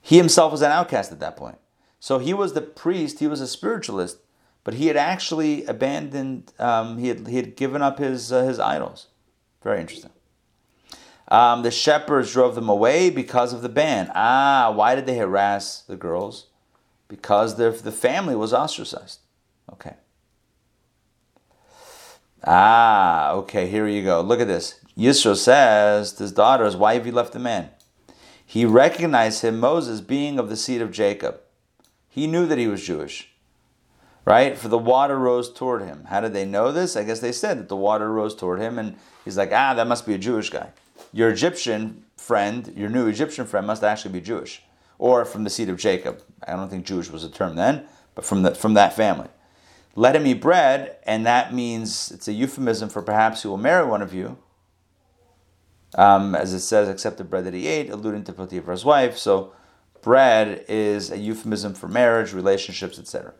He 0.00 0.16
himself 0.16 0.52
was 0.52 0.62
an 0.62 0.70
outcast 0.70 1.12
at 1.12 1.20
that 1.20 1.36
point. 1.36 1.58
So 1.98 2.18
he 2.18 2.32
was 2.32 2.54
the 2.54 2.62
priest, 2.62 3.18
he 3.18 3.26
was 3.26 3.40
a 3.40 3.46
spiritualist, 3.46 4.18
but 4.64 4.74
he 4.74 4.86
had 4.86 4.96
actually 4.96 5.64
abandoned, 5.66 6.52
um, 6.58 6.98
he, 6.98 7.08
had, 7.08 7.26
he 7.26 7.36
had 7.36 7.56
given 7.56 7.82
up 7.82 7.98
his, 7.98 8.32
uh, 8.32 8.44
his 8.44 8.58
idols. 8.58 9.08
Very 9.62 9.80
interesting. 9.80 10.10
Um, 11.28 11.62
the 11.62 11.70
shepherds 11.70 12.32
drove 12.32 12.54
them 12.54 12.68
away 12.68 13.10
because 13.10 13.52
of 13.52 13.62
the 13.62 13.68
ban. 13.68 14.10
Ah, 14.14 14.72
why 14.74 14.94
did 14.94 15.06
they 15.06 15.16
harass 15.16 15.82
the 15.82 15.96
girls? 15.96 16.46
Because 17.06 17.56
the 17.56 17.72
family 17.72 18.34
was 18.34 18.52
ostracized. 18.52 19.20
Okay. 19.72 19.94
Ah, 22.44 23.32
okay, 23.32 23.68
here 23.68 23.86
you 23.86 24.02
go. 24.02 24.20
Look 24.22 24.40
at 24.40 24.48
this. 24.48 24.80
Yisro 24.96 25.36
says 25.36 26.12
to 26.14 26.24
his 26.24 26.32
daughters, 26.32 26.76
Why 26.76 26.94
have 26.94 27.06
you 27.06 27.12
left 27.12 27.32
the 27.32 27.38
man? 27.38 27.70
He 28.50 28.64
recognized 28.64 29.42
him, 29.42 29.60
Moses, 29.60 30.00
being 30.00 30.36
of 30.36 30.48
the 30.48 30.56
seed 30.56 30.82
of 30.82 30.90
Jacob. 30.90 31.40
He 32.08 32.26
knew 32.26 32.46
that 32.46 32.58
he 32.58 32.66
was 32.66 32.84
Jewish. 32.84 33.30
Right? 34.24 34.58
For 34.58 34.66
the 34.66 34.76
water 34.76 35.16
rose 35.16 35.52
toward 35.52 35.82
him. 35.82 36.06
How 36.08 36.20
did 36.20 36.32
they 36.32 36.44
know 36.44 36.72
this? 36.72 36.96
I 36.96 37.04
guess 37.04 37.20
they 37.20 37.30
said 37.30 37.60
that 37.60 37.68
the 37.68 37.76
water 37.76 38.12
rose 38.12 38.34
toward 38.34 38.58
him, 38.58 38.76
and 38.76 38.96
he's 39.24 39.38
like, 39.38 39.52
ah, 39.52 39.74
that 39.74 39.86
must 39.86 40.04
be 40.04 40.14
a 40.14 40.18
Jewish 40.18 40.50
guy. 40.50 40.70
Your 41.12 41.30
Egyptian 41.30 42.02
friend, 42.16 42.72
your 42.76 42.90
new 42.90 43.06
Egyptian 43.06 43.46
friend, 43.46 43.68
must 43.68 43.84
actually 43.84 44.14
be 44.14 44.20
Jewish. 44.20 44.64
Or 44.98 45.24
from 45.24 45.44
the 45.44 45.50
seed 45.50 45.68
of 45.68 45.76
Jacob. 45.76 46.20
I 46.44 46.56
don't 46.56 46.68
think 46.68 46.84
Jewish 46.84 47.08
was 47.08 47.22
a 47.22 47.30
term 47.30 47.54
then, 47.54 47.84
but 48.16 48.24
from, 48.24 48.42
the, 48.42 48.56
from 48.56 48.74
that 48.74 48.94
family. 48.94 49.28
Let 49.94 50.16
him 50.16 50.26
eat 50.26 50.40
bread, 50.40 50.96
and 51.04 51.24
that 51.24 51.54
means 51.54 52.10
it's 52.10 52.26
a 52.26 52.32
euphemism 52.32 52.88
for 52.88 53.00
perhaps 53.00 53.42
he 53.42 53.48
will 53.48 53.58
marry 53.58 53.86
one 53.86 54.02
of 54.02 54.12
you. 54.12 54.38
Um, 55.96 56.34
as 56.34 56.54
it 56.54 56.60
says, 56.60 56.88
except 56.88 57.18
the 57.18 57.24
bread 57.24 57.44
that 57.44 57.54
he 57.54 57.66
ate, 57.66 57.90
alluding 57.90 58.24
to 58.24 58.32
Potiphar's 58.32 58.84
wife. 58.84 59.18
So, 59.18 59.52
bread 60.02 60.64
is 60.68 61.10
a 61.10 61.18
euphemism 61.18 61.74
for 61.74 61.88
marriage, 61.88 62.32
relationships, 62.32 62.98
etc. 62.98 63.34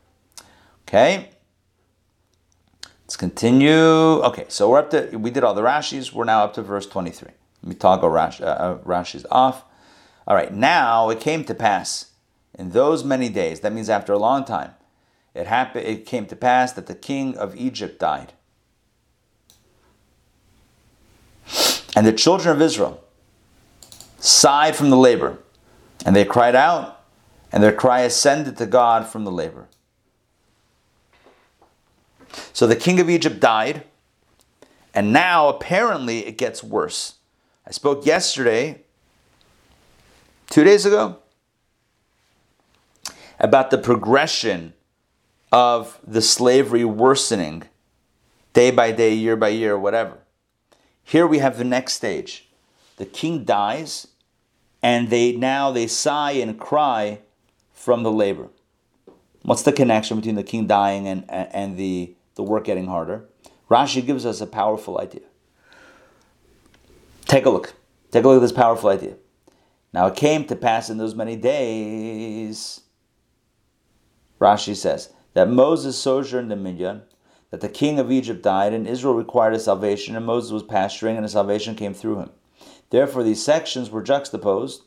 Okay. 0.89 1.31
Let's 3.05 3.17
continue. 3.17 3.73
Okay, 4.23 4.47
so 4.49 4.71
we're 4.71 4.81
up 4.81 4.91
to, 4.91 5.17
we 5.17 5.31
did 5.31 5.45
all 5.45 5.55
the 5.55 5.63
Rashis. 5.63 6.13
We're 6.13 6.25
now 6.25 6.45
up 6.45 6.55
to 6.55 6.63
verse 6.63 6.87
23. 6.87 7.31
Let 7.63 7.69
me 7.69 7.75
toggle 7.75 8.13
uh, 8.13 8.31
uh, 8.41 8.79
Rashi's 8.79 9.27
off. 9.31 9.65
All 10.27 10.35
right, 10.35 10.53
now 10.53 11.11
it 11.11 11.21
came 11.21 11.45
to 11.45 11.55
pass 11.55 12.11
in 12.61 12.71
those 12.71 13.05
many 13.05 13.29
days, 13.29 13.61
that 13.61 13.73
means 13.73 13.89
after 13.89 14.13
a 14.13 14.19
long 14.19 14.45
time, 14.45 14.75
it 15.35 15.47
happened, 15.47 15.87
it 15.87 16.05
came 16.05 16.27
to 16.27 16.37
pass 16.37 16.73
that 16.73 16.87
the 16.87 16.95
king 16.95 17.37
of 17.37 17.57
Egypt 17.57 17.99
died. 17.99 18.33
And 21.97 22.07
the 22.07 22.13
children 22.13 22.55
of 22.55 22.63
Israel 22.63 23.03
sighed 24.19 24.77
from 24.77 24.91
the 24.91 24.97
labor, 24.97 25.39
and 26.07 26.15
they 26.15 26.25
cried 26.25 26.55
out, 26.55 27.03
and 27.53 27.63
their 27.63 27.73
cry 27.73 28.01
ascended 28.01 28.57
to 28.59 28.67
God 28.67 29.07
from 29.07 29.25
the 29.25 29.31
labor. 29.31 29.67
So 32.53 32.67
the 32.67 32.77
king 32.77 33.01
of 33.01 33.11
Egypt 33.11 33.41
died, 33.41 33.85
And 34.95 35.13
now 35.13 35.49
apparently 35.49 36.27
it 36.27 36.37
gets 36.37 36.63
worse. 36.63 37.15
I 37.67 37.71
spoke 37.71 38.05
yesterday, 38.05 38.83
two 40.49 40.65
days 40.65 40.85
ago, 40.85 41.19
about 43.39 43.71
the 43.71 43.79
progression 43.79 44.75
of 45.53 45.99
the 46.07 46.23
slavery 46.23 46.85
worsening 46.85 47.65
day 48.53 48.71
by 48.71 48.93
day, 48.93 49.15
year 49.15 49.37
by 49.37 49.49
year, 49.49 49.79
whatever. 49.79 50.20
Here 51.11 51.27
we 51.27 51.39
have 51.39 51.59
the 51.59 51.65
next 51.65 51.95
stage. 51.95 52.47
The 52.97 53.05
king 53.05 53.43
dies, 53.43 54.07
and 54.81 55.11
they 55.11 55.33
now 55.33 55.73
they 55.73 55.89
sigh 55.89 56.33
and 56.33 56.57
cry 56.57 57.19
from 57.73 58.05
the 58.05 58.13
labor. 58.13 58.47
What's 59.43 59.63
the 59.63 59.73
connection 59.73 60.19
between 60.19 60.37
the 60.37 60.45
king 60.45 60.69
dying 60.69 61.09
and, 61.09 61.29
and 61.29 61.77
the, 61.77 62.15
the 62.37 62.45
work 62.45 62.63
getting 62.63 62.87
harder? 62.87 63.25
Rashi 63.69 64.07
gives 64.07 64.25
us 64.25 64.41
a 64.41 64.47
powerful 64.47 65.01
idea. 65.01 65.27
Take 67.25 67.45
a 67.45 67.51
look. 67.51 67.75
Take 68.13 68.23
a 68.23 68.29
look 68.29 68.37
at 68.37 68.43
this 68.43 68.53
powerful 68.53 68.91
idea. 68.91 69.17
Now 69.93 70.07
it 70.07 70.15
came 70.15 70.45
to 70.45 70.55
pass 70.55 70.91
in 70.91 70.99
those 70.99 71.17
many 71.17 71.35
days, 71.35 72.83
Rashi 74.41 74.77
says, 74.77 75.13
that 75.35 75.51
Moses 75.51 75.99
sojourned 75.99 76.53
in 76.53 76.63
Midian, 76.63 77.03
that 77.51 77.61
the 77.61 77.69
king 77.69 77.99
of 77.99 78.13
Egypt 78.13 78.43
died, 78.43 78.73
and 78.73 78.87
Israel 78.87 79.15
required 79.15 79.55
a 79.55 79.59
salvation, 79.59 80.17
and 80.17 80.25
Moses 80.25 80.53
was 80.53 80.63
pasturing, 80.63 81.17
and 81.17 81.27
a 81.27 81.29
salvation 81.29 81.75
came 81.75 81.95
through 81.95 82.19
him. 82.19 82.31
Therefore, 82.91 83.23
these 83.23 83.43
sections 83.43 83.91
were 83.91 84.03
juxtaposed 84.03 84.83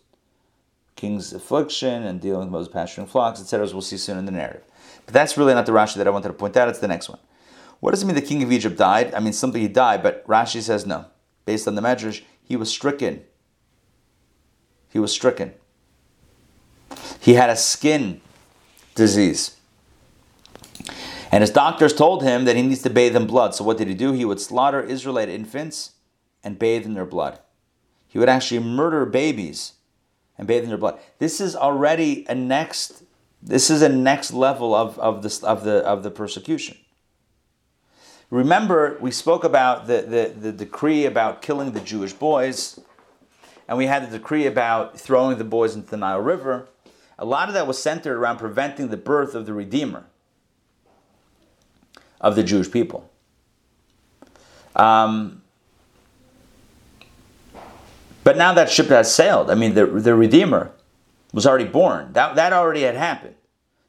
king's 0.95 1.33
affliction 1.33 2.03
and 2.03 2.21
dealing 2.21 2.41
with 2.41 2.49
Moses 2.49 2.71
pasturing 2.71 3.07
flocks, 3.07 3.41
etc., 3.41 3.65
as 3.65 3.73
we'll 3.73 3.81
see 3.81 3.97
soon 3.97 4.17
in 4.17 4.25
the 4.25 4.31
narrative. 4.31 4.63
But 5.05 5.13
that's 5.13 5.37
really 5.37 5.53
not 5.53 5.65
the 5.65 5.71
Rashi 5.71 5.95
that 5.95 6.07
I 6.07 6.11
wanted 6.11 6.29
to 6.29 6.33
point 6.33 6.55
out, 6.55 6.69
it's 6.69 6.79
the 6.79 6.87
next 6.87 7.09
one. 7.09 7.19
What 7.79 7.91
does 7.91 8.03
it 8.03 8.05
mean 8.05 8.15
the 8.15 8.21
king 8.21 8.41
of 8.43 8.51
Egypt 8.51 8.77
died? 8.77 9.13
I 9.13 9.19
mean, 9.19 9.33
simply 9.33 9.59
he 9.59 9.67
died, 9.67 10.01
but 10.01 10.25
Rashi 10.27 10.61
says 10.61 10.85
no. 10.85 11.05
Based 11.45 11.67
on 11.67 11.75
the 11.75 11.81
Medrash, 11.81 12.21
he 12.41 12.55
was 12.55 12.69
stricken. 12.69 13.23
He 14.89 14.99
was 14.99 15.11
stricken. 15.11 15.53
He 17.19 17.33
had 17.33 17.49
a 17.49 17.55
skin 17.55 18.21
disease. 18.95 19.57
And 21.33 21.41
his 21.41 21.49
doctors 21.49 21.93
told 21.93 22.21
him 22.21 22.45
that 22.45 22.55
he 22.55 22.61
needs 22.61 22.83
to 22.83 22.91
bathe 22.91 23.15
in 23.15 23.25
blood. 23.25 23.55
So 23.55 23.63
what 23.63 23.79
did 23.79 23.87
he 23.87 23.95
do? 23.95 24.11
He 24.11 24.23
would 24.23 24.39
slaughter 24.39 24.83
Israelite 24.83 25.29
infants 25.29 25.93
and 26.43 26.59
bathe 26.59 26.85
in 26.85 26.93
their 26.93 27.07
blood. 27.07 27.39
He 28.05 28.19
would 28.19 28.29
actually 28.29 28.59
murder 28.59 29.03
babies 29.07 29.73
and 30.37 30.47
bathe 30.47 30.61
in 30.61 30.69
their 30.69 30.77
blood. 30.77 30.99
This 31.17 31.41
is 31.41 31.55
already 31.55 32.23
a 32.29 32.35
next 32.35 33.01
this 33.41 33.71
is 33.71 33.81
a 33.81 33.89
next 33.89 34.31
level 34.31 34.75
of, 34.75 34.99
of, 34.99 35.23
this, 35.23 35.43
of, 35.43 35.63
the, 35.63 35.77
of 35.79 36.03
the 36.03 36.11
persecution. 36.11 36.77
Remember, 38.29 38.99
we 39.01 39.09
spoke 39.09 39.43
about 39.43 39.87
the, 39.87 40.03
the, 40.03 40.39
the 40.39 40.51
decree 40.51 41.05
about 41.05 41.41
killing 41.41 41.71
the 41.71 41.79
Jewish 41.79 42.13
boys, 42.13 42.79
and 43.67 43.79
we 43.79 43.87
had 43.87 44.07
the 44.07 44.19
decree 44.19 44.45
about 44.45 44.99
throwing 44.99 45.39
the 45.39 45.43
boys 45.43 45.73
into 45.73 45.89
the 45.89 45.97
Nile 45.97 46.21
River. 46.21 46.69
A 47.17 47.25
lot 47.25 47.47
of 47.47 47.55
that 47.55 47.65
was 47.65 47.81
centered 47.81 48.17
around 48.17 48.37
preventing 48.37 48.89
the 48.89 48.97
birth 48.97 49.33
of 49.33 49.47
the 49.47 49.53
Redeemer 49.53 50.05
of 52.23 52.35
the 52.35 52.43
Jewish 52.43 52.71
people. 52.71 53.07
Um, 54.75 55.43
but 58.23 58.37
now 58.37 58.53
that 58.53 58.71
ship 58.71 58.87
has 58.87 59.13
sailed. 59.13 59.51
I 59.51 59.55
mean, 59.55 59.75
the, 59.75 59.85
the 59.85 60.15
Redeemer 60.15 60.71
was 61.33 61.45
already 61.45 61.65
born. 61.65 62.13
That, 62.13 62.35
that 62.35 62.53
already 62.53 62.81
had 62.81 62.95
happened. 62.95 63.35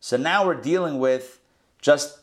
So 0.01 0.17
now 0.17 0.45
we're 0.45 0.61
dealing 0.61 0.99
with 0.99 1.41
just 1.81 2.19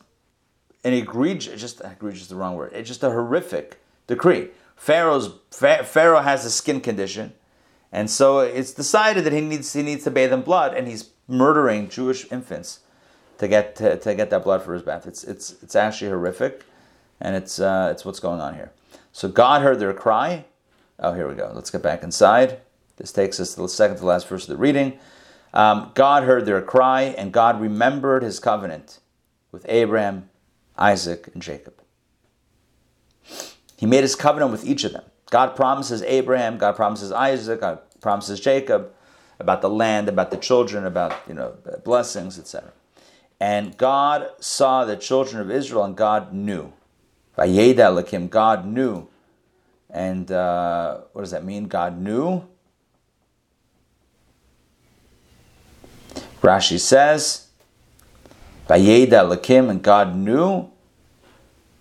an 0.84 0.94
egregious, 0.94 1.60
just 1.60 1.82
egregious 1.82 2.24
is 2.24 2.28
the 2.28 2.36
wrong 2.36 2.56
word. 2.56 2.74
It's 2.74 2.88
just 2.88 3.02
a 3.04 3.10
horrific 3.10 3.82
decree. 4.08 4.50
Pharaoh's 4.76 5.30
Pharaoh 5.52 6.22
has 6.22 6.44
a 6.44 6.50
skin 6.50 6.82
condition, 6.82 7.34
and 7.92 8.10
so 8.10 8.40
it's 8.40 8.74
decided 8.74 9.24
that 9.26 9.34
he 9.34 9.42
needs 9.42 9.72
he 9.74 9.84
needs 9.84 10.04
to 10.06 10.12
bathe 10.12 10.34
in 10.34 10.42
blood, 10.42 10.74
and 10.74 10.88
he's 10.88 11.12
murdering 11.28 11.88
Jewish 11.88 12.32
infants 12.32 12.80
to 13.42 13.48
get 13.48 13.76
to, 13.76 13.98
to 13.98 14.16
get 14.16 14.30
that 14.30 14.44
blood 14.44 14.64
for 14.64 14.74
his 14.74 14.82
bath. 14.82 15.06
It's 15.06 15.24
it's 15.24 15.62
it's 15.62 15.76
actually 15.76 16.10
horrific, 16.10 16.64
and 17.20 17.36
it's 17.36 17.60
uh, 17.60 17.90
it's 17.92 18.06
what's 18.06 18.20
going 18.20 18.40
on 18.40 18.56
here. 18.56 18.72
So 19.12 19.28
God 19.28 19.62
heard 19.62 19.80
their 19.80 19.94
cry, 19.94 20.46
Oh, 21.02 21.14
here 21.14 21.28
we 21.28 21.34
go. 21.34 21.52
Let's 21.54 21.72
get 21.72 21.82
back 21.82 22.04
inside. 22.04 22.60
This 22.98 23.12
takes 23.12 23.40
us 23.40 23.56
to 23.56 23.62
the 23.62 23.68
second 23.68 23.98
to 23.98 24.06
last 24.06 24.28
verse 24.28 24.44
of 24.44 24.50
the 24.50 24.58
reading. 24.58 25.00
Um, 25.52 25.92
God 25.96 26.24
heard 26.24 26.46
their 26.46 26.62
cry, 26.62 27.02
and 27.02 27.34
God 27.34 27.60
remembered 27.60 28.22
his 28.22 28.40
covenant 28.40 29.00
with 29.52 29.66
Abraham, 29.68 30.30
Isaac, 30.78 31.30
and 31.34 31.42
Jacob. 31.42 31.82
He 33.78 33.88
made 33.88 34.02
his 34.02 34.16
covenant 34.16 34.52
with 34.52 34.64
each 34.64 34.84
of 34.84 34.94
them. 34.94 35.04
God 35.32 35.56
promises 35.56 36.04
Abraham, 36.04 36.60
God 36.60 36.76
promises 36.76 37.12
Isaac, 37.12 37.62
God 37.62 37.80
promises 38.00 38.40
Jacob 38.40 38.94
about 39.40 39.62
the 39.62 39.70
land, 39.70 40.08
about 40.08 40.30
the 40.30 40.38
children, 40.38 40.86
about 40.86 41.18
you 41.28 41.34
know 41.34 41.56
blessings, 41.84 42.38
etc. 42.38 42.72
And 43.42 43.76
God 43.76 44.30
saw 44.40 44.86
the 44.86 44.96
children 44.96 45.42
of 45.42 45.50
Israel, 45.50 45.84
and 45.84 45.98
God 45.98 46.32
knew. 46.32 46.72
Vayeda 47.38 48.30
God 48.30 48.66
knew 48.66 49.08
and 49.92 50.32
uh, 50.32 51.00
what 51.12 51.22
does 51.22 51.32
that 51.32 51.44
mean? 51.44 51.66
God 51.68 52.00
knew. 52.00 52.44
Rashi 56.42 56.80
says, 56.80 57.48
Vayeda 58.68 59.10
Elokim, 59.10 59.70
and 59.70 59.84
God 59.84 60.16
knew. 60.16 60.70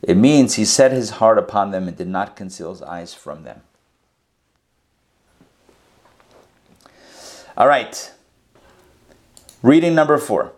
It 0.02 0.16
means 0.16 0.54
he 0.54 0.64
set 0.64 0.92
his 0.92 1.10
heart 1.10 1.38
upon 1.38 1.70
them 1.70 1.86
and 1.86 1.96
did 1.96 2.08
not 2.08 2.34
conceal 2.34 2.70
his 2.70 2.82
eyes 2.82 3.14
from 3.14 3.44
them. 3.44 3.60
All 7.56 7.68
right. 7.68 8.10
Reading 9.62 9.94
number 9.94 10.18
four. 10.18 10.52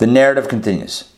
The 0.00 0.06
narrative 0.06 0.48
continues. 0.48 1.12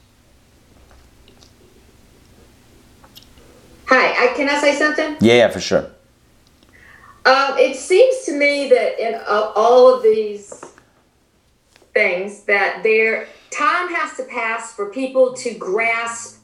Hi, 3.87 4.25
I, 4.25 4.35
can 4.35 4.49
I 4.49 4.61
say 4.61 4.75
something? 4.75 5.19
Yeah, 5.21 5.35
yeah, 5.35 5.49
for 5.51 5.61
sure. 5.61 5.87
Um, 7.25 7.59
it 7.59 7.77
seems 7.77 8.25
to 8.25 8.33
me 8.33 8.69
that 8.71 8.99
in 8.99 9.15
uh, 9.15 9.53
all 9.55 9.95
of 9.95 10.03
these 10.03 10.65
things 11.95 12.43
that 12.47 12.83
there 12.83 13.29
time 13.53 13.95
has 13.95 14.17
to 14.17 14.25
pass 14.25 14.75
for 14.75 14.91
people 14.91 15.33
to 15.35 15.55
grasp 15.55 16.41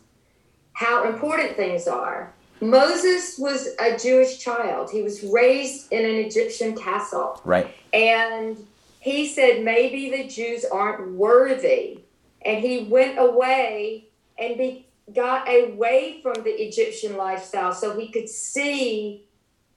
how 0.74 1.10
important 1.10 1.56
things 1.56 1.88
are. 1.88 2.32
Moses 2.60 3.36
was 3.36 3.70
a 3.80 3.98
Jewish 3.98 4.38
child. 4.38 4.92
He 4.92 5.02
was 5.02 5.24
raised 5.24 5.90
in 5.92 6.04
an 6.04 6.14
Egyptian 6.14 6.76
castle. 6.76 7.40
Right. 7.44 7.74
And 7.92 8.64
he 9.00 9.26
said 9.26 9.64
maybe 9.64 10.10
the 10.10 10.28
Jews 10.28 10.64
aren't 10.64 11.14
worthy. 11.14 12.02
And 12.42 12.58
he 12.58 12.84
went 12.84 13.18
away 13.18 14.08
and 14.38 14.56
be, 14.56 14.86
got 15.14 15.48
away 15.48 16.20
from 16.22 16.34
the 16.44 16.50
Egyptian 16.50 17.16
lifestyle 17.16 17.72
so 17.72 17.98
he 17.98 18.08
could 18.08 18.28
see 18.28 19.24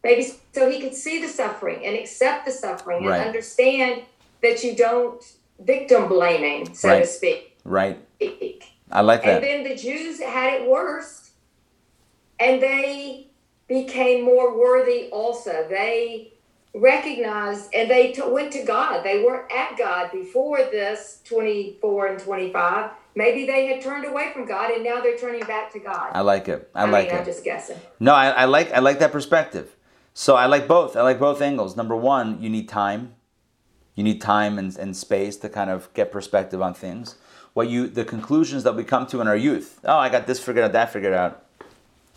maybe 0.03 0.27
so 0.53 0.69
he 0.69 0.81
could 0.81 0.95
see 0.95 1.21
the 1.21 1.27
suffering 1.27 1.85
and 1.85 1.95
accept 1.95 2.45
the 2.45 2.51
suffering 2.51 3.05
Right. 3.05 3.19
and 3.19 3.27
understand 3.27 4.03
that 4.41 4.63
you 4.63 4.75
don't 4.75 5.23
victim 5.59 6.07
blaming, 6.07 6.73
so 6.73 6.99
to 6.99 7.05
speak. 7.05 7.57
Right. 7.63 7.99
I 8.91 9.01
like 9.01 9.23
that 9.23 9.35
And 9.35 9.43
then 9.43 9.63
the 9.63 9.75
Jews 9.75 10.19
had 10.19 10.61
it 10.61 10.69
worse, 10.69 11.31
and 12.39 12.61
they 12.61 13.27
became 13.67 14.25
more 14.25 14.59
worthy 14.59 15.09
also. 15.11 15.67
They 15.69 16.33
recognized 16.73 17.69
and 17.73 17.89
they 17.89 18.11
t- 18.11 18.21
went 18.25 18.51
to 18.53 18.63
God. 18.63 19.03
They 19.03 19.23
weren't 19.23 19.51
at 19.51 19.77
God 19.77 20.11
before 20.11 20.57
this 20.57 21.21
24 21.25 22.07
and 22.07 22.19
25. 22.19 22.91
Maybe 23.15 23.45
they 23.45 23.67
had 23.67 23.81
turned 23.81 24.05
away 24.05 24.31
from 24.33 24.45
God 24.45 24.71
and 24.71 24.83
now 24.83 25.01
they're 25.01 25.17
turning 25.17 25.41
back 25.41 25.71
to 25.73 25.79
God. 25.79 26.11
I 26.13 26.21
like 26.21 26.47
it. 26.47 26.69
I, 26.73 26.83
I 26.83 26.89
like 26.89 27.07
mean, 27.07 27.15
it. 27.15 27.19
I'm 27.19 27.25
just 27.25 27.43
guessing. 27.43 27.77
No, 27.99 28.13
I, 28.13 28.29
I 28.29 28.45
like 28.45 28.71
I 28.71 28.79
like 28.79 28.99
that 28.99 29.11
perspective. 29.11 29.75
So 30.13 30.35
I 30.35 30.45
like 30.45 30.67
both. 30.67 30.95
I 30.95 31.01
like 31.01 31.19
both 31.19 31.41
angles. 31.41 31.75
Number 31.75 31.95
one, 31.95 32.41
you 32.41 32.49
need 32.49 32.69
time. 32.69 33.15
You 33.95 34.03
need 34.03 34.21
time 34.21 34.57
and, 34.57 34.75
and 34.77 34.95
space 34.95 35.35
to 35.37 35.49
kind 35.49 35.69
of 35.69 35.93
get 35.93 36.11
perspective 36.11 36.61
on 36.61 36.73
things. 36.73 37.15
What 37.53 37.69
you 37.69 37.87
the 37.87 38.05
conclusions 38.05 38.63
that 38.63 38.75
we 38.77 38.85
come 38.85 39.07
to 39.07 39.19
in 39.19 39.27
our 39.27 39.35
youth. 39.35 39.81
Oh, 39.83 39.97
I 39.97 40.07
got 40.07 40.25
this 40.25 40.39
figured 40.39 40.63
out, 40.63 40.71
that 40.71 40.93
figured 40.93 41.13
out. 41.13 41.45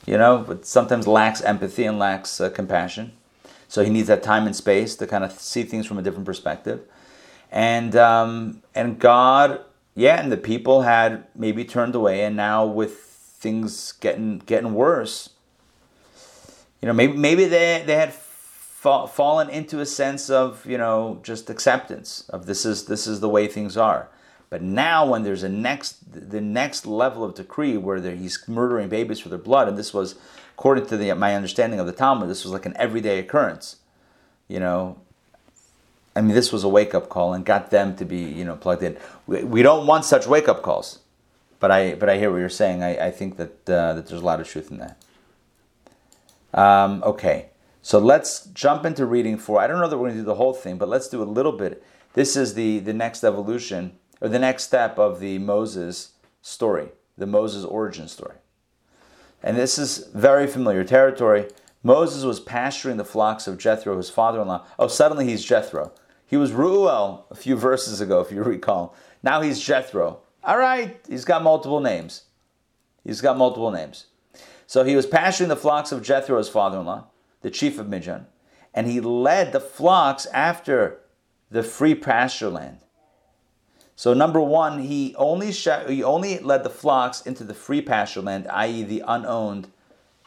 You 0.07 0.19
know, 0.19 0.45
but 0.47 0.67
sometimes 0.67 1.09
lacks 1.09 1.41
empathy 1.41 1.85
and 1.85 1.99
lacks 1.99 2.41
uh, 2.41 2.51
compassion. 2.51 3.13
So 3.75 3.83
he 3.83 3.91
needs 3.91 4.07
that 4.07 4.23
time 4.23 4.47
and 4.47 4.55
space 4.55 4.95
to 4.95 5.07
kind 5.09 5.25
of 5.25 5.33
see 5.33 5.65
things 5.65 5.85
from 5.85 5.99
a 5.99 6.03
different 6.03 6.27
perspective. 6.27 6.83
And 7.51 7.97
um, 7.97 8.63
and 8.73 9.01
God, 9.01 9.65
yeah, 9.97 10.23
and 10.23 10.31
the 10.31 10.37
people 10.37 10.83
had 10.83 11.25
maybe 11.35 11.65
turned 11.65 11.97
away, 11.97 12.23
and 12.23 12.37
now 12.37 12.65
with 12.65 12.95
things 12.95 13.91
getting 13.91 14.39
getting 14.39 14.75
worse, 14.75 15.31
you 16.81 16.87
know, 16.87 16.93
maybe 16.93 17.17
maybe 17.17 17.47
they 17.47 17.83
they 17.85 17.97
had 17.97 18.13
fa- 18.13 19.09
fallen 19.09 19.51
into 19.51 19.81
a 19.81 19.87
sense 19.87 20.31
of 20.31 20.65
you 20.65 20.79
know 20.79 21.19
just 21.25 21.51
acceptance 21.51 22.29
of 22.29 22.47
this 22.47 22.65
is 22.65 22.85
this 22.85 23.09
is 23.09 23.19
the 23.19 23.29
way 23.29 23.49
things 23.49 23.77
are. 23.77 24.09
But 24.51 24.63
now, 24.63 25.05
when 25.05 25.25
there's 25.25 25.43
a 25.43 25.49
next, 25.49 26.31
the 26.31 26.41
next 26.41 26.87
level 26.87 27.25
of 27.25 27.35
decree 27.35 27.77
where 27.77 28.01
he's 28.01 28.47
murdering 28.47 28.89
babies 28.89 29.19
for 29.19 29.29
their 29.29 29.37
blood, 29.37 29.67
and 29.67 29.77
this 29.77 29.93
was, 29.93 30.15
according 30.55 30.87
to 30.87 30.97
the, 30.97 31.13
my 31.15 31.35
understanding 31.35 31.81
of 31.81 31.87
the 31.87 31.93
Talmud, 31.93 32.29
this 32.29 32.45
was 32.45 32.53
like 32.53 32.67
an 32.67 32.75
everyday 32.77 33.19
occurrence. 33.19 33.77
You 34.49 34.61
know, 34.61 34.99
I 36.17 36.21
mean, 36.21 36.35
this 36.35 36.53
was 36.53 36.65
a 36.65 36.69
wake 36.69 36.95
up 36.95 37.09
call 37.09 37.35
and 37.35 37.45
got 37.45 37.71
them 37.71 37.97
to 37.97 38.05
be, 38.05 38.23
you 38.23 38.45
know, 38.45 38.57
plugged 38.57 38.83
in. 38.83 38.97
We, 39.27 39.43
we 39.45 39.63
don't 39.63 39.87
want 39.87 40.05
such 40.05 40.27
wake 40.27 40.49
up 40.49 40.63
calls, 40.63 41.01
but 41.61 41.71
I, 41.71 41.95
but 41.95 42.09
I 42.09 42.19
hear 42.19 42.31
what 42.31 42.39
you're 42.39 42.49
saying. 42.49 42.83
I, 42.83 43.07
I 43.07 43.11
think 43.11 43.37
that 43.37 43.69
uh, 43.69 43.95
that 43.95 44.07
there's 44.07 44.23
a 44.23 44.25
lot 44.25 44.41
of 44.41 44.49
truth 44.49 44.71
in 44.71 44.79
that. 44.79 44.97
Um, 46.53 47.03
okay, 47.05 47.49
so 47.83 47.99
let's 47.99 48.45
jump 48.47 48.85
into 48.85 49.05
reading 49.07 49.37
four. 49.37 49.61
I 49.61 49.67
don't 49.67 49.81
know 49.81 49.89
that 49.89 49.99
we're 49.99 50.09
going 50.09 50.19
to 50.19 50.23
do 50.23 50.27
the 50.27 50.37
whole 50.37 50.55
thing, 50.55 50.79
but 50.79 50.89
let's 50.89 51.09
do 51.09 51.21
a 51.23 51.25
little 51.25 51.53
bit. 51.53 51.83
This 52.13 52.37
is 52.37 52.55
the 52.55 52.79
the 52.79 52.93
next 52.93 53.25
evolution 53.25 53.99
or 54.21 54.29
the 54.29 54.39
next 54.39 54.65
step 54.65 54.99
of 54.99 55.19
the 55.19 55.39
Moses 55.39 56.13
story, 56.43 56.91
the 57.19 57.27
Moses 57.27 57.65
origin 57.65 58.07
story, 58.07 58.37
and 59.45 59.59
this 59.59 59.79
is 59.79 60.09
very 60.15 60.47
familiar 60.47 60.85
territory. 60.85 61.47
Moses 61.83 62.25
was 62.25 62.41
pasturing 62.41 62.97
the 62.97 63.05
flocks 63.05 63.47
of 63.47 63.59
Jethro, 63.59 63.99
his 63.99 64.09
father-in-law. 64.09 64.65
Oh, 64.79 64.89
suddenly 64.89 65.27
he's 65.27 65.45
Jethro. 65.45 65.93
He 66.27 66.39
was 66.39 66.53
Ruel 66.53 67.27
a 67.31 67.35
few 67.35 67.55
verses 67.55 68.01
ago, 68.01 68.21
if 68.21 68.33
you 68.33 68.43
recall. 68.43 68.97
Now 69.23 69.43
he's 69.43 69.61
Jethro. 69.61 70.21
All 70.43 70.59
right, 70.59 70.99
he's 71.09 71.27
got 71.27 71.43
multiple 71.43 71.81
names. 71.81 72.25
He's 73.05 73.21
got 73.21 73.37
multiple 73.37 73.71
names. 73.71 74.07
So 74.67 74.83
he 74.83 74.97
was 74.97 75.05
pasturing 75.07 75.51
the 75.51 75.57
flocks 75.57 75.93
of 75.93 76.03
Jethro, 76.03 76.39
his 76.39 76.49
father 76.49 76.79
in 76.79 76.87
law, 76.87 77.09
the 77.43 77.51
chief 77.51 77.79
of 77.79 77.87
Midian, 77.87 78.27
and 78.73 78.87
he 78.87 78.99
led 78.99 79.53
the 79.53 79.61
flocks 79.61 80.25
after 80.33 81.01
the 81.51 81.63
free 81.63 81.95
pasture 81.95 82.49
land. 82.49 82.79
So 83.97 84.13
number 84.13 84.41
one, 84.41 84.81
he 84.81 85.15
only 85.17 85.53
sh- 85.53 85.69
he 85.89 86.03
only 86.03 86.39
led 86.41 86.65
the 86.65 86.71
flocks 86.71 87.23
into 87.23 87.45
the 87.45 87.55
free 87.55 87.81
pasture 87.81 88.21
land, 88.21 88.49
i.e., 88.49 88.83
the 88.83 89.03
unowned 89.07 89.69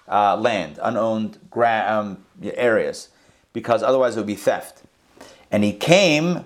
uh, 0.07 0.37
land, 0.37 0.79
unowned 0.81 1.37
gra- 1.49 1.85
um, 1.87 2.25
areas, 2.41 3.09
because 3.51 3.83
otherwise 3.83 4.15
it 4.15 4.19
would 4.19 4.27
be 4.27 4.35
theft. 4.35 4.83
And 5.51 5.63
he 5.63 5.73
came, 5.73 6.45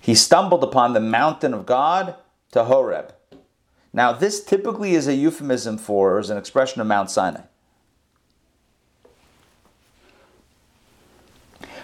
he 0.00 0.14
stumbled 0.14 0.64
upon 0.64 0.92
the 0.92 1.00
mountain 1.00 1.52
of 1.52 1.66
God 1.66 2.16
to 2.52 2.64
Horeb. 2.64 3.14
Now, 3.92 4.12
this 4.12 4.42
typically 4.42 4.94
is 4.94 5.06
a 5.06 5.14
euphemism 5.14 5.76
for, 5.76 6.14
or 6.14 6.18
is 6.18 6.30
an 6.30 6.38
expression 6.38 6.80
of 6.80 6.86
Mount 6.86 7.10
Sinai. 7.10 7.42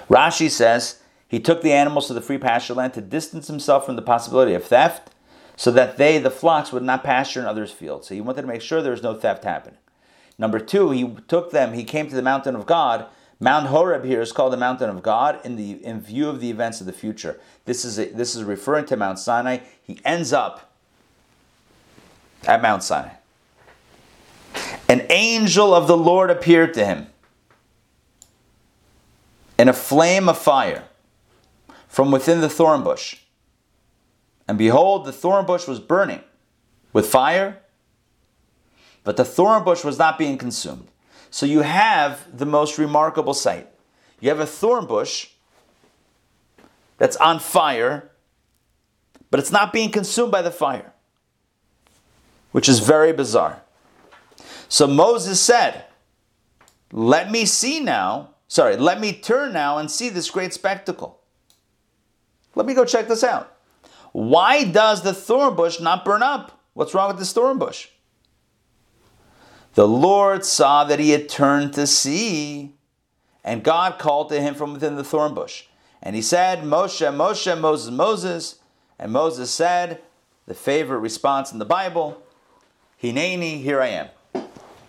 Rashi 0.09 0.51
says 0.51 1.01
he 1.29 1.39
took 1.39 1.63
the 1.63 1.73
animals 1.73 2.07
to 2.09 2.15
the 2.15 2.21
free 2.21 2.39
pasture 2.39 2.75
land 2.75 2.95
to 2.95 3.01
distance 3.01 3.47
himself 3.47 3.87
from 3.87 3.97
the 3.97 4.03
possibility 4.03 4.55
of 4.55 4.65
theft, 4.65 5.11
so 5.57 5.71
that 5.71 5.97
they, 5.97 6.19
the 6.19 6.31
flocks, 6.31 6.73
would 6.73 6.83
not 6.83 7.05
pasture 7.05 7.41
in 7.41 7.47
others' 7.47 7.71
fields. 7.71 8.09
So 8.09 8.15
he 8.15 8.21
wanted 8.21 8.43
to 8.43 8.49
make 8.49 8.63
sure 8.63 8.81
there 8.81 8.93
was 8.93 9.03
no 9.03 9.15
theft 9.15 9.45
happening. 9.45 9.79
Number 10.39 10.61
two, 10.61 10.91
he 10.93 11.17
took 11.27 11.51
them, 11.51 11.75
he 11.75 11.85
came 11.85 12.09
to 12.09 12.15
the 12.15 12.23
mountain 12.23 12.55
of 12.55 12.65
God 12.65 13.07
Mount 13.41 13.69
Horeb 13.69 14.05
here 14.05 14.21
is 14.21 14.33
called 14.33 14.53
the 14.53 14.57
mountain 14.57 14.91
of 14.91 15.03
God 15.03 15.41
in 15.45 15.57
the 15.57 15.85
in 15.85 16.01
view 16.01 16.29
of 16.29 16.41
the 16.41 16.51
events 16.51 16.81
of 16.81 16.87
the 16.87 16.93
future. 16.93 17.39
This 17.67 17.85
is 17.85 17.99
a, 17.99 18.07
this 18.07 18.35
is 18.35 18.43
referring 18.43 18.87
to 18.87 18.97
Mount 18.97 19.19
Sinai. 19.19 19.59
He 19.83 20.01
ends 20.05 20.33
up 20.33 20.73
at 22.47 22.61
Mount 22.61 22.83
Sinai. 22.83 23.15
An 24.89 25.07
angel 25.11 25.73
of 25.73 25.87
the 25.87 25.97
Lord 25.97 26.31
appeared 26.31 26.75
to 26.75 26.85
him 26.85 27.09
in 29.57 29.69
a 29.69 29.73
flame 29.73 30.29
of 30.29 30.39
fire 30.39 30.85
from 31.89 32.13
within 32.13 32.41
the 32.41 32.49
thorn 32.49 32.85
bush. 32.85 33.17
And 34.47 34.57
behold, 34.57 35.05
the 35.05 35.13
thorn 35.13 35.47
bush 35.47 35.67
was 35.67 35.81
burning 35.81 36.21
with 36.93 37.07
fire, 37.07 37.61
but 39.05 39.17
the 39.17 39.25
thorn 39.25 39.65
bush 39.65 39.85
was 39.85 39.99
not 39.99 40.19
being 40.19 40.39
consumed. 40.39 40.89
So 41.31 41.47
you 41.47 41.61
have 41.61 42.25
the 42.37 42.47
most 42.47 42.79
remarkable 42.79 43.35
sight. 43.35 43.69
You 44.21 44.29
have 44.29 44.41
a 44.41 44.47
thorn 44.47 44.87
bush 44.87 45.31
that's 46.99 47.17
on 47.17 47.39
fire, 47.41 48.11
but 49.31 49.41
it's 49.41 49.53
not 49.53 49.73
being 49.73 49.91
consumed 49.91 50.33
by 50.33 50.43
the 50.43 50.51
fire, 50.51 50.93
which 52.53 52.69
is 52.69 52.81
very 52.81 53.13
bizarre. 53.13 53.63
So 54.69 54.87
Moses 54.87 55.41
said, 55.41 55.85
Let 56.93 57.31
me 57.31 57.45
see 57.45 57.81
now, 57.81 58.31
sorry, 58.49 58.77
let 58.77 59.01
me 59.01 59.13
turn 59.13 59.53
now 59.53 59.79
and 59.79 59.91
see 59.91 60.09
this 60.09 60.31
great 60.31 60.53
spectacle. 60.53 61.18
Let 62.59 62.67
me 62.67 62.75
go 62.75 62.85
check 62.85 63.07
this 63.07 63.23
out. 63.23 63.57
Why 64.11 64.65
does 64.65 65.03
the 65.03 65.15
thorn 65.15 65.55
bush 65.55 65.79
not 65.79 66.05
burn 66.05 66.25
up? 66.25 66.61
What's 66.75 66.93
wrong 66.93 67.07
with 67.07 67.21
this 67.21 67.33
thorn 67.33 67.57
bush? 67.57 67.87
The 69.75 69.87
Lord 69.87 70.45
saw 70.45 70.83
that 70.83 70.99
he 70.99 71.11
had 71.11 71.29
turned 71.29 71.73
to 71.75 71.87
see, 71.87 72.75
and 73.45 73.63
God 73.63 74.01
called 74.01 74.29
to 74.31 74.41
him 74.41 74.57
from 74.57 74.73
within 74.73 74.97
the 74.97 75.05
thorn 75.05 75.35
bush. 75.35 75.67
And 76.03 76.17
he 76.17 76.23
said, 76.23 76.65
Moshe, 76.65 77.07
Moshe, 77.15 77.61
Moses, 77.61 77.93
Moses. 77.93 78.59
And 78.99 79.13
Moses 79.13 79.53
said, 79.53 80.01
the 80.47 80.55
favorite 80.55 80.99
response 80.99 81.53
in 81.53 81.61
the 81.61 81.65
Bible, 81.65 82.21
Hineni, 83.01 83.63
here 83.63 83.81
I 83.81 83.89
am. 83.89 84.09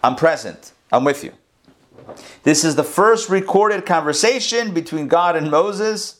I'm 0.03 0.15
present. 0.15 0.72
I'm 0.91 1.03
with 1.03 1.24
you. 1.24 1.34
This 2.41 2.63
is 2.63 2.76
the 2.76 2.84
first 2.84 3.30
recorded 3.30 3.86
conversation 3.86 4.74
between 4.74 5.07
God 5.07 5.36
and 5.36 5.51
Moses. 5.51 6.18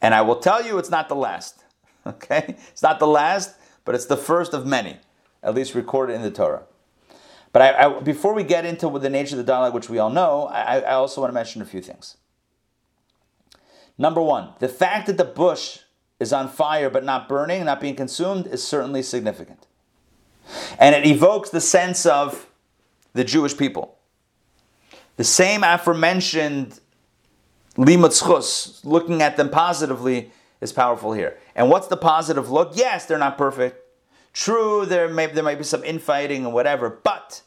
And 0.00 0.14
I 0.14 0.22
will 0.22 0.36
tell 0.36 0.64
you, 0.64 0.78
it's 0.78 0.90
not 0.90 1.08
the 1.08 1.16
last. 1.16 1.62
Okay? 2.06 2.54
It's 2.70 2.84
not 2.84 3.00
the 3.00 3.06
last, 3.08 3.56
but 3.84 3.96
it's 3.96 4.06
the 4.06 4.16
first 4.16 4.54
of 4.54 4.64
many, 4.64 4.98
at 5.42 5.56
least 5.56 5.74
recorded 5.74 6.14
in 6.14 6.22
the 6.22 6.30
Torah. 6.30 6.62
But 7.52 7.62
I, 7.62 7.86
I, 7.86 8.00
before 8.00 8.32
we 8.32 8.44
get 8.44 8.64
into 8.64 8.88
the 8.96 9.10
nature 9.10 9.34
of 9.34 9.38
the 9.38 9.42
dialogue, 9.42 9.74
which 9.74 9.90
we 9.90 9.98
all 9.98 10.10
know, 10.10 10.46
I, 10.46 10.78
I 10.82 10.92
also 10.92 11.20
want 11.20 11.30
to 11.30 11.34
mention 11.34 11.62
a 11.62 11.64
few 11.64 11.80
things. 11.80 12.16
Number 13.98 14.22
one, 14.22 14.50
the 14.60 14.68
fact 14.68 15.08
that 15.08 15.16
the 15.16 15.24
bush 15.24 15.80
is 16.20 16.32
on 16.32 16.48
fire 16.48 16.90
but 16.90 17.02
not 17.02 17.28
burning, 17.28 17.64
not 17.64 17.80
being 17.80 17.96
consumed, 17.96 18.46
is 18.46 18.62
certainly 18.62 19.02
significant. 19.02 19.66
And 20.78 20.94
it 20.94 21.06
evokes 21.06 21.50
the 21.50 21.60
sense 21.60 22.06
of 22.06 22.46
the 23.14 23.24
Jewish 23.24 23.56
people. 23.56 23.96
The 25.16 25.24
same 25.24 25.64
aforementioned 25.64 26.78
limud 27.76 28.10
zechus, 28.10 28.84
looking 28.84 29.22
at 29.22 29.36
them 29.36 29.50
positively, 29.50 30.30
is 30.60 30.72
powerful 30.72 31.12
here. 31.12 31.38
And 31.54 31.70
what's 31.70 31.88
the 31.88 31.96
positive 31.96 32.50
look? 32.50 32.72
Yes, 32.74 33.06
they're 33.06 33.18
not 33.18 33.38
perfect. 33.38 33.82
True, 34.32 34.84
there 34.84 35.08
may, 35.08 35.26
there 35.26 35.44
might 35.44 35.58
be 35.58 35.64
some 35.64 35.84
infighting 35.84 36.44
and 36.44 36.54
whatever, 36.54 36.90
but 36.90 37.42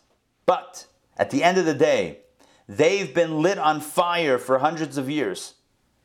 but 0.45 0.87
at 1.15 1.29
the 1.29 1.43
end 1.43 1.59
of 1.59 1.65
the 1.65 1.75
day, 1.75 2.21
they've 2.67 3.13
been 3.13 3.43
lit 3.43 3.59
on 3.59 3.81
fire 3.81 4.39
for 4.39 4.57
hundreds 4.57 4.97
of 4.97 5.07
years, 5.07 5.53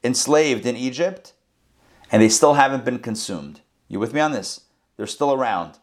enslaved 0.02 0.66
in 0.66 0.76
Egypt, 0.76 1.32
and 2.12 2.20
they 2.20 2.28
still 2.28 2.54
haven't 2.54 2.84
been 2.84 2.98
consumed. 2.98 3.62
You 3.88 3.98
with 3.98 4.12
me 4.12 4.20
on 4.20 4.32
this? 4.32 4.60
They're 4.98 5.06
still 5.06 5.32
around. 5.32 5.78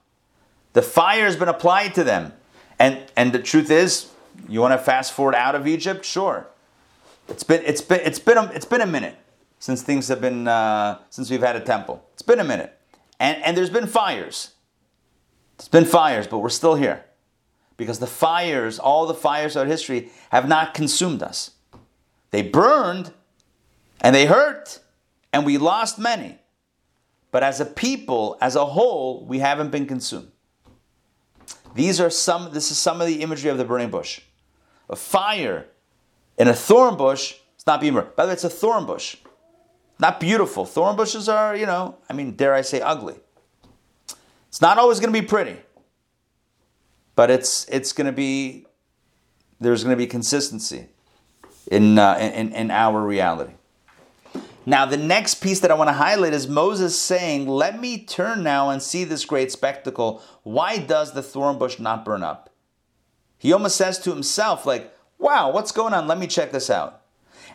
The 0.74 0.84
fire 0.84 1.26
has 1.26 1.36
been 1.36 1.48
applied 1.48 1.96
to 1.96 2.04
them. 2.04 2.34
And, 2.78 3.00
and 3.16 3.34
the 3.34 3.40
truth 3.40 3.72
is, 3.72 4.12
you 4.48 4.62
want 4.62 4.74
to 4.74 4.78
fast 4.78 5.12
forward 5.12 5.34
out 5.34 5.56
of 5.56 5.68
Egypt? 5.68 6.06
Sure. 6.06 6.48
It's 7.28 7.44
been, 7.44 7.62
it's 7.66 7.82
been, 7.82 8.02
it's 8.02 8.20
been, 8.20 8.38
a, 8.38 8.44
it's 8.52 8.66
been 8.66 8.82
a 8.82 8.88
minute 8.88 9.16
since 9.60 9.82
things 9.82 10.08
have 10.08 10.22
been, 10.22 10.48
uh, 10.48 11.00
since 11.10 11.30
we've 11.30 11.42
had 11.42 11.56
a 11.56 11.62
temple. 11.62 12.04
It's 12.14 12.22
been 12.22 12.40
a 12.40 12.44
minute. 12.44 12.78
And, 13.20 13.42
and 13.44 13.56
there's 13.56 13.70
been 13.70 13.88
fires. 13.88 14.52
It's 15.56 15.68
been 15.68 15.86
fires, 15.86 16.28
but 16.28 16.40
we're 16.40 16.50
still 16.50 16.76
here 16.76 17.06
because 17.78 18.00
the 18.00 18.08
fires, 18.08 18.80
all 18.80 19.06
the 19.06 19.14
fires 19.14 19.56
of 19.56 19.68
history, 19.68 20.10
have 20.30 20.48
not 20.48 20.74
consumed 20.74 21.24
us. 21.24 21.52
They 22.32 22.42
burned 22.42 23.14
and 24.02 24.16
they 24.16 24.26
hurt, 24.26 24.80
and 25.32 25.46
we 25.46 25.58
lost 25.58 26.00
many. 26.00 26.40
But 27.30 27.44
as 27.44 27.60
a 27.60 27.66
people, 27.66 28.38
as 28.42 28.56
a 28.56 28.66
whole, 28.66 29.26
we 29.26 29.40
haven't 29.40 29.72
been 29.72 29.86
consumed. 29.86 30.32
These 31.76 32.02
are 32.02 32.10
some, 32.10 32.52
this 32.52 32.72
is 32.72 32.78
some 32.78 33.00
of 33.00 33.08
the 33.08 33.22
imagery 33.22 33.50
of 33.50 33.58
the 33.58 33.66
burning 33.66 33.90
bush. 33.90 34.22
A 34.90 34.96
fire 34.96 35.68
in 36.42 36.48
a 36.48 36.54
thorn 36.54 36.98
bush, 36.98 37.36
it's 37.56 37.68
not 37.68 37.82
burned. 37.82 38.16
By 38.16 38.26
the 38.26 38.30
way, 38.30 38.34
it's 38.34 38.44
a 38.44 38.50
thorn 38.50 38.86
bush. 38.86 39.18
Not 40.00 40.20
beautiful. 40.20 40.66
Thorn 40.66 40.96
bushes 40.96 41.30
are, 41.30 41.56
you 41.56 41.68
know, 41.68 41.98
I 42.10 42.14
mean, 42.14 42.32
dare 42.32 42.56
I 42.56 42.62
say, 42.62 42.82
ugly. 42.82 43.16
It's 44.48 44.62
not 44.62 44.78
always 44.78 45.00
going 45.00 45.14
to 45.14 45.22
be 45.22 45.26
pretty 45.26 45.58
but 47.16 47.30
it's 47.30 47.66
it's 47.70 47.94
going 47.94 48.06
to 48.06 48.12
be 48.12 48.66
there's 49.60 49.84
going 49.84 49.96
to 49.96 49.98
be 49.98 50.08
consistency 50.08 50.88
in, 51.68 52.00
uh, 52.00 52.18
in 52.20 52.52
in 52.54 52.72
our 52.72 53.00
reality. 53.06 53.54
Now, 54.66 54.86
the 54.86 54.98
next 54.98 55.36
piece 55.36 55.60
that 55.60 55.72
I 55.72 55.74
want 55.74 55.90
to 55.90 55.94
highlight 55.94 56.34
is 56.34 56.48
Moses 56.48 57.00
saying, 57.00 57.48
Let 57.48 57.80
me 57.80 58.04
turn 58.04 58.44
now 58.44 58.70
and 58.70 58.82
see 58.82 59.04
this 59.04 59.26
great 59.26 59.52
spectacle. 59.52 60.22
Why 60.44 60.78
does 60.78 61.14
the 61.14 61.24
thorn 61.24 61.58
bush 61.58 61.80
not 61.80 62.06
burn 62.06 62.24
up? 62.24 62.50
He 63.38 63.54
almost 63.54 63.76
says 63.76 63.98
to 64.00 64.12
himself, 64.12 64.66
like, 64.68 64.94
Wow, 65.22 65.52
what's 65.52 65.72
going 65.72 65.94
on? 65.94 66.08
Let 66.08 66.18
me 66.18 66.26
check 66.26 66.52
this 66.52 66.70
out. 66.70 67.02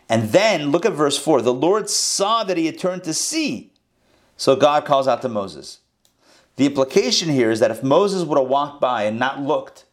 And 0.07 0.29
then 0.29 0.71
look 0.71 0.85
at 0.85 0.93
verse 0.93 1.17
4. 1.17 1.41
The 1.41 1.53
Lord 1.53 1.89
saw 1.89 2.45
that 2.45 2.57
he 2.57 2.65
had 2.65 2.79
turned 2.79 3.03
to 3.03 3.13
see. 3.13 3.73
So 4.37 4.55
God 4.55 4.85
calls 4.85 5.07
out 5.07 5.21
to 5.21 5.29
Moses. 5.29 5.81
The 6.55 6.65
implication 6.65 7.29
here 7.29 7.51
is 7.51 7.59
that 7.59 7.69
if 7.69 7.83
Moses 7.83 8.23
would 8.23 8.37
have 8.37 8.47
walked 8.47 8.79
by 8.79 9.03
and 9.03 9.19
not 9.19 9.41
looked, 9.41 9.83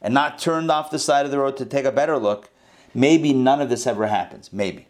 and 0.00 0.14
not 0.14 0.38
turned 0.38 0.70
off 0.70 0.90
the 0.90 0.98
side 0.98 1.26
of 1.26 1.30
the 1.30 1.38
road 1.38 1.58
to 1.58 1.66
take 1.66 1.84
a 1.84 1.92
better 1.92 2.16
look, 2.16 2.48
maybe 2.94 3.34
none 3.34 3.60
of 3.60 3.68
this 3.68 3.86
ever 3.86 4.06
happens. 4.06 4.50
Maybe. 4.50 4.88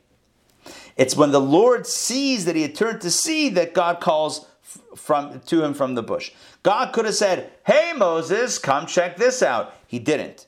It's 0.97 1.17
when 1.17 1.33
the 1.33 1.41
Lord 1.41 1.85
sees 1.85 2.45
that 2.45 2.55
he 2.55 2.63
had 2.63 2.77
turned 2.77 3.01
to 3.01 3.11
see 3.11 3.49
that 3.49 3.75
God 3.75 4.01
calls 4.01 4.47
from 4.95 5.41
to 5.47 5.65
him 5.65 5.75
from 5.75 5.97
the 5.97 6.03
bush. 6.03 6.31
God 6.63 6.93
could 6.93 7.07
have 7.07 7.17
said, 7.17 7.51
"Hey 7.67 7.93
Moses, 7.97 8.59
come 8.59 8.87
check 8.87 9.17
this 9.17 9.43
out." 9.43 9.75
He 9.87 9.99
didn't. 9.99 10.47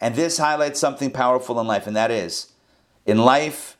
And 0.00 0.14
this 0.14 0.38
highlights 0.38 0.80
something 0.80 1.10
powerful 1.10 1.60
in 1.60 1.66
life 1.66 1.86
and 1.86 1.96
that 1.96 2.10
is 2.10 2.52
in 3.06 3.18
life 3.18 3.76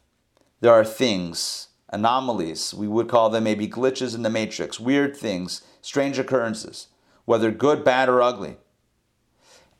there 0.61 0.73
are 0.73 0.85
things, 0.85 1.69
anomalies, 1.89 2.75
we 2.75 2.87
would 2.87 3.09
call 3.09 3.31
them 3.31 3.45
maybe 3.45 3.67
glitches 3.67 4.15
in 4.15 4.23
the 4.23 4.31
matrix, 4.31 4.79
weird 4.79 5.17
things, 5.17 5.63
strange 5.81 6.19
occurrences, 6.19 6.89
whether 7.25 7.51
good, 7.51 7.83
bad 7.83 8.09
or 8.09 8.21
ugly. 8.21 8.57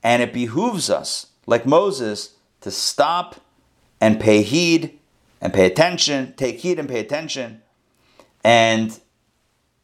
And 0.03 0.23
it 0.23 0.33
behooves 0.33 0.89
us, 0.89 1.27
like 1.45 1.65
Moses, 1.65 2.35
to 2.61 2.71
stop 2.71 3.35
and 3.99 4.19
pay 4.19 4.41
heed 4.41 4.99
and 5.39 5.53
pay 5.53 5.65
attention, 5.65 6.33
take 6.35 6.59
heed 6.59 6.79
and 6.79 6.89
pay 6.89 6.99
attention, 6.99 7.61
and 8.43 8.99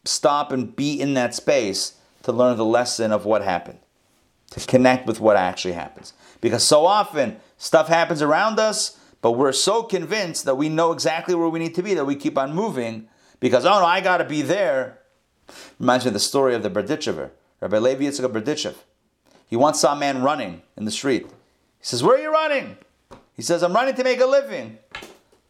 stop 0.06 0.52
and 0.52 0.76
be 0.76 1.00
in 1.00 1.14
that 1.14 1.36
space 1.36 1.96
to 2.24 2.32
learn 2.32 2.58
the 2.58 2.66
lesson 2.66 3.12
of 3.12 3.26
what 3.26 3.44
happened, 3.44 3.80
to 4.52 4.60
connect 4.66 5.06
with 5.06 5.20
what 5.20 5.38
actually 5.38 5.74
happens. 5.74 6.14
Because 6.42 6.64
so 6.64 6.86
often 6.86 7.38
stuff 7.58 7.88
happens 7.88 8.22
around 8.22 8.60
us, 8.60 9.00
but 9.22 9.32
we're 9.32 9.52
so 9.52 9.84
convinced 9.84 10.46
that 10.46 10.56
we 10.56 10.70
know 10.70 10.92
exactly 10.92 11.36
where 11.36 11.50
we 11.50 11.60
need 11.60 11.76
to 11.76 11.84
be 11.84 11.94
that 11.96 12.06
we 12.06 12.16
keep 12.16 12.38
on 12.38 12.54
moving 12.54 13.08
because, 13.40 13.66
oh 13.66 13.80
no, 13.80 13.86
I 13.86 14.02
got 14.02 14.18
to 14.18 14.26
be 14.26 14.42
there. 14.42 15.00
Reminds 15.80 16.06
me 16.06 16.10
of 16.10 16.14
the 16.14 16.20
story 16.20 16.54
of 16.56 16.64
the 16.64 16.70
Berdichever, 16.70 17.32
Rabbi 17.62 17.78
Levi 17.78 18.04
Yitzchak 18.04 18.32
Berdichev. 18.32 18.76
He 19.48 19.56
once 19.56 19.80
saw 19.80 19.94
a 19.94 19.96
man 19.96 20.22
running 20.22 20.62
in 20.76 20.86
the 20.86 20.92
street. 20.92 21.26
He 21.26 21.86
says, 21.86 22.04
Where 22.04 22.18
are 22.18 22.22
you 22.22 22.32
running? 22.32 22.78
He 23.34 23.42
says, 23.42 23.64
I'm 23.64 23.74
running 23.74 23.96
to 23.96 24.04
make 24.04 24.20
a 24.20 24.26
living. 24.26 24.78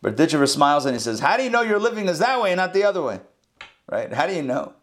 Berdichever 0.03 0.47
smiles 0.47 0.85
and 0.85 0.95
he 0.95 0.99
says, 0.99 1.19
How 1.19 1.37
do 1.37 1.43
you 1.43 1.49
know 1.49 1.61
your 1.61 1.79
living 1.79 2.07
is 2.07 2.19
that 2.19 2.41
way 2.41 2.51
and 2.51 2.57
not 2.57 2.73
the 2.73 2.83
other 2.83 3.01
way? 3.01 3.19
Right? 3.89 4.13
How 4.13 4.27
do 4.27 4.33
you 4.33 4.43
know? 4.43 4.73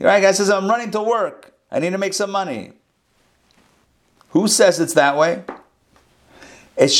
Right 0.00 0.20
guy 0.20 0.32
says, 0.32 0.50
I'm 0.50 0.68
running 0.68 0.92
to 0.92 1.02
work. 1.02 1.54
I 1.70 1.80
need 1.80 1.90
to 1.90 1.98
make 1.98 2.14
some 2.14 2.30
money. 2.30 2.72
Who 4.30 4.48
says 4.48 4.80
it's 4.80 4.94
that 4.94 5.16
way? 5.16 5.42
It, 6.76 6.92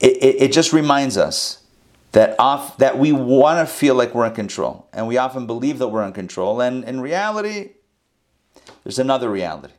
it, 0.00 0.42
it 0.42 0.52
just 0.52 0.72
reminds 0.72 1.16
us 1.16 1.64
that 2.12 2.36
off, 2.38 2.78
that 2.78 2.98
we 2.98 3.12
want 3.12 3.66
to 3.66 3.72
feel 3.72 3.94
like 3.94 4.14
we're 4.14 4.26
in 4.26 4.34
control, 4.34 4.88
and 4.92 5.06
we 5.06 5.18
often 5.18 5.46
believe 5.46 5.78
that 5.78 5.88
we're 5.88 6.04
in 6.04 6.12
control, 6.12 6.60
and 6.60 6.84
in 6.84 7.00
reality, 7.00 7.70
there's 8.82 8.98
another 8.98 9.28
reality. 9.30 9.74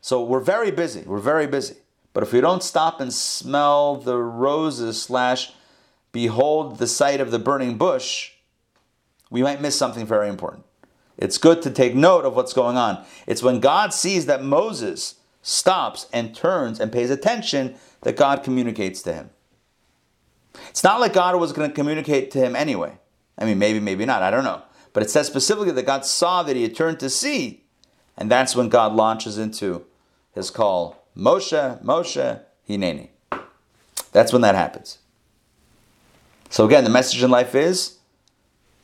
So 0.00 0.22
we're 0.22 0.40
very 0.40 0.70
busy. 0.70 1.02
We're 1.06 1.18
very 1.18 1.46
busy. 1.46 1.76
But 2.12 2.22
if 2.22 2.32
we 2.32 2.40
don't 2.40 2.62
stop 2.62 3.00
and 3.00 3.12
smell 3.12 3.96
the 3.96 4.18
roses 4.18 5.00
slash 5.00 5.52
behold 6.12 6.78
the 6.78 6.86
sight 6.86 7.20
of 7.20 7.30
the 7.30 7.38
burning 7.38 7.78
bush, 7.78 8.32
we 9.30 9.42
might 9.42 9.60
miss 9.60 9.76
something 9.76 10.06
very 10.06 10.28
important. 10.28 10.64
It's 11.16 11.38
good 11.38 11.62
to 11.62 11.70
take 11.70 11.94
note 11.94 12.24
of 12.24 12.34
what's 12.34 12.52
going 12.52 12.76
on. 12.76 13.04
It's 13.26 13.42
when 13.42 13.60
God 13.60 13.94
sees 13.94 14.26
that 14.26 14.42
Moses 14.42 15.16
stops 15.42 16.08
and 16.12 16.34
turns 16.34 16.80
and 16.80 16.92
pays 16.92 17.10
attention 17.10 17.76
that 18.02 18.16
God 18.16 18.42
communicates 18.42 19.02
to 19.02 19.12
him. 19.12 19.30
It's 20.70 20.84
not 20.84 21.00
like 21.00 21.12
God 21.12 21.38
was 21.38 21.52
going 21.52 21.68
to 21.68 21.74
communicate 21.74 22.30
to 22.32 22.38
him 22.38 22.56
anyway. 22.56 22.98
I 23.38 23.44
mean, 23.44 23.58
maybe, 23.58 23.80
maybe 23.80 24.04
not. 24.04 24.22
I 24.22 24.30
don't 24.30 24.44
know. 24.44 24.62
But 24.92 25.02
it 25.02 25.10
says 25.10 25.26
specifically 25.26 25.72
that 25.72 25.86
God 25.86 26.04
saw 26.04 26.42
that 26.44 26.56
he 26.56 26.62
had 26.62 26.76
turned 26.76 27.00
to 27.00 27.10
see, 27.10 27.64
and 28.16 28.30
that's 28.30 28.54
when 28.54 28.68
God 28.68 28.94
launches 28.94 29.38
into 29.38 29.84
his 30.34 30.50
call 30.50 31.04
Moshe, 31.16 31.82
Moshe, 31.82 32.40
Hineni. 32.68 33.08
That's 34.12 34.32
when 34.32 34.42
that 34.42 34.54
happens. 34.54 34.98
So 36.48 36.64
again, 36.64 36.84
the 36.84 36.90
message 36.90 37.22
in 37.22 37.30
life 37.30 37.54
is 37.54 37.98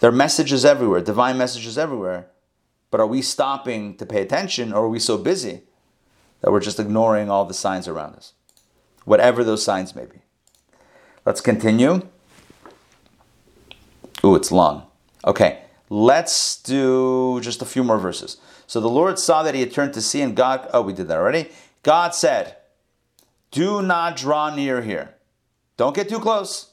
there 0.00 0.08
are 0.08 0.14
messages 0.14 0.64
everywhere, 0.64 1.00
divine 1.00 1.38
messages 1.38 1.78
everywhere. 1.78 2.26
But 2.90 3.00
are 3.00 3.06
we 3.06 3.22
stopping 3.22 3.96
to 3.98 4.06
pay 4.06 4.20
attention 4.20 4.72
or 4.72 4.86
are 4.86 4.88
we 4.88 4.98
so 4.98 5.16
busy 5.16 5.62
that 6.40 6.50
we're 6.50 6.60
just 6.60 6.80
ignoring 6.80 7.30
all 7.30 7.44
the 7.44 7.54
signs 7.54 7.86
around 7.86 8.16
us? 8.16 8.32
Whatever 9.04 9.44
those 9.44 9.64
signs 9.64 9.94
may 9.94 10.06
be. 10.06 10.18
Let's 11.24 11.40
continue. 11.40 12.08
Ooh, 14.24 14.34
it's 14.34 14.50
long. 14.50 14.86
Okay, 15.24 15.62
let's 15.88 16.60
do 16.60 17.40
just 17.42 17.62
a 17.62 17.66
few 17.66 17.84
more 17.84 17.98
verses. 17.98 18.38
So 18.66 18.80
the 18.80 18.88
Lord 18.88 19.18
saw 19.18 19.42
that 19.42 19.54
he 19.54 19.60
had 19.60 19.72
turned 19.72 19.94
to 19.94 20.00
see, 20.00 20.22
and 20.22 20.36
God, 20.36 20.68
oh, 20.72 20.82
we 20.82 20.92
did 20.92 21.08
that 21.08 21.18
already. 21.18 21.50
God 21.82 22.14
said, 22.14 22.56
Do 23.50 23.82
not 23.82 24.16
draw 24.16 24.54
near 24.54 24.82
here. 24.82 25.14
Don't 25.76 25.96
get 25.96 26.08
too 26.08 26.20
close. 26.20 26.70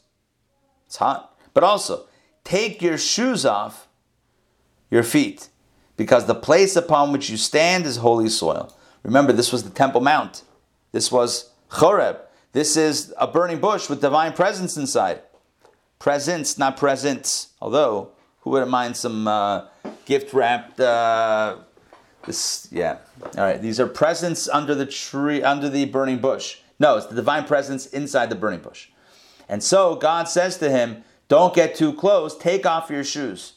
It's 0.86 0.98
hot. 0.98 1.38
But 1.54 1.64
also, 1.64 2.07
take 2.48 2.82
your 2.82 2.98
shoes 2.98 3.46
off 3.46 3.90
your 4.90 5.04
feet, 5.04 5.50
because 5.98 6.28
the 6.28 6.36
place 6.36 6.78
upon 6.78 7.12
which 7.12 7.30
you 7.30 7.36
stand 7.36 7.86
is 7.86 7.98
holy 7.98 8.30
soil. 8.30 8.74
Remember, 9.04 9.34
this 9.34 9.52
was 9.52 9.64
the 9.64 9.70
Temple 9.70 10.00
Mount. 10.00 10.44
This 10.94 11.12
was 11.12 11.52
Choreb. 11.70 12.20
This 12.54 12.78
is 12.78 13.14
a 13.18 13.28
burning 13.28 13.60
bush 13.60 13.90
with 13.90 14.00
divine 14.00 14.32
presence 14.32 14.78
inside. 14.78 15.24
Presence, 16.00 16.58
not 16.58 16.78
presents. 16.78 17.50
Although, 17.62 18.12
who 18.40 18.52
wouldn't 18.52 18.72
mind 18.72 18.96
some 18.96 19.28
uh, 19.28 19.66
gift 20.06 20.34
wrapped? 20.34 20.80
Uh, 20.80 21.58
this, 22.26 22.70
yeah. 22.72 23.00
All 23.38 23.44
right. 23.44 23.62
These 23.62 23.78
are 23.82 23.88
presents 23.88 24.48
under 24.48 24.74
the 24.74 24.86
tree, 24.86 25.44
under 25.44 25.68
the 25.70 25.84
burning 25.84 26.20
bush. 26.20 26.60
No, 26.80 26.96
it's 26.96 27.08
the 27.08 27.16
divine 27.16 27.44
presence 27.44 27.88
inside 27.88 28.30
the 28.30 28.36
burning 28.36 28.62
bush. 28.62 28.88
And 29.50 29.62
so 29.62 29.96
God 29.96 30.30
says 30.30 30.58
to 30.60 30.70
him, 30.70 31.04
"Don't 31.28 31.54
get 31.54 31.76
too 31.76 31.94
close. 31.94 32.38
Take 32.38 32.66
off 32.66 32.90
your 32.90 33.04
shoes, 33.04 33.54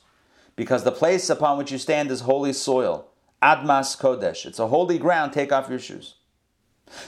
because 0.57 0.85
the 0.85 0.93
place 0.93 1.31
upon 1.31 1.59
which 1.59 1.73
you 1.73 1.79
stand 1.79 2.11
is 2.11 2.23
holy 2.23 2.53
soil. 2.53 3.07
Admas 3.43 3.99
kodesh. 3.99 4.45
It's 4.47 4.59
a 4.59 4.69
holy 4.69 4.99
ground. 4.99 5.33
Take 5.33 5.53
off 5.53 5.69
your 5.69 5.79
shoes." 5.79 6.15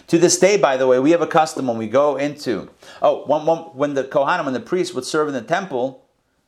To 0.09 0.19
this 0.19 0.39
day, 0.39 0.57
by 0.57 0.77
the 0.77 0.87
way, 0.87 0.99
we 0.99 1.11
have 1.11 1.23
a 1.23 1.27
custom 1.27 1.67
when 1.67 1.77
we 1.77 1.89
go 1.89 2.17
into 2.17 2.71
oh, 3.01 3.25
when, 3.27 3.47
when, 3.47 3.59
when 3.59 3.95
the 3.95 4.05
Kohanim, 4.05 4.45
when 4.45 4.55
the 4.55 4.61
priests 4.61 4.95
would 4.95 5.05
serve 5.05 5.29
in 5.29 5.35
the 5.35 5.43
temple, 5.43 6.05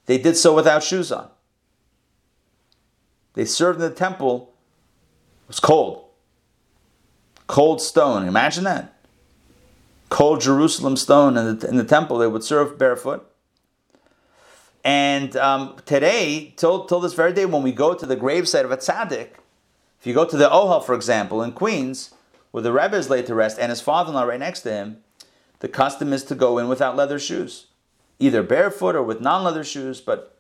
they 0.07 0.19
did 0.19 0.37
so 0.37 0.55
without 0.55 0.83
shoes 0.83 1.11
on. 1.11 1.29
They 3.35 3.45
served 3.45 3.81
in 3.81 3.89
the 3.89 3.95
temple. 3.95 4.55
It 5.45 5.49
was 5.49 5.61
cold. 5.61 6.05
Cold 7.47 7.83
stone. 7.83 8.27
Imagine 8.27 8.65
that. 8.65 8.97
Cold 10.09 10.41
Jerusalem 10.41 10.97
stone 10.97 11.37
in 11.37 11.59
the, 11.59 11.69
in 11.69 11.77
the 11.77 11.85
temple. 11.85 12.19
They 12.19 12.29
would 12.29 12.45
serve 12.45 12.79
barefoot. 12.79 13.29
And 14.85 15.35
um, 15.37 15.77
today, 15.87 16.53
till, 16.57 16.85
till 16.85 17.01
this 17.01 17.15
very 17.15 17.33
day, 17.33 17.47
when 17.47 17.63
we 17.63 17.73
go 17.73 17.95
to 17.95 18.05
the 18.05 18.17
gravesite 18.17 18.65
of 18.65 18.71
a 18.71 18.77
tzaddik, 18.77 19.31
if 19.99 20.07
you 20.07 20.13
go 20.13 20.27
to 20.27 20.37
the 20.37 20.51
Ohel, 20.51 20.85
for 20.85 20.95
example, 20.95 21.43
in 21.43 21.53
Queens, 21.53 22.13
where 22.51 22.63
the 22.63 22.73
Rebbe 22.73 22.95
is 22.95 23.09
laid 23.09 23.27
to 23.27 23.35
rest 23.35 23.59
and 23.59 23.71
his 23.71 23.81
father-in-law 23.81 24.25
right 24.25 24.39
next 24.39 24.61
to 24.61 24.71
him, 24.71 24.99
the 25.61 25.69
custom 25.69 26.13
is 26.13 26.23
to 26.25 26.35
go 26.35 26.59
in 26.59 26.69
without 26.69 26.95
leather 26.95 27.19
shoes, 27.19 27.69
either 28.19 28.43
barefoot 28.43 28.95
or 28.95 29.03
with 29.03 29.23
non-leather 29.23 29.65
shoes, 29.65 30.03
but 30.03 30.37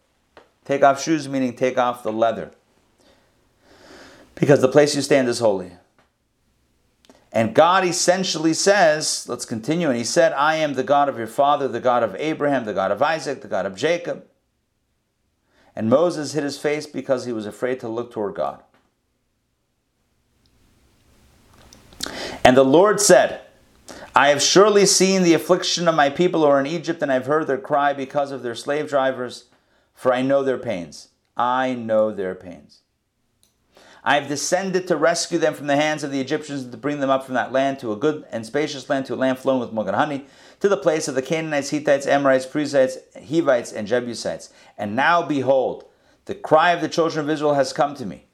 take 0.66 0.82
off 0.82 1.02
shoes 1.02 1.26
meaning 1.26 1.56
take 1.56 1.78
off 1.78 2.02
the 2.02 2.12
leather. 2.12 2.50
Because 4.34 4.60
the 4.60 4.68
place 4.68 4.94
you 4.94 5.00
stand 5.00 5.28
is 5.28 5.38
holy. 5.38 5.72
And 7.32 7.54
God 7.54 7.86
essentially 7.86 8.52
says, 8.52 9.26
let's 9.26 9.46
continue, 9.46 9.88
and 9.88 9.96
he 9.96 10.04
said, 10.04 10.34
I 10.34 10.56
am 10.56 10.74
the 10.74 10.84
God 10.84 11.08
of 11.08 11.16
your 11.16 11.26
father, 11.26 11.66
the 11.66 11.80
God 11.80 12.02
of 12.02 12.14
Abraham, 12.16 12.66
the 12.66 12.74
God 12.74 12.90
of 12.90 13.00
Isaac, 13.00 13.40
the 13.40 13.48
God 13.48 13.64
of 13.64 13.74
Jacob. 13.74 14.26
And 15.76 15.90
Moses 15.90 16.32
hid 16.32 16.44
his 16.44 16.58
face 16.58 16.86
because 16.86 17.24
he 17.24 17.32
was 17.32 17.46
afraid 17.46 17.80
to 17.80 17.88
look 17.88 18.12
toward 18.12 18.34
God. 18.34 18.62
And 22.44 22.56
the 22.56 22.64
Lord 22.64 23.00
said, 23.00 23.40
I 24.14 24.28
have 24.28 24.42
surely 24.42 24.86
seen 24.86 25.22
the 25.22 25.34
affliction 25.34 25.88
of 25.88 25.94
my 25.94 26.10
people 26.10 26.42
who 26.42 26.46
are 26.46 26.60
in 26.60 26.66
Egypt, 26.66 27.02
and 27.02 27.10
I've 27.10 27.26
heard 27.26 27.46
their 27.46 27.58
cry 27.58 27.92
because 27.92 28.30
of 28.30 28.42
their 28.42 28.54
slave 28.54 28.88
drivers, 28.88 29.46
for 29.94 30.12
I 30.12 30.22
know 30.22 30.44
their 30.44 30.58
pains. 30.58 31.08
I 31.36 31.74
know 31.74 32.12
their 32.12 32.34
pains. 32.34 32.80
I 34.04 34.16
have 34.16 34.28
descended 34.28 34.86
to 34.86 34.96
rescue 34.96 35.38
them 35.38 35.54
from 35.54 35.66
the 35.66 35.76
hands 35.76 36.04
of 36.04 36.12
the 36.12 36.20
Egyptians 36.20 36.62
and 36.62 36.72
to 36.72 36.78
bring 36.78 37.00
them 37.00 37.10
up 37.10 37.24
from 37.24 37.34
that 37.34 37.52
land 37.52 37.78
to 37.78 37.92
a 37.92 37.96
good 37.96 38.24
and 38.30 38.44
spacious 38.44 38.88
land, 38.90 39.06
to 39.06 39.14
a 39.14 39.16
land 39.16 39.38
flowing 39.38 39.60
with 39.60 39.72
milk 39.72 39.86
and 39.86 39.96
honey, 39.96 40.26
to 40.60 40.68
the 40.68 40.76
place 40.76 41.08
of 41.08 41.14
the 41.14 41.22
Canaanites, 41.22 41.70
Hittites, 41.70 42.06
Amorites, 42.06 42.46
Perizzites, 42.46 42.98
Hivites, 43.28 43.72
and 43.72 43.86
Jebusites. 43.86 44.50
And 44.78 44.96
now 44.96 45.22
behold, 45.22 45.84
the 46.26 46.34
cry 46.34 46.72
of 46.72 46.80
the 46.80 46.88
children 46.88 47.24
of 47.24 47.30
Israel 47.30 47.54
has 47.54 47.72
come 47.72 47.94
to 47.96 48.06
me. 48.06 48.24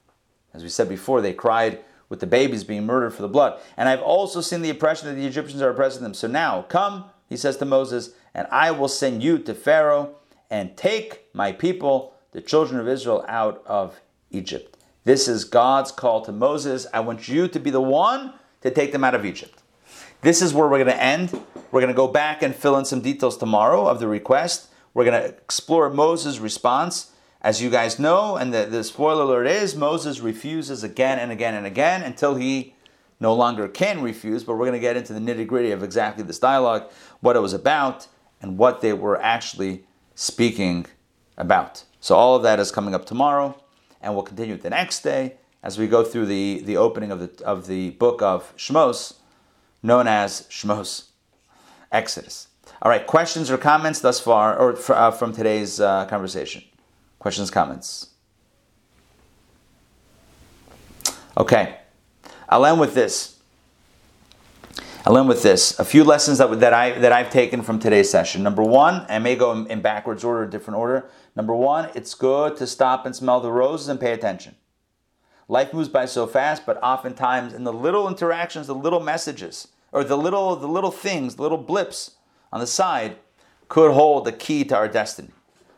As 0.55 0.63
we 0.63 0.69
said 0.69 0.89
before, 0.89 1.21
they 1.21 1.33
cried 1.33 1.81
with 2.09 2.21
the 2.21 2.27
babies 2.27 2.65
being 2.65 2.87
murdered 2.87 3.15
for 3.15 3.23
the 3.23 3.29
blood. 3.29 3.61
And 3.77 3.89
I've 3.89 4.03
also 4.03 4.41
seen 4.41 4.63
the 4.63 4.71
oppression 4.71 5.09
that 5.09 5.15
the 5.15 5.27
Egyptians 5.27 5.63
are 5.63 5.71
oppressing 5.71 6.03
them. 6.03 6.15
So 6.15 6.27
now, 6.27 6.63
come, 6.63 7.05
he 7.29 7.37
says 7.37 7.57
to 7.59 7.65
Moses, 7.65 8.11
and 8.35 8.47
I 8.51 8.71
will 8.73 8.89
send 8.89 9.23
you 9.23 9.39
to 9.39 9.55
Pharaoh 9.55 10.17
and 10.51 10.77
take 10.77 11.27
my 11.33 11.53
people 11.53 12.15
the 12.33 12.41
children 12.41 12.81
of 12.81 12.89
Israel 12.89 13.25
out 13.29 13.63
of 13.65 14.01
Egypt. 14.31 14.77
This 15.05 15.29
is 15.29 15.45
God's 15.45 15.93
call 15.93 16.23
to 16.23 16.33
Moses. 16.33 16.87
I 16.93 17.01
want 17.01 17.29
you 17.29 17.49
to 17.49 17.59
be 17.61 17.71
the 17.71 17.81
one 17.81 18.35
to 18.61 18.71
take 18.71 18.93
them 18.93 19.05
out 19.05 19.15
of 19.15 19.25
Egypt. 19.25 19.60
This 20.23 20.43
is 20.43 20.53
where 20.53 20.69
we're 20.69 20.85
going 20.85 20.95
to 20.95 21.03
end. 21.03 21.33
We're 21.73 21.81
going 21.81 21.93
to 21.93 21.97
go 21.97 22.09
back 22.09 22.43
and 22.43 22.55
fill 22.55 22.77
in 22.77 22.85
some 22.85 23.01
details 23.01 23.39
tomorrow 23.39 23.87
of 23.87 24.01
the 24.01 24.09
request. 24.09 24.69
We're 24.93 25.05
going 25.05 25.23
to 25.23 25.29
explore 25.29 25.89
Moses' 25.89 26.39
response. 26.39 27.13
As 27.43 27.63
you 27.63 27.71
guys 27.71 27.99
know, 27.99 28.37
and 28.37 28.53
the, 28.53 28.67
the 28.67 28.85
spoiler 28.85 29.23
alert 29.23 29.47
is 29.47 29.75
Moses 29.75 30.21
refuses 30.21 30.85
again 30.85 31.19
and 31.19 31.33
again 31.33 31.55
and 31.55 31.67
again 31.67 32.03
until 32.03 32.35
he 32.35 32.75
no 33.19 33.33
longer 33.33 33.67
can 33.67 34.03
refuse. 34.03 34.45
But 34.45 34.57
we're 34.57 34.67
going 34.67 34.75
to 34.75 34.79
get 34.79 34.95
into 34.95 35.15
the 35.15 35.21
nitty 35.21 35.47
gritty 35.47 35.71
of 35.71 35.83
exactly 35.83 36.23
this 36.23 36.39
dialogue, 36.39 36.91
what 37.21 37.37
it 37.37 37.41
was 37.41 37.55
about, 37.55 38.09
and 38.43 38.59
what 38.59 38.83
they 38.83 38.93
were 38.93 39.19
actually 39.23 39.85
speaking 40.15 40.85
about. 41.39 41.85
So 41.99 42.15
all 42.15 42.37
of 42.37 42.43
that 42.43 42.61
is 42.61 42.71
coming 42.71 42.95
up 42.95 43.07
tomorrow, 43.07 43.59
and 44.03 44.13
we'll 44.13 44.23
continue 44.23 44.59
the 44.59 44.69
next 44.69 45.01
day 45.01 45.37
as 45.63 45.79
we 45.79 45.87
go 45.87 46.05
through 46.05 46.27
the, 46.27 46.61
the 46.61 46.77
opening 46.77 47.11
of 47.11 47.21
the, 47.21 47.45
of 47.45 47.67
the 47.69 47.91
book 47.91 48.21
of 48.21 48.55
Shmos, 48.59 49.15
known 49.83 50.07
as 50.07 50.43
Shmos, 50.51 51.05
Exodus. 51.91 52.49
All 52.83 52.91
right, 52.91 53.07
questions 53.07 53.51
or 53.51 53.59
comments 53.59 54.01
thus 54.01 54.21
far, 54.21 54.57
or 54.59 54.79
uh, 54.93 55.11
from 55.11 55.33
today's 55.33 55.81
uh, 55.81 56.07
conversation? 56.07 56.63
Questions, 57.19 57.51
comments? 57.51 58.09
Okay, 61.37 61.79
I'll 62.49 62.65
end 62.65 62.81
with 62.81 62.95
this. 62.95 63.39
I'll 65.07 65.17
end 65.17 65.29
with 65.29 65.43
this. 65.43 65.79
A 65.79 65.85
few 65.85 66.05
lessons 66.05 66.39
that, 66.39 66.61
that, 66.61 66.75
I, 66.75 66.99
that 66.99 67.13
I've 67.13 67.31
taken 67.31 67.63
from 67.63 67.79
today's 67.79 68.11
session. 68.11 68.43
Number 68.43 68.63
one, 68.63 69.07
I 69.09 69.19
may 69.19 69.35
go 69.37 69.53
in, 69.53 69.67
in 69.69 69.81
backwards 69.81 70.25
order, 70.25 70.47
different 70.47 70.79
order. 70.79 71.09
Number 71.35 71.55
one, 71.55 71.91
it's 71.95 72.15
good 72.15 72.57
to 72.59 72.67
stop 72.67 73.07
and 73.07 73.17
smell 73.17 73.41
the 73.41 73.51
roses 73.51 73.89
and 73.89 73.99
pay 73.99 74.13
attention. 74.13 74.55
Life 75.51 75.75
moves 75.75 75.89
by 75.89 76.05
so 76.07 76.29
fast, 76.29 76.65
but 76.65 76.81
oftentimes 76.81 77.55
in 77.55 77.65
the 77.65 77.73
little 77.73 78.07
interactions, 78.07 78.69
the 78.69 78.75
little 78.75 79.01
messages, 79.01 79.67
or 79.91 80.05
the 80.05 80.17
little, 80.17 80.55
the 80.55 80.69
little 80.69 80.93
things, 80.93 81.35
the 81.35 81.43
little 81.43 81.59
blips 81.59 82.13
on 82.53 82.61
the 82.61 82.69
side, 82.69 83.17
could 83.67 83.91
hold 83.91 84.25
the 84.25 84.33
key 84.33 84.63
to 84.67 84.77
our 84.77 84.87
destiny. 84.87 85.31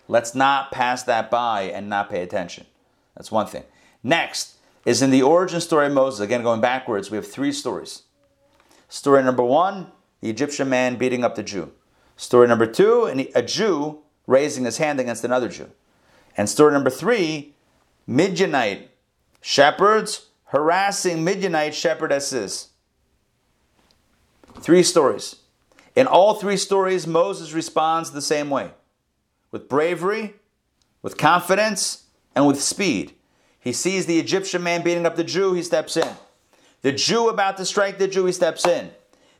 Let's 0.08 0.34
not 0.34 0.72
pass 0.72 1.04
that 1.04 1.30
by 1.30 1.62
and 1.62 1.88
not 1.88 2.10
pay 2.10 2.20
attention. 2.22 2.66
That's 3.16 3.32
one 3.32 3.46
thing. 3.46 3.64
Next 4.02 4.56
is 4.84 5.00
in 5.00 5.10
the 5.10 5.22
origin 5.22 5.62
story 5.62 5.86
of 5.86 5.94
Moses. 5.94 6.20
Again, 6.20 6.42
going 6.42 6.60
backwards, 6.60 7.10
we 7.10 7.16
have 7.16 7.26
three 7.26 7.50
stories. 7.50 8.02
Story 8.90 9.22
number 9.22 9.42
one, 9.42 9.86
the 10.20 10.28
Egyptian 10.28 10.68
man 10.68 10.96
beating 10.96 11.24
up 11.24 11.34
the 11.34 11.42
Jew. 11.42 11.72
Story 12.18 12.46
number 12.46 12.66
two, 12.66 13.06
a 13.34 13.40
Jew 13.40 14.00
raising 14.26 14.66
his 14.66 14.76
hand 14.76 15.00
against 15.00 15.24
another 15.24 15.48
Jew. 15.48 15.70
And 16.36 16.46
story 16.46 16.74
number 16.74 16.90
three, 16.90 17.54
Midianite 18.06 18.90
shepherds 19.42 20.28
harassing 20.46 21.22
Midianite 21.22 21.74
shepherdesses. 21.74 22.68
Three 24.60 24.82
stories. 24.82 25.36
In 25.94 26.06
all 26.06 26.34
three 26.34 26.56
stories, 26.56 27.06
Moses 27.06 27.52
responds 27.52 28.12
the 28.12 28.22
same 28.22 28.48
way 28.48 28.70
with 29.50 29.68
bravery, 29.68 30.34
with 31.02 31.18
confidence, 31.18 32.04
and 32.34 32.46
with 32.46 32.62
speed. 32.62 33.12
He 33.60 33.72
sees 33.72 34.06
the 34.06 34.18
Egyptian 34.18 34.62
man 34.62 34.82
beating 34.82 35.04
up 35.04 35.16
the 35.16 35.24
Jew, 35.24 35.52
he 35.52 35.62
steps 35.62 35.96
in. 35.96 36.08
The 36.80 36.92
Jew 36.92 37.28
about 37.28 37.58
to 37.58 37.66
strike 37.66 37.98
the 37.98 38.08
Jew, 38.08 38.24
he 38.24 38.32
steps 38.32 38.66
in. 38.66 38.90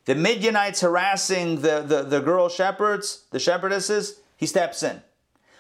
The 0.05 0.15
Midianites 0.15 0.81
harassing 0.81 1.63
the, 1.63 1.83
the, 1.87 2.03
the 2.03 2.21
girl 2.21 2.49
shepherds, 2.49 3.25
the 3.31 3.39
shepherdesses, 3.39 4.19
he 4.37 4.47
steps 4.47 4.83
in. 4.83 5.03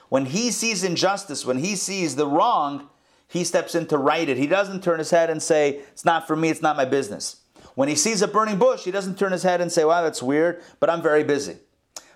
When 0.08 0.26
he 0.26 0.50
sees 0.50 0.84
injustice, 0.84 1.46
when 1.46 1.58
he 1.58 1.74
sees 1.76 2.16
the 2.16 2.26
wrong, 2.26 2.90
he 3.32 3.44
steps 3.44 3.74
in 3.74 3.86
to 3.86 3.96
right 3.96 4.28
it. 4.28 4.36
He 4.36 4.46
doesn't 4.46 4.84
turn 4.84 4.98
his 4.98 5.10
head 5.10 5.30
and 5.30 5.42
say, 5.42 5.80
It's 5.92 6.04
not 6.04 6.26
for 6.26 6.36
me, 6.36 6.50
it's 6.50 6.60
not 6.60 6.76
my 6.76 6.84
business. 6.84 7.36
When 7.74 7.88
he 7.88 7.94
sees 7.94 8.20
a 8.20 8.28
burning 8.28 8.58
bush, 8.58 8.84
he 8.84 8.90
doesn't 8.90 9.18
turn 9.18 9.32
his 9.32 9.42
head 9.42 9.62
and 9.62 9.72
say, 9.72 9.86
Wow, 9.86 10.02
that's 10.02 10.22
weird, 10.22 10.62
but 10.80 10.90
I'm 10.90 11.00
very 11.00 11.24
busy. 11.24 11.56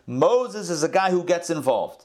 Moses 0.07 0.69
is 0.69 0.83
a 0.83 0.91
guy 0.91 1.11
who 1.11 1.25
gets 1.25 1.49
involved. 1.49 2.05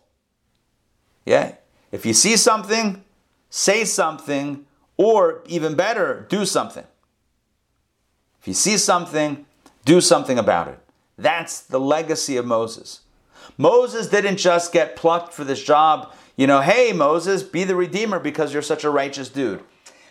Yeah? 1.26 1.56
If 1.92 2.06
you 2.06 2.14
see 2.14 2.38
something, 2.38 3.04
say 3.50 3.84
something, 3.84 4.66
or 4.96 5.44
even 5.46 5.76
better, 5.76 6.26
do 6.30 6.46
something. 6.46 6.86
If 8.40 8.48
you 8.48 8.54
see 8.54 8.78
something, 8.78 9.46
do 9.84 10.00
something 10.00 10.40
about 10.40 10.70
it. 10.70 10.80
That's 11.18 11.60
the 11.60 11.82
legacy 11.82 12.38
of 12.38 12.46
Moses. 12.46 13.02
Moses 13.58 14.08
didn't 14.08 14.38
just 14.38 14.72
get 14.72 14.96
plucked 14.96 15.34
for 15.34 15.44
this 15.44 15.62
job, 15.62 16.14
you 16.36 16.48
know, 16.48 16.62
hey, 16.62 16.94
Moses, 16.94 17.44
be 17.44 17.64
the 17.64 17.76
redeemer 17.76 18.20
because 18.20 18.54
you're 18.54 18.62
such 18.62 18.84
a 18.84 18.90
righteous 18.90 19.30
dude. 19.30 19.64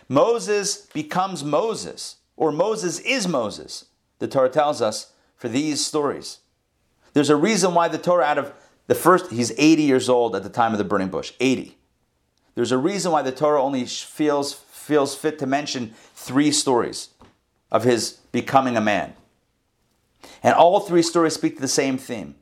Moses 0.07 0.87
becomes 0.93 1.43
Moses, 1.43 2.17
or 2.35 2.51
Moses 2.51 2.99
is 2.99 3.27
Moses, 3.27 3.85
the 4.19 4.27
Torah 4.27 4.49
tells 4.49 4.81
us, 4.81 5.13
for 5.35 5.49
these 5.49 5.83
stories. 5.83 6.39
There's 7.13 7.29
a 7.29 7.35
reason 7.35 7.73
why 7.73 7.87
the 7.87 7.97
Torah, 7.97 8.25
out 8.25 8.37
of 8.37 8.53
the 8.87 8.95
first, 8.95 9.31
he's 9.31 9.51
80 9.57 9.83
years 9.83 10.09
old 10.09 10.35
at 10.35 10.43
the 10.43 10.49
time 10.49 10.71
of 10.71 10.77
the 10.77 10.83
burning 10.83 11.09
bush, 11.09 11.33
80. 11.39 11.77
There's 12.55 12.71
a 12.71 12.77
reason 12.77 13.11
why 13.11 13.21
the 13.21 13.31
Torah 13.31 13.61
only 13.61 13.85
feels, 13.85 14.53
feels 14.53 15.15
fit 15.15 15.39
to 15.39 15.47
mention 15.47 15.93
three 16.13 16.51
stories 16.51 17.09
of 17.71 17.83
his 17.83 18.19
becoming 18.31 18.75
a 18.75 18.81
man. 18.81 19.13
And 20.43 20.53
all 20.53 20.79
three 20.81 21.01
stories 21.01 21.33
speak 21.33 21.55
to 21.55 21.61
the 21.61 21.67
same 21.67 21.97
theme 21.97 22.35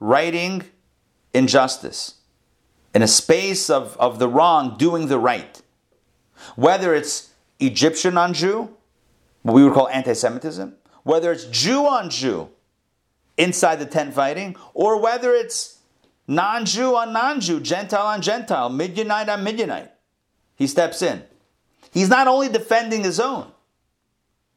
writing 0.00 0.64
injustice, 1.32 2.14
in 2.94 3.02
a 3.02 3.08
space 3.08 3.70
of, 3.70 3.96
of 3.98 4.18
the 4.18 4.28
wrong, 4.28 4.76
doing 4.76 5.08
the 5.08 5.18
right. 5.18 5.62
Whether 6.56 6.94
it's 6.94 7.30
Egyptian 7.58 8.18
on 8.18 8.34
Jew, 8.34 8.70
what 9.42 9.54
we 9.54 9.64
would 9.64 9.72
call 9.72 9.88
anti 9.88 10.12
Semitism, 10.12 10.74
whether 11.02 11.32
it's 11.32 11.44
Jew 11.46 11.86
on 11.86 12.10
Jew 12.10 12.48
inside 13.36 13.76
the 13.76 13.86
tent 13.86 14.14
fighting, 14.14 14.56
or 14.74 15.00
whether 15.00 15.32
it's 15.32 15.78
non 16.26 16.64
Jew 16.64 16.96
on 16.96 17.12
non 17.12 17.40
Jew, 17.40 17.60
Gentile 17.60 18.06
on 18.06 18.22
Gentile, 18.22 18.68
Midianite 18.68 19.28
on 19.28 19.42
Midianite. 19.42 19.90
He 20.56 20.66
steps 20.66 21.02
in. 21.02 21.22
He's 21.90 22.08
not 22.08 22.28
only 22.28 22.48
defending 22.48 23.04
his 23.04 23.20
own, 23.20 23.52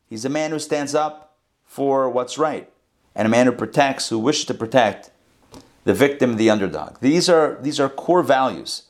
he's 0.07 0.25
a 0.25 0.29
man 0.29 0.51
who 0.51 0.59
stands 0.59 0.95
up 0.95 1.37
for 1.65 2.09
what's 2.09 2.37
right 2.37 2.71
and 3.13 3.25
a 3.25 3.29
man 3.29 3.45
who 3.45 3.51
protects, 3.51 4.09
who 4.09 4.19
wishes 4.19 4.45
to 4.45 4.53
protect 4.53 5.11
the 5.85 5.93
victim, 5.93 6.35
the 6.35 6.49
underdog. 6.49 6.99
These 6.99 7.29
are, 7.29 7.57
these 7.61 7.79
are 7.79 7.87
core 7.87 8.23
values 8.23 8.83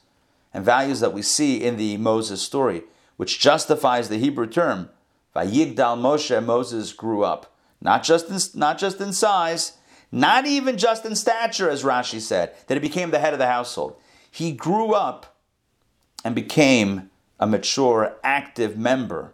and 0.54 0.66
values 0.66 1.02
that 1.02 1.14
we 1.14 1.22
see 1.22 1.62
in 1.62 1.78
the 1.78 1.98
Moses 1.98 2.42
story, 2.42 2.84
which 3.18 3.40
justifies 3.40 4.10
the 4.10 4.18
Hebrew 4.18 4.48
term, 4.48 4.90
Vayigdal 5.36 6.00
Moshe, 6.00 6.44
Moses 6.44 6.94
grew 6.94 7.24
up. 7.24 7.54
Not 7.82 8.04
just, 8.04 8.30
in, 8.30 8.60
not 8.60 8.78
just 8.78 9.02
in 9.02 9.12
size, 9.12 9.74
not 10.12 10.48
even 10.48 10.78
just 10.78 11.06
in 11.06 11.16
stature, 11.16 11.70
as 11.70 11.84
Rashi 11.84 12.22
said, 12.22 12.56
that 12.68 12.76
he 12.76 12.80
became 12.80 13.12
the 13.12 13.20
head 13.20 13.34
of 13.34 13.40
the 13.40 13.48
household. 13.48 13.98
He 14.32 14.54
grew 14.54 14.94
up 14.94 15.36
and 16.24 16.34
became 16.34 17.10
a 17.40 17.46
mature, 17.46 18.16
active 18.24 18.78
member 18.78 19.34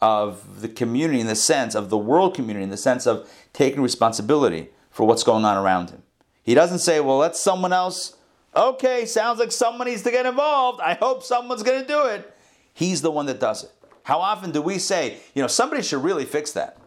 of 0.00 0.60
the 0.60 0.68
community 0.68 1.20
in 1.20 1.26
the 1.26 1.34
sense 1.34 1.74
of 1.74 1.88
the 1.88 1.98
world 1.98 2.34
community, 2.34 2.62
in 2.62 2.70
the 2.70 2.76
sense 2.76 3.06
of 3.06 3.28
taking 3.54 3.80
responsibility 3.80 4.68
for 4.90 5.06
what's 5.06 5.24
going 5.24 5.44
on 5.44 5.56
around 5.56 5.90
him. 5.90 6.02
He 6.48 6.54
doesn't 6.54 6.78
say, 6.78 6.98
well, 7.00 7.18
let 7.18 7.36
someone 7.36 7.74
else, 7.74 8.16
okay, 8.56 9.04
sounds 9.04 9.38
like 9.38 9.52
someone 9.52 9.86
needs 9.86 10.00
to 10.04 10.10
get 10.10 10.24
involved. 10.24 10.80
I 10.80 10.94
hope 10.94 11.22
someone's 11.22 11.62
going 11.62 11.82
to 11.82 11.86
do 11.86 12.06
it. 12.06 12.34
He's 12.72 13.02
the 13.02 13.10
one 13.10 13.26
that 13.26 13.38
does 13.38 13.64
it. 13.64 13.70
How 14.04 14.20
often 14.20 14.50
do 14.50 14.62
we 14.62 14.78
say, 14.78 15.18
you 15.34 15.42
know, 15.42 15.46
somebody 15.46 15.82
should 15.82 16.02
really 16.02 16.24
fix 16.24 16.52
that? 16.52 16.78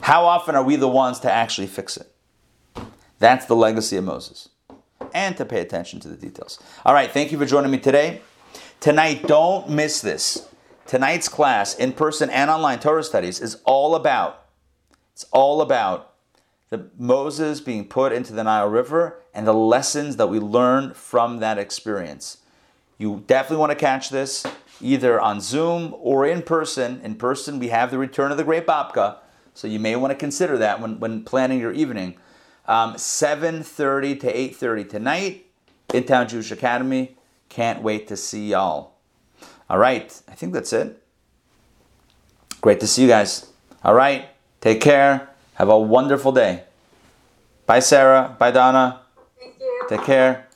How 0.00 0.24
often 0.24 0.56
are 0.56 0.64
we 0.64 0.74
the 0.74 0.88
ones 0.88 1.20
to 1.20 1.30
actually 1.30 1.68
fix 1.68 1.96
it? 1.96 2.12
That's 3.20 3.46
the 3.46 3.54
legacy 3.54 3.96
of 3.96 4.02
Moses. 4.02 4.48
And 5.14 5.36
to 5.36 5.44
pay 5.44 5.60
attention 5.60 6.00
to 6.00 6.08
the 6.08 6.16
details. 6.16 6.58
All 6.84 6.92
right, 6.92 7.12
thank 7.12 7.30
you 7.30 7.38
for 7.38 7.46
joining 7.46 7.70
me 7.70 7.78
today. 7.78 8.20
Tonight, 8.80 9.28
don't 9.28 9.70
miss 9.70 10.00
this. 10.00 10.48
Tonight's 10.86 11.28
class, 11.28 11.76
in 11.76 11.92
person 11.92 12.30
and 12.30 12.50
online 12.50 12.80
Torah 12.80 13.04
studies, 13.04 13.40
is 13.40 13.60
all 13.64 13.94
about, 13.94 14.46
it's 15.12 15.26
all 15.30 15.62
about 15.62 16.09
the 16.70 16.88
Moses 16.96 17.60
being 17.60 17.86
put 17.86 18.12
into 18.12 18.32
the 18.32 18.44
Nile 18.44 18.68
River 18.68 19.20
and 19.34 19.46
the 19.46 19.52
lessons 19.52 20.16
that 20.16 20.28
we 20.28 20.38
learn 20.38 20.94
from 20.94 21.38
that 21.38 21.58
experience. 21.58 22.38
You 22.96 23.24
definitely 23.26 23.58
want 23.58 23.70
to 23.72 23.76
catch 23.76 24.10
this 24.10 24.46
either 24.80 25.20
on 25.20 25.40
Zoom 25.40 25.94
or 25.98 26.26
in 26.26 26.42
person. 26.42 27.00
In 27.02 27.16
person, 27.16 27.58
we 27.58 27.68
have 27.68 27.90
the 27.90 27.98
return 27.98 28.30
of 28.30 28.36
the 28.36 28.44
Great 28.44 28.66
Babka, 28.66 29.16
so 29.52 29.66
you 29.66 29.80
may 29.80 29.96
want 29.96 30.12
to 30.12 30.14
consider 30.14 30.56
that 30.58 30.80
when, 30.80 31.00
when 31.00 31.24
planning 31.24 31.58
your 31.58 31.72
evening. 31.72 32.16
Um, 32.66 32.94
7.30 32.94 34.20
to 34.20 34.32
8.30 34.32 34.88
tonight, 34.88 35.46
Intown 35.92 36.28
Jewish 36.28 36.52
Academy. 36.52 37.16
Can't 37.48 37.82
wait 37.82 38.06
to 38.08 38.16
see 38.16 38.50
y'all. 38.50 38.92
All 39.68 39.78
right, 39.78 40.22
I 40.28 40.34
think 40.34 40.52
that's 40.52 40.72
it. 40.72 41.02
Great 42.60 42.78
to 42.78 42.86
see 42.86 43.02
you 43.02 43.08
guys. 43.08 43.50
All 43.82 43.94
right, 43.94 44.28
take 44.60 44.80
care. 44.80 45.29
Have 45.60 45.68
a 45.68 45.78
wonderful 45.78 46.32
day. 46.32 46.64
Bye, 47.66 47.80
Sarah. 47.80 48.34
Bye, 48.38 48.50
Donna. 48.50 49.02
Thank 49.38 49.60
you. 49.60 49.86
Take 49.90 50.04
care. 50.04 50.48